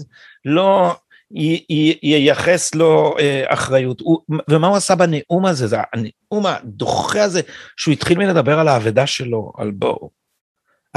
לא, 0.46 0.96
ייחס 2.02 2.76
לו 2.76 3.16
אה, 3.20 3.44
אחריות. 3.48 4.00
הוא, 4.00 4.20
ומה 4.50 4.68
הוא 4.68 4.78
עשה 4.78 4.96
בנאום 4.96 5.46
הזה? 5.46 5.68
זה 5.68 5.78
הנאום 5.94 6.46
הדוחה 6.46 7.24
הזה, 7.24 7.42
שהוא 7.78 7.92
התחיל 7.92 8.18
מלדבר 8.18 8.60
על 8.60 8.68
האבדה 8.68 9.08
שלו, 9.08 9.52
על 9.58 9.72
בואו. 9.72 10.10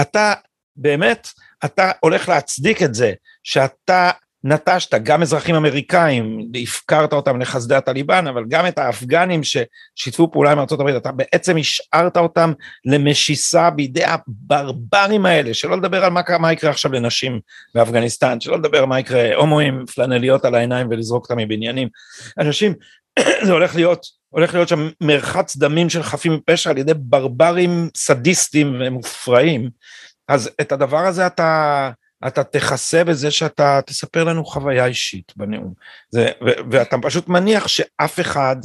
אתה, 0.00 0.32
באמת, 0.76 1.28
אתה 1.64 1.90
הולך 2.00 2.28
להצדיק 2.28 2.82
את 2.82 2.94
זה, 2.94 3.12
שאתה 3.42 4.10
נטשת 4.44 4.94
גם 5.02 5.22
אזרחים 5.22 5.54
אמריקאים, 5.54 6.50
הפקרת 6.62 7.12
אותם 7.12 7.40
לחסדי 7.40 7.74
הטליבן, 7.74 8.26
אבל 8.26 8.44
גם 8.48 8.66
את 8.66 8.78
האפגנים 8.78 9.40
ששיתפו 9.44 10.30
פעולה 10.30 10.52
עם 10.52 10.58
ארה"ב, 10.58 10.86
אתה 10.86 11.12
בעצם 11.12 11.56
השארת 11.56 12.16
אותם 12.16 12.52
למשיסה 12.84 13.70
בידי 13.70 14.04
הברברים 14.04 15.26
האלה, 15.26 15.54
שלא 15.54 15.76
לדבר 15.76 16.04
על 16.04 16.10
מה, 16.10 16.20
מה 16.38 16.52
יקרה 16.52 16.70
עכשיו 16.70 16.92
לנשים 16.92 17.40
באפגניסטן, 17.74 18.40
שלא 18.40 18.58
לדבר 18.58 18.78
על 18.78 18.84
מה 18.84 19.00
יקרה 19.00 19.34
הומואים 19.34 19.86
פלנליות 19.94 20.44
על 20.44 20.54
העיניים 20.54 20.86
ולזרוק 20.90 21.24
אותם 21.24 21.36
מבניינים. 21.36 21.88
אנשים, 22.38 22.74
זה 23.46 23.52
הולך 23.52 23.74
להיות, 23.74 24.06
הולך 24.28 24.54
להיות 24.54 24.68
שם 24.68 24.88
מרחץ 25.00 25.56
דמים 25.56 25.90
של 25.90 26.02
חפים 26.02 26.32
מפשע 26.32 26.70
על 26.70 26.78
ידי 26.78 26.92
ברברים 26.96 27.88
סדיסטים 27.96 28.76
ומופרעים, 28.80 29.70
אז 30.28 30.50
את 30.60 30.72
הדבר 30.72 31.06
הזה 31.06 31.26
אתה... 31.26 31.90
אתה 32.26 32.44
תכסה 32.44 33.04
בזה 33.04 33.30
שאתה 33.30 33.80
תספר 33.86 34.24
לנו 34.24 34.44
חוויה 34.44 34.86
אישית 34.86 35.32
בנאום. 35.36 35.72
זה, 36.10 36.30
ו- 36.46 36.70
ואתה 36.70 36.96
פשוט 37.02 37.28
מניח 37.28 37.68
שאף 37.68 38.20
אחד 38.20 38.56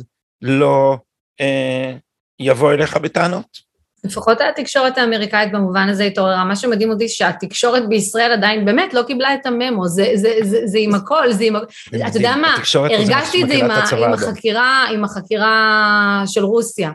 לא 0.42 0.98
אה, 1.42 1.94
יבוא 2.40 2.74
אליך 2.74 2.98
בטענות. 2.98 3.68
לפחות 4.04 4.38
התקשורת 4.42 4.98
האמריקאית 4.98 5.52
במובן 5.52 5.90
הזה 5.90 6.04
התעוררה. 6.04 6.46
מה 6.46 6.56
שמדהים 6.56 6.92
אותי 6.92 7.10
שהתקשורת 7.10 7.90
בישראל 7.90 8.32
עדיין 8.32 8.66
באמת 8.66 8.94
לא 8.94 9.04
קיבלה 9.04 9.34
את 9.34 9.46
הממו, 9.46 9.88
זה, 9.88 10.12
זה, 10.16 10.34
זה, 10.42 10.60
זה 10.66 10.78
עם 10.82 10.96
הכל, 10.96 11.32
זה 11.32 11.44
עם... 11.44 11.56
אתה 11.56 12.18
יודע 12.18 12.36
מה, 12.36 12.56
הרגשתי 12.74 13.44
את 13.44 13.48
זה 13.48 13.54
עם, 13.54 13.72
עם, 14.04 14.14
החקירה, 14.14 14.86
עם 14.94 15.04
החקירה 15.04 16.24
של 16.26 16.44
רוסיה. 16.44 16.92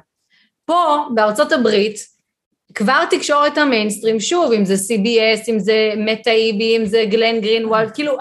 פה, 0.64 1.06
בארצות 1.14 1.52
הברית, 1.52 2.11
כבר 2.74 3.04
תקשורת 3.10 3.58
המיינסטרים, 3.58 4.20
שוב, 4.20 4.52
אם 4.52 4.64
זה 4.64 4.74
CBS, 4.74 5.44
אם 5.48 5.58
זה 5.58 5.92
מטאיבי, 5.96 6.76
אם 6.76 6.86
זה 6.86 7.04
גלן 7.08 7.40
גרינוולד, 7.40 7.90
כאילו, 7.90 8.16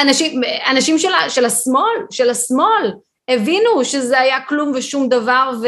אנשים, 0.00 0.40
אנשים 0.70 0.98
של, 0.98 1.08
של 1.28 1.44
השמאל, 1.44 2.06
של 2.10 2.30
השמאל, 2.30 2.92
הבינו 3.28 3.84
שזה 3.84 4.20
היה 4.20 4.40
כלום 4.40 4.72
ושום 4.74 5.08
דבר, 5.08 5.52
ו... 5.62 5.66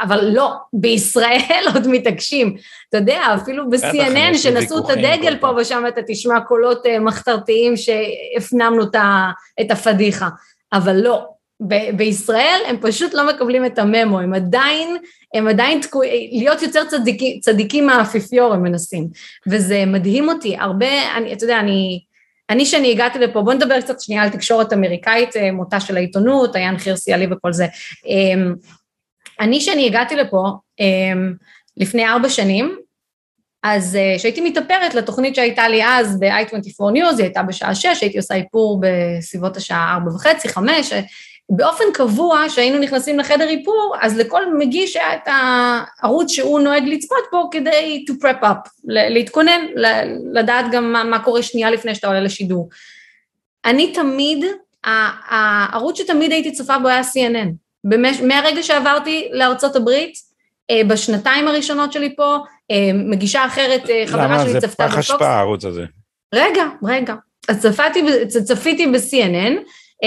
אבל 0.00 0.24
לא, 0.24 0.52
בישראל 0.72 1.64
עוד 1.74 1.88
מתעקשים. 1.88 2.56
אתה 2.88 2.98
יודע, 2.98 3.20
אפילו 3.34 3.70
ב-CNN, 3.70 4.36
שנשאו 4.36 4.78
את 4.78 4.90
הדגל 4.90 5.36
פה 5.40 5.50
ושם, 5.56 5.84
אתה 5.88 6.00
תשמע 6.06 6.40
קולות 6.40 6.86
אה, 6.86 6.98
מחתרתיים 6.98 7.74
שהפנמנו 7.76 8.82
את 9.60 9.70
הפדיחה. 9.70 10.28
אבל 10.72 10.96
לא, 10.96 11.26
ב- 11.68 11.96
בישראל 11.96 12.60
הם 12.66 12.76
פשוט 12.80 13.14
לא 13.14 13.28
מקבלים 13.28 13.66
את 13.66 13.78
הממו, 13.78 14.20
הם 14.20 14.34
עדיין, 14.34 14.96
הם 15.34 15.48
עדיין 15.48 15.80
תקועים, 15.80 16.28
להיות 16.32 16.62
יותר 16.62 16.84
צדיקים, 16.84 17.40
צדיקים 17.40 17.86
מהאפיפיור 17.86 18.54
הם 18.54 18.62
מנסים, 18.62 19.08
וזה 19.46 19.84
מדהים 19.86 20.28
אותי, 20.28 20.56
הרבה, 20.56 21.16
אני, 21.16 21.32
אתה 21.32 21.44
יודע, 21.44 21.60
אני, 21.60 22.00
אני 22.50 22.66
שאני 22.66 22.90
הגעתי 22.90 23.18
לפה, 23.18 23.42
בוא 23.42 23.54
נדבר 23.54 23.80
קצת 23.80 24.00
שנייה 24.00 24.22
על 24.22 24.28
תקשורת 24.28 24.72
אמריקאית, 24.72 25.36
אה, 25.36 25.52
מותה 25.52 25.80
של 25.80 25.96
העיתונות, 25.96 26.56
עיין 26.56 26.78
חירסי 26.78 27.12
עלי 27.12 27.26
וכל 27.30 27.52
זה. 27.52 27.66
אמ, 28.06 28.54
אני 29.40 29.60
שאני 29.60 29.86
הגעתי 29.86 30.16
לפה 30.16 30.46
אמ, 30.80 31.34
לפני 31.76 32.06
ארבע 32.06 32.28
שנים, 32.28 32.76
אז 33.62 33.96
אה, 33.96 34.14
כשהייתי 34.18 34.40
מתאפרת 34.40 34.94
לתוכנית 34.94 35.34
שהייתה 35.34 35.68
לי 35.68 35.84
אז 35.84 36.20
ב-i24 36.20 36.92
News, 36.94 37.16
היא 37.16 37.22
הייתה 37.22 37.42
בשעה 37.42 37.74
שש, 37.74 38.02
הייתי 38.02 38.18
עושה 38.18 38.34
איפור 38.34 38.80
בסביבות 38.80 39.56
השעה 39.56 39.94
ארבע 39.94 40.14
וחצי, 40.14 40.48
חמש, 40.48 40.92
באופן 41.50 41.84
קבוע, 41.94 42.48
שהיינו 42.48 42.78
נכנסים 42.78 43.18
לחדר 43.18 43.48
איפור, 43.48 43.96
אז 44.00 44.18
לכל 44.18 44.54
מגיש 44.58 44.96
היה 44.96 45.14
את 45.14 45.28
הערוץ 45.28 46.30
שהוא 46.30 46.60
נוהג 46.60 46.84
לצפות 46.88 47.24
בו 47.32 47.50
כדי 47.50 48.04
to 48.10 48.12
prep 48.24 48.42
up, 48.42 48.68
להתכונן, 48.84 49.60
לדעת 50.32 50.64
גם 50.72 50.92
מה, 50.92 51.04
מה 51.04 51.18
קורה 51.18 51.42
שנייה 51.42 51.70
לפני 51.70 51.94
שאתה 51.94 52.06
עולה 52.06 52.20
לשידור. 52.20 52.68
אני 53.64 53.92
תמיד, 53.92 54.44
הערוץ 54.84 55.98
שתמיד 55.98 56.32
הייתי 56.32 56.52
צופה 56.52 56.78
בו 56.78 56.88
היה 56.88 57.00
CNN. 57.00 57.48
במש, 57.84 58.20
מהרגע 58.20 58.62
שעברתי 58.62 59.28
לארצות 59.32 59.76
הברית, 59.76 60.14
אה, 60.70 60.80
בשנתיים 60.88 61.48
הראשונות 61.48 61.92
שלי 61.92 62.16
פה, 62.16 62.38
אה, 62.70 62.90
מגישה 62.94 63.46
אחרת, 63.46 63.90
אה, 63.90 64.04
חברה 64.06 64.44
שלי 64.44 64.60
צפתה 64.60 64.66
בפוקס. 64.66 64.80
למה? 64.80 64.90
זה 64.90 64.94
פח 64.94 64.98
אשפה 64.98 65.26
הערוץ 65.26 65.64
הזה. 65.64 65.84
רגע, 66.34 66.64
רגע. 66.84 67.14
אז 67.48 67.66
צפיתי, 67.66 68.26
צפיתי 68.44 68.86
ב-CNN, 68.86 69.58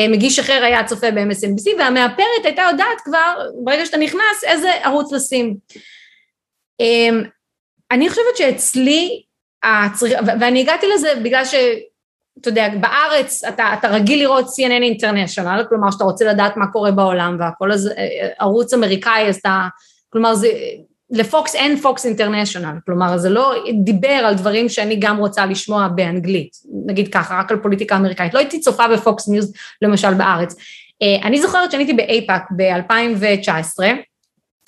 מגיש 0.09 0.39
אחר 0.39 0.63
היה 0.63 0.83
צופה 0.83 1.11
ב-MSNBC, 1.11 1.79
והמאפרת 1.79 2.45
הייתה 2.45 2.61
יודעת 2.71 3.01
כבר, 3.03 3.41
ברגע 3.63 3.85
שאתה 3.85 3.97
נכנס, 3.97 4.43
איזה 4.43 4.69
ערוץ 4.83 5.11
לשים. 5.11 5.57
אמ, 6.79 7.23
אני 7.91 8.09
חושבת 8.09 8.37
שאצלי, 8.37 9.23
הצריך, 9.63 10.19
ואני 10.39 10.61
הגעתי 10.61 10.87
לזה 10.95 11.13
בגלל 11.23 11.45
ש... 11.45 11.55
אתה 12.41 12.49
יודע, 12.49 12.69
בארץ 12.81 13.43
אתה, 13.43 13.73
אתה 13.79 13.87
רגיל 13.87 14.19
לראות 14.19 14.45
CNN 14.45 14.97
International, 14.97 15.69
כלומר 15.69 15.91
שאתה 15.91 16.03
רוצה 16.03 16.25
לדעת 16.25 16.57
מה 16.57 16.71
קורה 16.71 16.91
בעולם 16.91 17.37
והכל, 17.39 17.71
אז 17.71 17.87
אה, 17.87 18.29
ערוץ 18.39 18.73
אמריקאי, 18.73 19.29
אז 19.29 19.35
אתה, 19.35 19.67
כלומר 20.09 20.35
זה, 20.35 20.47
לפוקס 21.09 21.55
אין 21.55 21.77
פוקס 21.77 22.05
International, 22.05 22.77
כלומר 22.85 23.17
זה 23.17 23.29
לא 23.29 23.53
דיבר 23.83 24.07
על 24.07 24.35
דברים 24.35 24.69
שאני 24.69 24.95
גם 24.99 25.17
רוצה 25.17 25.45
לשמוע 25.45 25.87
באנגלית, 25.87 26.51
נגיד 26.85 27.13
ככה, 27.13 27.39
רק 27.39 27.51
על 27.51 27.57
פוליטיקה 27.57 27.95
אמריקאית, 27.95 28.33
לא 28.33 28.39
הייתי 28.39 28.59
צופה 28.59 28.87
בפוקס 28.87 29.27
ניוז 29.27 29.53
למשל 29.81 30.13
בארץ. 30.13 30.55
אה, 31.01 31.27
אני 31.27 31.41
זוכרת 31.41 31.71
שאני 31.71 31.83
הייתי 31.83 31.93
באייפאק 31.93 32.43
ב-2019, 32.57 33.83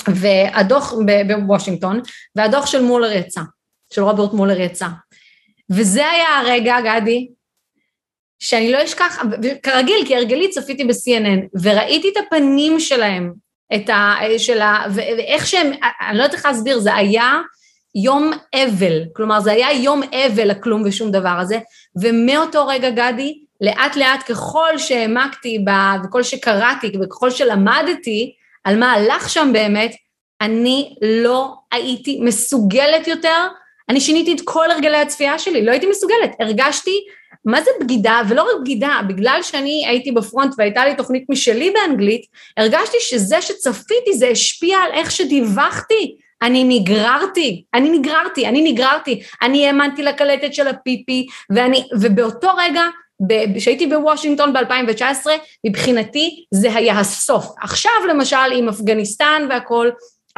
והדוח 0.07 0.93
בוושינגטון, 1.27 2.01
והדוח 2.35 2.65
של 2.65 2.81
מולר 2.81 3.11
יצא, 3.11 3.41
של 3.93 4.03
רוברט 4.03 4.33
מולר 4.33 4.59
יצא. 4.59 4.87
וזה 5.69 6.09
היה 6.09 6.39
הרגע, 6.39 6.75
גדי, 6.81 7.27
שאני 8.39 8.71
לא 8.71 8.83
אשכח, 8.83 9.23
כרגיל, 9.63 10.05
כי 10.07 10.15
הרגלי 10.15 10.49
צפיתי 10.49 10.83
ב-CNN, 10.83 11.59
וראיתי 11.63 12.09
את 12.09 12.23
הפנים 12.27 12.79
שלהם 12.79 13.33
את 13.75 13.89
ה... 13.89 14.15
של 14.37 14.61
ה... 14.61 14.85
ואיך 14.95 15.47
שהם, 15.47 15.71
אני 16.09 16.17
לא 16.17 16.23
יודעת 16.23 16.35
איך 16.35 16.45
להסביר, 16.45 16.79
זה 16.79 16.95
היה 16.95 17.41
יום 17.95 18.31
אבל, 18.55 19.03
כלומר 19.13 19.39
זה 19.39 19.51
היה 19.51 19.71
יום 19.71 20.01
אבל 20.03 20.51
הכלום 20.51 20.83
ושום 20.85 21.11
דבר 21.11 21.37
הזה, 21.39 21.59
ומאותו 22.01 22.67
רגע 22.67 22.89
גדי, 22.89 23.39
לאט 23.61 23.95
לאט 23.95 24.23
ככל 24.27 24.77
שהעמקתי 24.77 25.59
בה, 25.63 25.95
וכל 26.03 26.23
שקראתי, 26.23 26.91
וככל 27.01 27.31
שלמדתי 27.31 28.33
על 28.63 28.79
מה 28.79 28.93
הלך 28.93 29.29
שם 29.29 29.49
באמת, 29.53 29.95
אני 30.41 30.95
לא 31.01 31.53
הייתי 31.71 32.19
מסוגלת 32.21 33.07
יותר, 33.07 33.47
אני 33.89 34.01
שיניתי 34.01 34.33
את 34.33 34.41
כל 34.43 34.71
הרגלי 34.71 34.97
הצפייה 34.97 35.39
שלי, 35.39 35.65
לא 35.65 35.71
הייתי 35.71 35.87
מסוגלת, 35.87 36.31
הרגשתי 36.39 37.05
מה 37.49 37.61
זה 37.61 37.71
בגידה, 37.81 38.21
ולא 38.29 38.41
רק 38.41 38.61
בגידה, 38.61 38.99
בגלל 39.07 39.39
שאני 39.43 39.83
הייתי 39.87 40.11
בפרונט 40.11 40.53
והייתה 40.57 40.85
לי 40.85 40.95
תוכנית 40.95 41.25
משלי 41.29 41.71
באנגלית, 41.71 42.21
הרגשתי 42.57 42.97
שזה 42.99 43.41
שצפיתי 43.41 44.13
זה 44.13 44.27
השפיע 44.27 44.77
על 44.77 44.91
איך 44.93 45.11
שדיווחתי. 45.11 46.15
אני 46.41 46.79
נגררתי, 46.79 47.63
אני 47.73 47.89
נגררתי, 47.99 48.47
אני 48.47 48.71
נגררתי, 48.71 49.21
אני 49.41 49.67
האמנתי 49.67 50.03
לקלטת 50.03 50.53
של 50.53 50.67
הפיפי, 50.67 51.27
ואני, 51.49 51.83
ובאותו 51.99 52.47
רגע, 52.57 52.81
כשהייתי 53.55 53.87
בוושינגטון 53.87 54.53
ב-2019, 54.53 55.27
מבחינתי 55.67 56.45
זה 56.53 56.75
היה 56.75 56.99
הסוף. 56.99 57.45
עכשיו 57.61 57.91
למשל 58.09 58.37
עם 58.53 58.69
אפגניסטן 58.69 59.47
והכל, 59.49 59.89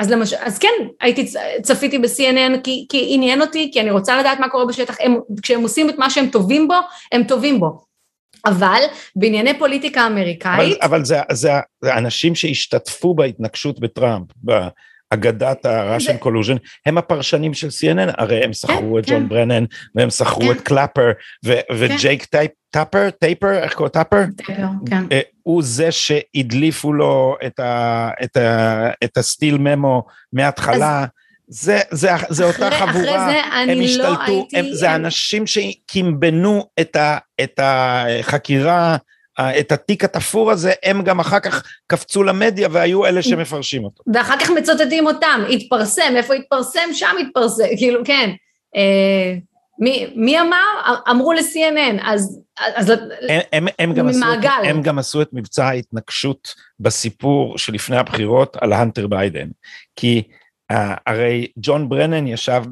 אז 0.02 0.12
למשל, 0.12 0.36
אז 0.40 0.60
כן, 0.60 0.68
הייתי, 1.02 1.32
צפיתי 1.62 2.00
ב-CNN 2.00 2.62
כי, 2.64 2.86
כי 2.90 3.06
עניין 3.10 3.42
אותי, 3.42 3.70
כי 3.74 3.82
אני 3.82 3.92
רוצה 3.92 4.20
לדעת 4.20 4.40
מה 4.40 4.50
קורה 4.50 4.66
בשטח, 4.66 4.98
הם, 5.00 5.16
כשהם 5.42 5.62
עושים 5.62 5.90
את 5.90 5.98
מה 5.98 6.10
שהם 6.10 6.28
טובים 6.28 6.68
בו, 6.68 6.76
הם 7.12 7.24
טובים 7.24 7.60
בו. 7.60 7.82
אבל 8.46 8.82
בענייני 9.16 9.60
פוליטיקה 9.60 10.08
אמריקאית... 10.08 10.78
אבל, 10.78 10.78
אבל 10.82 11.06
זה, 11.06 11.20
זה, 11.32 11.52
זה 11.82 11.98
אנשים 11.98 12.36
שהשתתפו 12.36 13.14
בהתנקשות 13.14 13.80
בטראמפ, 13.80 14.28
אגדת 15.14 15.66
ה-Russian 15.66 16.26
collusion, 16.26 16.58
הם 16.86 16.98
הפרשנים 16.98 17.54
של 17.54 17.68
CNN, 17.68 18.14
הרי 18.18 18.44
הם 18.44 18.54
שכרו 18.54 18.94
כן, 18.94 19.00
את 19.00 19.10
ג'ון 19.10 19.22
כן. 19.22 19.30
ברנן, 19.30 19.64
והם 19.96 20.10
שכרו 20.10 20.42
כן. 20.42 20.52
את 20.52 20.62
קלאפר, 20.62 21.12
וג'ייק 21.72 22.26
טאפר, 22.70 23.10
טייפר, 23.10 23.58
איך 23.64 23.74
קוראים 23.74 23.92
טאפר? 23.92 24.24
טייפר, 24.38 24.68
כן. 24.90 25.04
אה, 25.12 25.20
הוא 25.44 25.64
זה 25.64 25.92
שהדליפו 25.92 26.94
לו 26.94 27.36
את, 27.46 27.60
את, 28.24 28.38
את 29.04 29.18
הסטיל 29.18 29.58
memo 29.58 30.04
מההתחלה. 30.34 31.06
זה, 31.48 31.80
זה, 31.92 32.10
זה 32.30 32.44
אותה 32.44 32.68
אחרי, 32.68 32.80
חבורה, 32.80 32.92
אחרי 32.92 33.34
זה 33.34 33.72
הם 33.72 33.80
לא 33.80 33.84
השתלטו, 33.84 34.32
לא 34.32 34.48
הייתי... 34.52 34.58
הם, 34.58 34.66
זה 34.74 34.90
הם... 34.90 35.06
אנשים 35.06 35.48
שקימבנו 35.48 36.66
את, 36.80 36.96
ה, 36.96 37.18
את 37.42 37.60
החקירה 37.64 38.98
את 39.60 39.72
התיק 39.72 40.04
התפור 40.04 40.52
הזה, 40.52 40.74
הם 40.84 41.04
גם 41.04 41.20
אחר 41.20 41.40
כך 41.40 41.64
קפצו 41.88 42.24
למדיה 42.24 42.68
והיו 42.72 43.06
אלה 43.06 43.22
שמפרשים 43.22 43.84
אותו. 43.84 44.04
ואחר 44.14 44.40
כך 44.40 44.50
מצוטטים 44.50 45.08
אותם, 45.08 45.42
התפרסם, 45.50 46.14
איפה 46.16 46.34
התפרסם? 46.34 46.90
שם 46.94 47.16
התפרסם, 47.22 47.64
כאילו, 47.78 48.02
כן. 48.06 48.30
אה, 48.76 49.36
מי, 49.80 50.14
מי 50.16 50.42
אמר? 50.42 51.02
אמרו 51.10 51.34
ל-CNN, 51.34 52.02
אז... 52.04 52.40
אז 52.76 52.90
הם, 52.90 53.42
הם, 53.52 53.68
הם, 53.80 53.94
גם 53.94 54.08
עשו, 54.08 54.26
הם 54.64 54.82
גם 54.82 55.00
עשו 55.00 55.22
את 55.22 55.30
מבצע 55.34 55.66
ההתנקשות 55.66 56.54
בסיפור 56.80 57.58
שלפני 57.58 57.98
הבחירות 57.98 58.58
על 58.62 58.74
הנטר 58.74 59.08
ביידן. 59.08 59.48
כי 59.96 60.24
אה, 60.72 60.76
הרי 61.08 61.48
ג'ון 61.58 61.90
ברנן 61.90 62.28
ישב, 62.28 62.64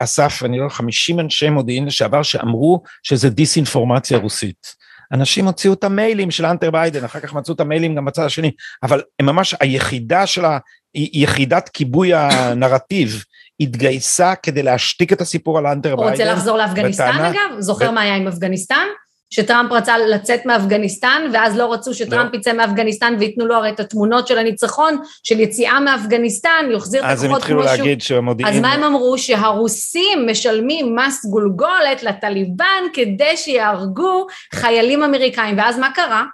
אסף, 0.00 0.42
אני 0.44 0.58
לא 0.58 0.62
יודע, 0.62 0.74
50 0.74 1.20
אנשי 1.20 1.50
מודיעין 1.50 1.86
לשעבר 1.86 2.22
שאמרו 2.22 2.82
שזה 3.02 3.30
דיסאינפורמציה 3.30 4.18
רוסית. 4.18 4.74
אנשים 5.12 5.46
הוציאו 5.46 5.72
את 5.72 5.84
המיילים 5.84 6.30
של 6.30 6.46
הנטר 6.46 6.70
ביידן, 6.70 7.04
אחר 7.04 7.20
כך 7.20 7.34
מצאו 7.34 7.54
את 7.54 7.60
המיילים 7.60 7.94
גם 7.94 8.04
בצד 8.04 8.22
השני, 8.22 8.50
אבל 8.82 9.02
הם 9.20 9.26
ממש, 9.26 9.54
היחידה 9.60 10.26
של 10.26 10.44
ה... 10.44 10.58
יחידת 10.94 11.68
כיבוי 11.68 12.14
הנרטיב 12.14 13.24
התגייסה 13.60 14.34
כדי 14.34 14.62
להשתיק 14.62 15.12
את 15.12 15.20
הסיפור 15.20 15.58
על 15.58 15.66
אנטר 15.66 15.96
ביידן. 15.96 16.02
הוא 16.02 16.10
רוצה 16.10 16.24
לחזור 16.24 16.58
לאפגניסטן 16.58 17.10
בטענה, 17.10 17.30
אגב? 17.30 17.58
זוכר 17.58 17.88
ו... 17.90 17.92
מה 17.92 18.00
היה 18.00 18.16
עם 18.16 18.28
אפגניסטן? 18.28 18.86
שטראמפ 19.30 19.72
רצה 19.72 19.98
לצאת 19.98 20.46
מאפגניסטן, 20.46 21.22
ואז 21.32 21.56
לא 21.56 21.72
רצו 21.72 21.94
שטראמפ 21.94 22.32
לא. 22.32 22.38
יצא 22.38 22.52
מאפגניסטן 22.52 23.16
וייתנו 23.18 23.46
לו 23.46 23.54
הרי 23.54 23.70
את 23.70 23.80
התמונות 23.80 24.26
של 24.26 24.38
הניצחון, 24.38 24.98
של 25.22 25.40
יציאה 25.40 25.80
מאפגניסטן, 25.80 26.66
יחזיר 26.76 27.00
את 27.00 27.18
הכוחות 27.18 27.26
כמו 27.26 27.28
שהוא. 27.28 27.60
אז 27.60 27.64
הם 27.64 27.64
התחילו 27.64 27.84
להגיד 27.84 28.00
שהמודיעין... 28.00 28.54
אז 28.54 28.60
מה 28.60 28.72
הם 28.72 28.84
אמרו? 28.84 29.18
שהרוסים 29.18 30.26
משלמים 30.30 30.96
מס 30.96 31.26
גולגולת 31.26 32.02
לטליבן 32.02 32.82
כדי 32.92 33.36
שיהרגו 33.36 34.26
חיילים 34.54 35.02
אמריקאים, 35.02 35.58
ואז 35.58 35.78
מה 35.78 35.90
קרה? 35.94 36.24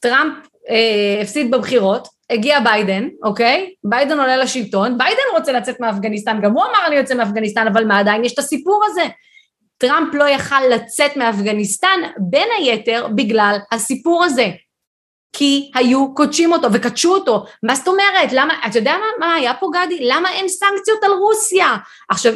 טראמפ 0.00 0.32
אה, 0.70 1.22
הפסיד 1.22 1.50
בבחירות, 1.50 2.08
הגיע 2.30 2.60
ביידן, 2.60 3.08
אוקיי? 3.24 3.74
ביידן 3.84 4.20
עולה 4.20 4.36
לשלטון, 4.36 4.98
ביידן 4.98 5.22
רוצה 5.38 5.52
לצאת 5.52 5.80
מאפגניסטן, 5.80 6.40
גם 6.42 6.52
הוא 6.52 6.62
אמר 6.62 6.86
אני 6.86 6.96
יוצא 6.96 7.14
מאפגניסטן, 7.14 7.66
אבל 7.66 7.84
מה 7.84 7.98
עדיין 7.98 8.24
יש 8.24 8.32
את 8.34 8.38
הסיפור 8.38 8.82
הזה. 8.86 9.02
טראמפ 9.82 10.14
לא 10.14 10.24
יכל 10.24 10.60
לצאת 10.70 11.16
מאפגניסטן, 11.16 12.00
בין 12.18 12.48
היתר 12.58 13.06
בגלל 13.14 13.56
הסיפור 13.72 14.24
הזה. 14.24 14.50
כי 15.36 15.70
היו 15.74 16.14
קודשים 16.14 16.52
אותו 16.52 16.68
וקדשו 16.72 17.14
אותו. 17.14 17.44
מה 17.62 17.74
זאת 17.74 17.88
אומרת? 17.88 18.32
למה, 18.32 18.54
אתה 18.66 18.78
יודע 18.78 18.92
מה, 18.92 19.26
מה 19.26 19.34
היה 19.34 19.54
פה 19.54 19.68
גדי? 19.72 19.98
למה 20.00 20.32
אין 20.32 20.48
סנקציות 20.48 21.04
על 21.04 21.10
רוסיה? 21.10 21.76
עכשיו, 22.08 22.32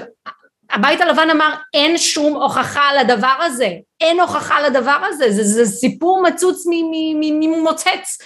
הבית 0.71 1.01
הלבן 1.01 1.31
אמר 1.31 1.55
אין 1.75 1.99
שום 1.99 2.43
הוכחה 2.43 2.83
על 2.83 2.99
הדבר 2.99 3.35
הזה, 3.41 3.71
אין 4.01 4.21
הוכחה 4.21 4.61
לדבר 4.61 4.99
הזה, 5.09 5.31
זה, 5.31 5.43
זה 5.45 5.67
סיפור 5.67 6.23
מצוץ 6.23 6.65
ממוצץ. 7.41 8.19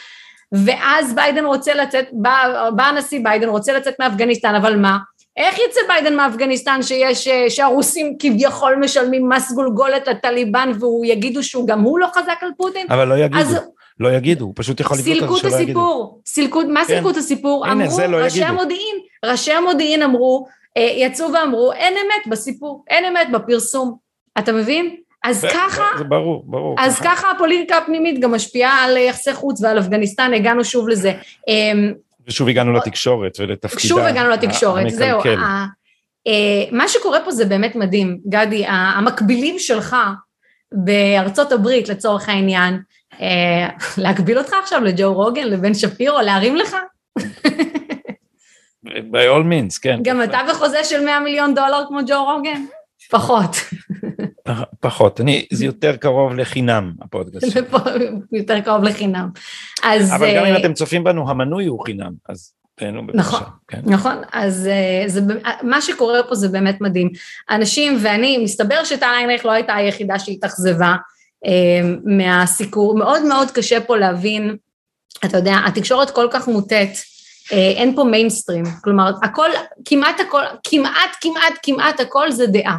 ואז 0.64 1.14
ביידן 1.14 1.44
רוצה 1.44 1.74
לצאת, 1.74 2.06
בא, 2.12 2.70
בא 2.76 2.82
הנשיא 2.82 3.20
ביידן 3.24 3.48
רוצה 3.48 3.72
לצאת 3.72 3.94
מאפגניסטן, 4.00 4.54
אבל 4.54 4.76
מה? 4.76 4.98
איך 5.40 5.58
יצא 5.58 5.80
ביידן 5.88 6.14
מאפגניסטן 6.16 6.82
שיש, 6.82 7.28
שהרוסים 7.48 8.16
כביכול 8.18 8.76
משלמים 8.76 9.28
מס 9.28 9.52
גולגולת 9.52 10.08
לטליבן 10.08 10.72
והוא 10.80 11.04
יגידו 11.04 11.42
שהוא 11.42 11.66
גם 11.66 11.80
הוא 11.80 11.98
לא 11.98 12.06
חזק 12.14 12.38
על 12.40 12.50
פוטין? 12.56 12.86
אבל 12.90 13.08
לא 13.08 13.14
יגידו. 13.14 13.40
אז, 13.40 13.56
לא 14.00 14.12
יגידו, 14.12 14.44
הוא 14.44 14.52
פשוט 14.56 14.80
יכול 14.80 14.96
לבדוק 14.98 15.22
את 15.22 15.42
זה 15.42 15.50
שלא 15.50 15.62
יגידו. 15.62 16.20
סילקו 16.26 16.60
את 16.60 16.66
הסיפור, 16.66 16.72
מה 16.72 16.80
כן. 16.80 16.86
סילקו 16.86 17.10
את 17.10 17.16
הסיפור? 17.16 17.66
הנה, 17.66 17.84
אמרו, 17.84 17.98
לא 18.08 18.16
ראשי 18.16 18.38
יגידו. 18.38 18.52
המודיעין, 18.52 18.96
ראשי 19.24 19.52
המודיעין 19.52 20.02
אמרו, 20.02 20.46
אה, 20.76 20.82
יצאו 20.96 21.32
ואמרו, 21.32 21.72
אין 21.72 21.94
אמת 21.94 22.26
בסיפור, 22.32 22.84
אין 22.88 23.04
אמת 23.04 23.32
בפרסום. 23.32 23.96
אתה 24.38 24.52
מבין? 24.52 24.96
אז 25.24 25.44
ככה, 25.52 25.84
זה 25.98 26.04
ברור, 26.04 26.42
ברור. 26.46 26.76
אז 26.78 27.00
ככה. 27.00 27.16
ככה 27.16 27.30
הפוליטיקה 27.30 27.76
הפנימית 27.78 28.20
גם 28.20 28.32
משפיעה 28.32 28.84
על 28.84 28.96
יחסי 28.96 29.32
חוץ 29.32 29.62
ועל 29.62 29.78
אפגניסטן, 29.78 30.34
הגענו 30.34 30.64
שוב 30.64 30.88
לזה. 30.88 31.12
ושוב 32.30 32.48
הגענו 32.48 32.72
לתקשורת 32.72 33.36
ולתפקידה 33.40 33.88
שוב 33.88 33.98
הגענו 33.98 34.30
לתקשורת, 34.30 34.90
זהו. 34.90 35.20
אה, 36.26 36.64
מה 36.72 36.88
שקורה 36.88 37.18
פה 37.24 37.30
זה 37.30 37.44
באמת 37.44 37.76
מדהים, 37.76 38.18
גדי, 38.28 38.64
המקבילים 38.66 39.58
שלך 39.58 39.96
בארצות 40.72 41.52
הברית 41.52 41.88
לצורך 41.88 42.28
העניין, 42.28 42.80
אה, 43.20 43.68
להקביל 44.02 44.38
אותך 44.38 44.52
עכשיו 44.62 44.80
לג'ו 44.84 45.14
רוגן, 45.14 45.46
לבן 45.46 45.74
שפירו, 45.74 46.20
להרים 46.20 46.56
לך? 46.56 46.76
by 48.86 49.26
all 49.32 49.44
means, 49.44 49.78
כן. 49.82 49.98
גם 50.02 50.22
אתה 50.22 50.38
בחוזה 50.50 50.84
של 50.84 51.04
100 51.04 51.20
מיליון 51.20 51.54
דולר 51.54 51.84
כמו 51.88 51.98
ג'ו 52.06 52.24
רוגן? 52.24 52.64
פחות. 53.10 53.56
פחות, 54.80 55.20
אני, 55.20 55.46
זה 55.52 55.64
יותר 55.64 55.96
קרוב 55.96 56.34
לחינם, 56.34 56.92
הפודקאסט. 57.02 57.56
יותר 58.32 58.60
קרוב 58.60 58.82
לחינם. 58.82 59.28
אז... 59.82 60.12
אבל 60.12 60.36
גם 60.36 60.44
אם 60.44 60.54
אה, 60.54 60.60
אתם 60.60 60.72
צופים 60.72 61.04
בנו, 61.04 61.30
המנוי 61.30 61.66
הוא 61.66 61.84
חינם, 61.84 62.12
אז 62.28 62.52
תהנו 62.74 63.06
בבקשה. 63.06 63.20
נכון, 63.20 63.42
כן. 63.68 63.80
נכון, 63.84 64.16
אז 64.32 64.66
אה, 64.66 65.04
זה, 65.06 65.20
מה 65.62 65.80
שקורה 65.80 66.22
פה 66.22 66.34
זה 66.34 66.48
באמת 66.48 66.80
מדהים. 66.80 67.10
אנשים, 67.50 67.98
ואני, 68.02 68.38
מסתבר 68.38 68.84
שטל 68.84 69.06
איינריך 69.16 69.46
לא 69.46 69.50
הייתה 69.50 69.74
היחידה 69.74 70.18
שהתאכזבה 70.18 70.94
אה, 71.46 71.80
מהסיקור, 72.04 72.98
מאוד 72.98 73.22
מאוד 73.22 73.50
קשה 73.50 73.80
פה 73.80 73.96
להבין, 73.96 74.56
אתה 75.24 75.36
יודע, 75.36 75.56
התקשורת 75.66 76.10
כל 76.10 76.28
כך 76.30 76.48
מוטית, 76.48 77.10
אין 77.52 77.96
פה 77.96 78.04
מיינסטרים, 78.04 78.64
כלומר, 78.84 79.12
הכל, 79.22 79.50
כמעט 79.84 80.20
הכל, 80.20 80.42
כמעט, 80.64 81.16
כמעט, 81.20 81.54
כמעט 81.62 82.00
הכל 82.00 82.30
זה 82.30 82.46
דעה. 82.46 82.76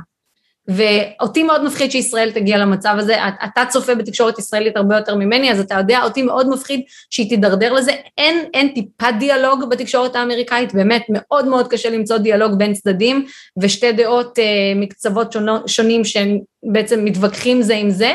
ואותי 0.68 1.44
מאוד 1.44 1.64
מפחיד 1.64 1.92
שישראל 1.92 2.32
תגיע 2.32 2.58
למצב 2.58 2.96
הזה, 2.98 3.16
אתה 3.46 3.64
צופה 3.70 3.96
בתקשורת 3.96 4.40
ישראלית 4.40 4.78
הרבה 4.78 4.96
יותר 4.96 5.16
ממני, 5.16 5.52
אז 5.52 5.60
אתה 5.60 5.76
יודע, 5.76 6.04
אותי 6.04 6.22
מאוד 6.22 6.50
מפחיד 6.50 6.82
שהיא 7.10 7.30
תידרדר 7.30 7.74
לזה, 7.74 7.92
אין, 8.18 8.46
אין 8.54 8.68
טיפה 8.68 9.12
דיאלוג 9.12 9.70
בתקשורת 9.70 10.16
האמריקאית, 10.16 10.74
באמת 10.74 11.06
מאוד 11.10 11.48
מאוד 11.48 11.68
קשה 11.68 11.90
למצוא 11.90 12.18
דיאלוג 12.18 12.54
בין 12.58 12.74
צדדים, 12.74 13.26
ושתי 13.62 13.92
דעות 13.92 14.40
אה, 14.40 14.44
מקצוות 14.76 15.32
שונו, 15.32 15.68
שונים 15.68 16.06
שהם 16.06 16.40
בעצם 16.64 17.06
מתווכחים 17.06 17.62
זה 17.62 17.76
עם 17.76 17.90
זה, 17.90 18.14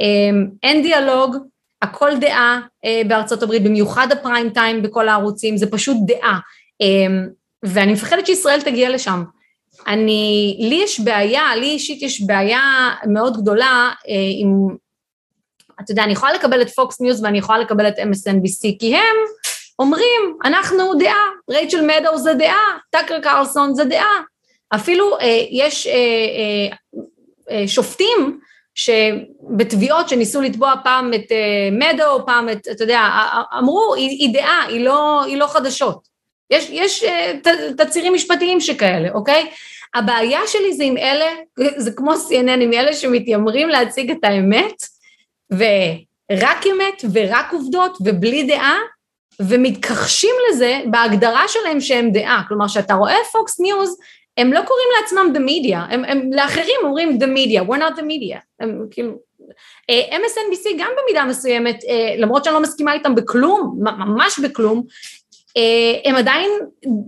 אה, 0.00 0.40
אין 0.62 0.82
דיאלוג, 0.82 1.36
הכל 1.82 2.10
דעה 2.20 2.60
אה, 2.84 3.02
בארצות 3.08 3.42
הברית, 3.42 3.62
במיוחד 3.62 4.12
הפריים 4.12 4.50
טיים 4.50 4.82
בכל 4.82 5.08
הערוצים, 5.08 5.56
זה 5.56 5.70
פשוט 5.70 5.96
דעה, 6.06 6.38
אה, 6.82 7.22
ואני 7.62 7.92
מפחדת 7.92 8.26
שישראל 8.26 8.60
תגיע 8.60 8.90
לשם. 8.90 9.22
אני, 9.90 10.56
לי 10.60 10.80
יש 10.84 11.00
בעיה, 11.00 11.56
לי 11.56 11.66
אישית 11.66 12.02
יש 12.02 12.22
בעיה 12.22 12.90
מאוד 13.06 13.36
גדולה 13.36 13.90
אה, 14.08 14.14
עם, 14.38 14.76
אתה 15.80 15.92
יודע, 15.92 16.04
אני 16.04 16.12
יכולה 16.12 16.32
לקבל 16.32 16.62
את 16.62 16.70
פוקס 16.70 17.00
ניוז 17.00 17.24
ואני 17.24 17.38
יכולה 17.38 17.58
לקבל 17.58 17.88
את 17.88 17.98
MSNBC, 17.98 18.78
כי 18.78 18.96
הם 18.96 19.16
אומרים, 19.78 20.36
אנחנו 20.44 20.94
דעה, 20.98 21.26
רייצ'ל 21.50 21.86
מדאו 21.86 22.18
זה 22.18 22.34
דעה, 22.34 22.78
טאקר 22.90 23.20
קרלסון 23.20 23.74
זה 23.74 23.84
דעה. 23.84 24.20
אפילו 24.74 25.18
אה, 25.18 25.44
יש 25.50 25.86
אה, 25.86 25.92
אה, 25.92 26.76
אה, 27.50 27.68
שופטים 27.68 28.40
שבתביעות 28.74 30.08
שניסו 30.08 30.40
לתבוע 30.40 30.74
פעם 30.84 31.14
את 31.14 31.32
אה, 31.32 31.68
מדאו, 31.72 32.26
פעם 32.26 32.48
את, 32.48 32.68
אתה 32.70 32.84
יודע, 32.84 33.08
אמרו, 33.58 33.94
היא, 33.94 34.08
היא 34.08 34.34
דעה, 34.34 34.62
היא 34.68 34.84
לא, 34.84 35.22
היא 35.24 35.36
לא 35.36 35.46
חדשות. 35.46 36.10
יש, 36.50 36.66
יש 36.70 37.04
אה, 37.04 37.48
תצהירים 37.76 38.14
משפטיים 38.14 38.60
שכאלה, 38.60 39.08
אוקיי? 39.14 39.50
הבעיה 39.94 40.40
שלי 40.46 40.72
זה 40.72 40.84
עם 40.84 40.96
אלה, 40.96 41.26
זה 41.76 41.90
כמו 41.92 42.12
CNN, 42.12 42.60
עם 42.60 42.72
אלה 42.72 42.92
שמתיימרים 42.92 43.68
להציג 43.68 44.10
את 44.10 44.18
האמת, 44.22 44.82
ורק 45.50 46.66
אמת 46.66 47.04
ורק 47.12 47.52
עובדות 47.52 47.98
ובלי 48.04 48.42
דעה, 48.42 48.78
ומתכחשים 49.40 50.34
לזה 50.50 50.80
בהגדרה 50.90 51.48
שלהם 51.48 51.80
שהם 51.80 52.12
דעה. 52.12 52.42
כלומר, 52.48 52.68
כשאתה 52.68 52.94
רואה 52.94 53.16
פוקס 53.32 53.60
ניוז, 53.60 53.96
הם 54.36 54.52
לא 54.52 54.60
קוראים 54.66 54.88
לעצמם 55.00 55.32
the 55.36 55.38
media, 55.38 55.94
הם, 55.94 56.04
הם 56.04 56.32
לאחרים 56.32 56.76
אומרים 56.82 57.18
the 57.22 57.26
media, 57.26 57.68
we're 57.68 57.80
not 57.80 57.98
the 57.98 58.02
media. 58.02 58.38
הם 58.60 58.86
כאילו... 58.90 59.12
אה, 59.90 60.16
MSNBC 60.16 60.68
גם 60.78 60.90
במידה 61.02 61.24
מסוימת, 61.24 61.84
אה, 61.88 62.14
למרות 62.18 62.44
שאני 62.44 62.54
לא 62.54 62.62
מסכימה 62.62 62.92
איתם 62.92 63.14
בכלום, 63.14 63.78
ממש 63.80 64.38
בכלום, 64.38 64.82
אה, 65.56 66.10
הם 66.10 66.14
עדיין 66.16 66.50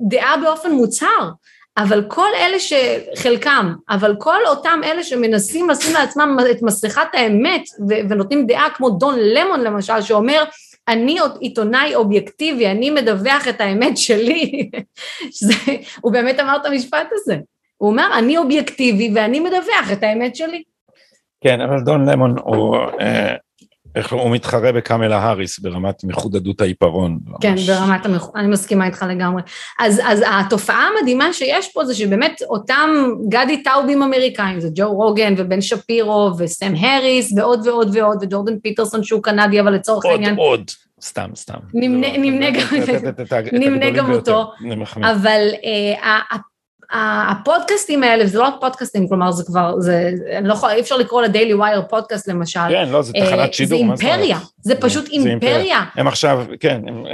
דעה 0.09 0.37
באופן 0.37 0.73
מוצהר, 0.73 1.31
אבל 1.77 2.05
כל 2.09 2.29
אלה 2.41 2.57
שחלקם, 2.59 3.75
אבל 3.91 4.17
כל 4.19 4.47
אותם 4.47 4.81
אלה 4.85 5.03
שמנסים 5.03 5.71
לשים 5.71 5.95
לעצמם 5.95 6.37
את 6.51 6.63
מסכת 6.63 7.09
האמת 7.13 7.63
ונותנים 7.89 8.47
דעה 8.47 8.71
כמו 8.75 8.91
דון 8.91 9.15
למון 9.19 9.61
למשל, 9.61 10.03
שאומר 10.03 10.45
אני 10.89 11.19
עיתונאי 11.41 11.95
אובייקטיבי, 11.95 12.67
אני 12.67 12.91
מדווח 12.91 13.49
את 13.49 13.61
האמת 13.61 13.97
שלי, 13.97 14.71
שזה, 15.37 15.55
הוא 16.01 16.13
באמת 16.13 16.41
אמר 16.41 16.57
את 16.57 16.67
המשפט 16.67 17.09
הזה, 17.13 17.37
הוא 17.77 17.91
אומר 17.91 18.07
אני 18.19 18.39
אובייקטיבי 18.39 19.11
ואני 19.15 19.41
מדווח 19.41 19.93
את 19.93 20.03
האמת 20.03 20.37
שלי. 20.37 20.63
כן, 21.41 21.61
אבל 21.61 21.81
דון 21.81 22.09
למון 22.09 22.35
הוא 22.45 22.77
אה, 23.01 23.35
איך 23.95 24.13
הוא 24.13 24.31
מתחרה 24.31 24.73
בקמלה 24.73 25.19
האריס 25.19 25.59
ברמת 25.59 26.05
מחודדות 26.05 26.61
העיפרון. 26.61 27.19
כן, 27.41 27.51
ממש. 27.51 27.71
ברמת 27.71 28.07
המח... 28.07 28.29
אני 28.37 28.49
מסכימה 28.49 28.87
איתך 28.87 29.05
לגמרי. 29.09 29.43
אז, 29.79 30.01
אז 30.05 30.23
התופעה 30.27 30.89
המדהימה 30.89 31.33
שיש 31.33 31.73
פה 31.73 31.85
זה 31.85 31.95
שבאמת 31.95 32.43
אותם 32.49 32.91
גדי 33.29 33.63
טאובים 33.63 34.03
אמריקאים, 34.03 34.61
זה 34.61 34.69
ג'ו 34.75 34.93
רוגן 34.93 35.35
ובן 35.37 35.61
שפירו 35.61 36.31
וסם 36.39 36.75
האריס 36.75 37.33
ועוד 37.37 37.67
ועוד 37.67 37.97
ועוד 37.97 38.19
וג'ורדן 38.23 38.59
פיטרסון 38.59 39.05
שהוא 39.05 39.23
קנדי 39.23 39.61
אבל 39.61 39.75
לצורך 39.75 40.05
עוד, 40.05 40.13
העניין. 40.15 40.37
עוד, 40.37 40.59
עוד. 40.59 40.71
סתם, 41.03 41.31
סתם. 41.35 41.59
נמנה 43.53 43.91
גם 43.91 44.13
אותו, 44.13 44.53
אבל 45.03 45.49
אה, 45.65 46.19
הפודקאסטים 46.93 48.03
האלה, 48.03 48.27
זה 48.27 48.39
לא 48.39 48.49
פודקאסטים, 48.61 49.09
כלומר 49.09 49.33
זה 49.33 49.45
כבר, 49.45 49.75
זה, 49.81 50.11
אני 50.39 50.49
לא 50.49 50.53
יכולה, 50.53 50.73
אי 50.75 50.81
אפשר 50.81 50.97
לקרוא 50.97 51.23
לדיילי 51.23 51.55
ווייר 51.55 51.83
פודקאסט 51.83 52.29
למשל. 52.29 52.61
כן, 52.69 52.89
לא, 52.89 53.03
זה 53.03 53.13
תחנת 53.13 53.55
שידור. 53.55 53.79
זה 53.79 53.85
אימפריה, 53.85 54.39
זה 54.63 54.75
פשוט 54.75 55.09
אימפריה. 55.09 55.85
הם 55.95 56.07
עכשיו, 56.07 56.45
כן, 56.61 56.81
הם... 56.87 57.05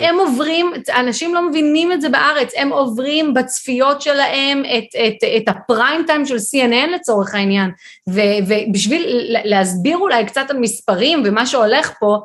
הם, 0.00 0.18
עוברים, 0.18 0.72
אנשים 0.98 1.34
לא 1.34 1.48
מבינים 1.48 1.92
את 1.92 2.00
זה 2.00 2.08
בארץ, 2.08 2.52
הם 2.56 2.72
עוברים 2.72 3.34
בצפיות 3.34 4.02
שלהם 4.02 4.62
את, 4.78 4.84
את, 5.06 5.24
את 5.36 5.48
הפריים 5.48 6.04
טיים 6.06 6.26
של 6.26 6.36
CNN 6.36 6.94
לצורך 6.94 7.34
העניין, 7.34 7.70
ו, 8.08 8.20
ובשביל 8.46 9.02
להסביר 9.44 9.98
אולי 9.98 10.24
קצת 10.24 10.50
על 10.50 10.58
מספרים 10.58 11.22
ומה 11.24 11.46
שהולך 11.46 11.92
פה, 12.00 12.18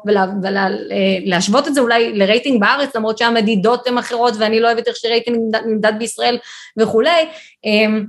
ולהשוות 0.44 1.68
את 1.68 1.74
זה 1.74 1.82
אולי 1.82 2.14
לרייטינג 2.14 2.62
בארץ, 2.62 2.96
למרות 2.96 3.18
שהמדידות 3.18 3.88
הן 3.88 3.98
אחרות 3.98 4.34
ואני 4.40 4.60
לא 4.60 4.68
אוהבת 4.68 4.88
איך 4.88 4.96
שרייטינג 4.96 5.56
נמדד 5.66 5.94
בישראל 6.00 6.38
וכולי, 6.84 7.28
אמ, 7.66 8.06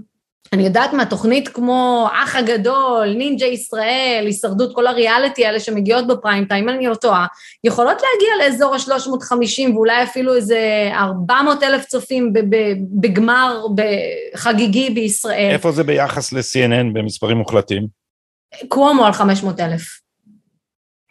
אני 0.52 0.62
יודעת 0.62 0.92
מה, 0.92 1.04
תוכנית 1.06 1.48
כמו 1.48 2.08
אח 2.24 2.36
הגדול, 2.36 3.14
נינג'ה 3.16 3.46
ישראל, 3.46 4.22
הישרדות, 4.26 4.74
כל 4.74 4.86
הריאליטי 4.86 5.46
האלה 5.46 5.60
שמגיעות 5.60 6.06
בפריים 6.06 6.44
טיים, 6.44 6.68
אני 6.68 6.86
לא 6.86 6.94
טועה, 6.94 7.26
יכולות 7.64 7.96
להגיע 8.02 8.46
לאזור 8.46 8.74
ה-350 8.74 9.74
ואולי 9.74 10.02
אפילו 10.02 10.34
איזה 10.34 10.90
400 10.94 11.62
אלף 11.62 11.84
צופים 11.84 12.32
בגמר 13.00 13.66
חגיגי 14.36 14.90
בישראל. 14.90 15.50
איפה 15.50 15.72
זה 15.72 15.84
ביחס 15.84 16.32
ל-CNN 16.32 16.92
במספרים 16.92 17.36
מוחלטים? 17.36 17.86
קוומו 18.68 19.06
על 19.06 19.12
500 19.12 19.60
אלף. 19.60 20.03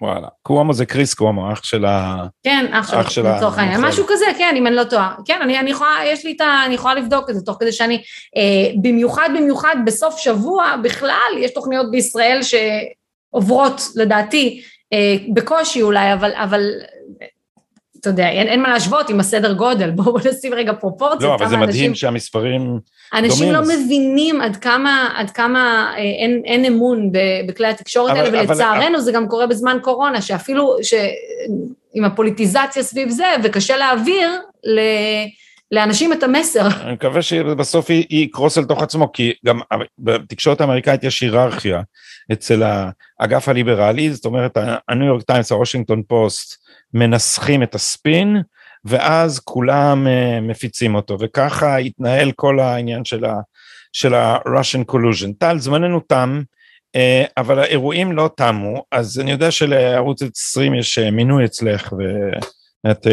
וואלה. 0.03 0.27
קוומו 0.41 0.73
זה 0.73 0.85
קריס 0.85 1.13
קוומו, 1.13 1.53
אח 1.53 1.63
של 1.63 1.85
ה... 1.85 2.25
כן, 2.43 2.65
אח 2.71 3.09
של 3.09 3.21
לצורך 3.21 3.57
העניין. 3.57 3.81
משהו 3.81 4.05
כזה, 4.07 4.25
כן, 4.37 4.53
אם 4.57 4.67
אני 4.67 4.75
לא 4.75 4.83
טועה. 4.83 5.15
כן, 5.25 5.39
אני, 5.41 5.59
אני 5.59 5.69
יכולה, 5.69 5.89
יש 6.05 6.25
לי 6.25 6.33
את 6.35 6.41
ה... 6.41 6.61
אני 6.65 6.73
יכולה 6.73 6.95
לבדוק 6.95 7.29
את 7.29 7.35
זה, 7.35 7.41
תוך 7.41 7.57
כדי 7.59 7.71
שאני... 7.71 8.01
אה, 8.37 8.71
במיוחד, 8.81 9.29
במיוחד 9.37 9.75
בסוף 9.85 10.17
שבוע, 10.17 10.75
בכלל, 10.83 11.37
יש 11.37 11.53
תוכניות 11.53 11.91
בישראל 11.91 12.39
שעוברות, 12.41 13.81
לדעתי, 13.95 14.61
אה, 14.93 15.15
בקושי 15.33 15.81
אולי, 15.81 16.13
אבל, 16.13 16.31
אבל 16.35 16.61
אתה 18.03 18.11
יודע, 18.11 18.29
אין, 18.29 18.47
אין 18.47 18.61
מה 18.61 18.69
להשוות 18.69 19.09
עם 19.09 19.19
הסדר 19.19 19.53
גודל, 19.53 19.91
בואו 19.97 20.17
נשים 20.17 20.53
רגע 20.53 20.73
פרופורציות. 20.73 21.21
לא, 21.21 21.35
אבל 21.35 21.47
זה 21.47 21.57
מדהים 21.57 21.69
אנשים, 21.69 21.95
שהמספרים 21.95 22.79
אנשים 23.13 23.53
דומים. 23.53 23.53
לא 23.53 23.75
מבינים 23.75 24.41
עד 24.41 24.55
כמה, 24.55 25.09
עד 25.15 25.29
כמה 25.29 25.93
אה, 25.97 26.01
אין, 26.01 26.41
אין 26.45 26.65
אמון 26.65 27.11
בכלי 27.47 27.67
התקשורת 27.67 28.15
האלה, 28.15 28.29
ולצערנו 28.29 28.95
אבל... 28.95 28.99
זה 28.99 29.11
גם 29.11 29.27
קורה 29.27 29.47
בזמן 29.47 29.77
קורונה, 29.81 30.21
שאפילו 30.21 30.77
ש... 30.81 30.93
עם 31.93 32.05
הפוליטיזציה 32.05 32.83
סביב 32.83 33.09
זה, 33.09 33.25
וקשה 33.43 33.77
להעביר 33.77 34.29
ל... 34.63 34.79
לאנשים 35.71 36.13
את 36.13 36.23
המסר. 36.23 36.67
אני 36.83 36.93
מקווה 36.93 37.21
שבסוף 37.21 37.89
היא 37.89 38.05
יקרוס 38.09 38.57
אל 38.57 38.63
תוך 38.63 38.83
עצמו, 38.83 39.11
כי 39.11 39.33
גם 39.45 39.59
בתקשורת 39.99 40.61
האמריקאית 40.61 41.03
יש 41.03 41.21
היררכיה 41.21 41.81
אצל 42.33 42.63
האגף 43.19 43.49
הליברלי, 43.49 44.13
זאת 44.13 44.25
אומרת, 44.25 44.57
הניו 44.89 45.07
יורק 45.07 45.23
טיימס, 45.23 45.51
הוושינגטון 45.51 46.01
פוסט, 46.07 46.62
מנסחים 46.93 47.63
את 47.63 47.75
הספין, 47.75 48.37
ואז 48.85 49.39
כולם 49.39 50.07
uh, 50.07 50.41
מפיצים 50.41 50.95
אותו, 50.95 51.17
וככה 51.19 51.77
התנהל 51.77 52.31
כל 52.31 52.59
העניין 52.59 53.05
של 53.05 53.25
ה- 53.25 53.41
של 53.93 54.13
ה-Russian 54.13 54.91
collusion. 54.91 55.29
טל, 55.39 55.59
זמננו 55.59 55.99
תם, 55.99 56.41
uh, 56.97 56.99
אבל 57.37 57.59
האירועים 57.59 58.11
לא 58.11 58.29
תמו, 58.37 58.83
אז 58.91 59.19
אני 59.19 59.31
יודע 59.31 59.51
שלערוץ 59.51 60.21
20 60.35 60.73
יש 60.73 60.99
uh, 60.99 61.11
מינוי 61.11 61.45
אצלך, 61.45 61.93
ו... 61.93 62.03
את 62.91 63.07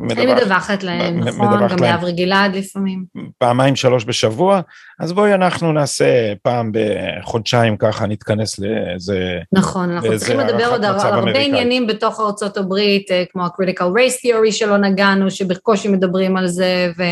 מדווחת. 0.00 0.18
אני 0.18 0.34
מדווחת 0.34 0.82
להם, 0.82 1.20
נכון, 1.20 1.68
גם 1.68 1.78
לאברי 1.80 2.12
גלעד 2.12 2.56
לפעמים. 2.56 3.04
פעמיים 3.38 3.76
שלוש 3.76 4.04
בשבוע, 4.04 4.60
אז 5.00 5.12
בואי 5.12 5.34
אנחנו 5.34 5.72
נעשה 5.72 6.32
פעם 6.42 6.72
בחודשיים 6.72 7.76
ככה, 7.76 8.06
נתכנס 8.06 8.58
לאיזה... 8.58 9.38
נכון, 9.52 9.90
אנחנו 9.90 10.18
צריכים 10.18 10.40
לדבר 10.40 10.66
עוד 10.66 10.84
על 10.84 10.94
הרבה 10.94 11.38
עניינים 11.38 11.86
בתוך 11.86 12.20
ארצות 12.20 12.56
הברית, 12.56 13.10
אה, 13.10 13.24
כמו 13.32 13.44
ה-critical 13.44 13.82
race 13.82 14.26
theory 14.26 14.52
שלא 14.52 14.76
נגענו, 14.76 15.30
שבקושי 15.30 15.88
מדברים 15.88 16.36
על 16.36 16.46
זה 16.46 16.92
ו, 16.98 17.02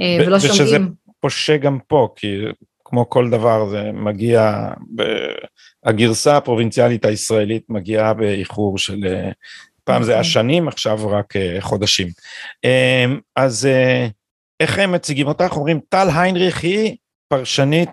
אה, 0.00 0.16
ולא 0.26 0.38
שומעים. 0.38 0.64
ושזה 0.64 0.78
פושה 1.20 1.56
גם 1.56 1.78
פה, 1.88 2.08
כי 2.16 2.36
כמו 2.84 3.10
כל 3.10 3.30
דבר 3.30 3.68
זה 3.68 3.90
מגיע, 3.92 4.68
ב... 4.96 5.02
הגרסה 5.84 6.36
הפרובינציאלית 6.36 7.04
הישראלית 7.04 7.62
מגיעה 7.68 8.14
באיחור 8.14 8.78
של 8.78 9.04
אה, 9.06 9.30
פעם 9.92 10.02
זה 10.02 10.12
היה 10.12 10.20
אוקיי. 10.20 10.32
שנים, 10.32 10.68
עכשיו 10.68 11.08
רק 11.08 11.36
uh, 11.36 11.60
חודשים. 11.60 12.08
Um, 12.66 13.20
אז 13.36 13.68
uh, 13.70 14.10
איך 14.60 14.78
הם 14.78 14.92
מציגים 14.92 15.26
אותך? 15.26 15.52
אומרים, 15.56 15.80
טל 15.88 16.08
היינריך 16.14 16.62
היא 16.62 16.96
פרשנית... 17.28 17.90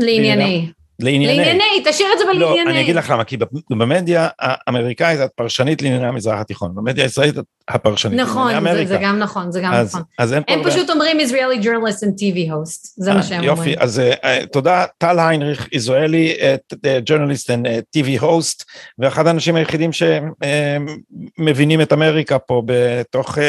לענייני. 0.00 0.70
לענייני. 1.00 1.36
לענייני, 1.36 1.82
תשאיר 1.84 2.08
את 2.12 2.18
זה 2.18 2.24
בלענייני. 2.24 2.64
לא, 2.64 2.70
אני 2.70 2.80
אגיד 2.80 2.96
לך 2.96 3.10
למה, 3.10 3.24
כי 3.24 3.36
במדיה 3.70 4.28
האמריקאית 4.38 5.20
את 5.20 5.30
פרשנית 5.36 5.82
לענייני 5.82 6.06
המזרח 6.06 6.40
התיכון, 6.40 6.74
במדיה 6.74 7.04
הישראלית 7.04 7.38
את 7.38 7.44
הפרשנית 7.68 8.20
נכון, 8.20 8.52
לענייני 8.52 8.70
אמריקה. 8.70 8.82
נכון, 8.84 8.98
זה 8.98 9.04
גם 9.04 9.18
נכון, 9.18 9.52
זה 9.52 9.60
גם 9.60 9.72
אז, 9.72 9.88
נכון. 9.88 10.02
אז 10.18 10.32
הם, 10.32 10.42
הם 10.48 10.64
פשוט 10.64 10.90
אומרים 10.90 11.20
Israeli 11.20 11.64
journalist 11.64 12.00
and 12.04 12.12
TV 12.20 12.50
host, 12.52 12.88
זה 12.96 13.14
מה 13.14 13.22
שהם 13.22 13.44
יופי, 13.44 13.48
אומרים. 13.48 13.72
יופי, 13.72 13.84
אז 13.84 14.02
uh, 14.22 14.46
תודה, 14.52 14.84
טל 14.98 15.18
היינריך, 15.18 15.68
ישראלי 15.72 16.36
journalist 17.06 17.46
and 17.46 17.66
TV 17.96 18.22
host, 18.22 18.64
ואחד 18.98 19.26
האנשים 19.26 19.56
היחידים 19.56 19.90
שמבינים 21.38 21.80
את 21.80 21.92
אמריקה 21.92 22.38
פה 22.38 22.62
בתוך 22.66 23.38
uh, 23.38 23.40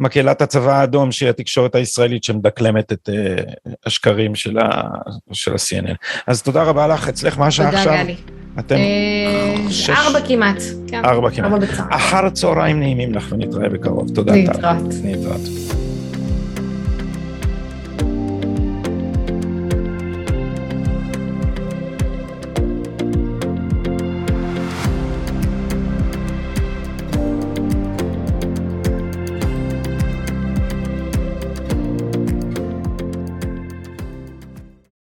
מקהלת 0.00 0.42
הצבא 0.42 0.80
האדום, 0.80 1.12
שהיא 1.12 1.28
התקשורת 1.28 1.74
הישראלית 1.74 2.24
שמדקלמת 2.24 2.92
את 2.92 3.08
uh, 3.08 3.12
השקרים 3.86 4.34
של 4.34 4.58
ה-CNN. 4.58 5.94
אז 6.26 6.42
תודה 6.42 6.53
רבה 6.62 6.86
לך, 6.86 7.08
אצלך 7.08 7.38
מה 7.38 7.46
השעה 7.46 7.68
עכשיו? 7.68 7.84
תודה 7.84 8.02
גלי. 8.02 8.16
אתם... 8.58 8.76
שש... 9.70 9.90
ארבע 9.90 10.20
כמעט. 10.28 10.62
ארבע 10.94 11.30
כמעט. 11.30 11.62
אחר 11.90 12.30
צהריים 12.30 12.80
נעימים 12.80 13.14
לך 13.14 13.32
ונתראה 13.32 13.68
בקרוב. 13.68 14.08
תודה. 14.14 14.32
להתראות. 14.32 14.94
להתראות. 15.04 15.40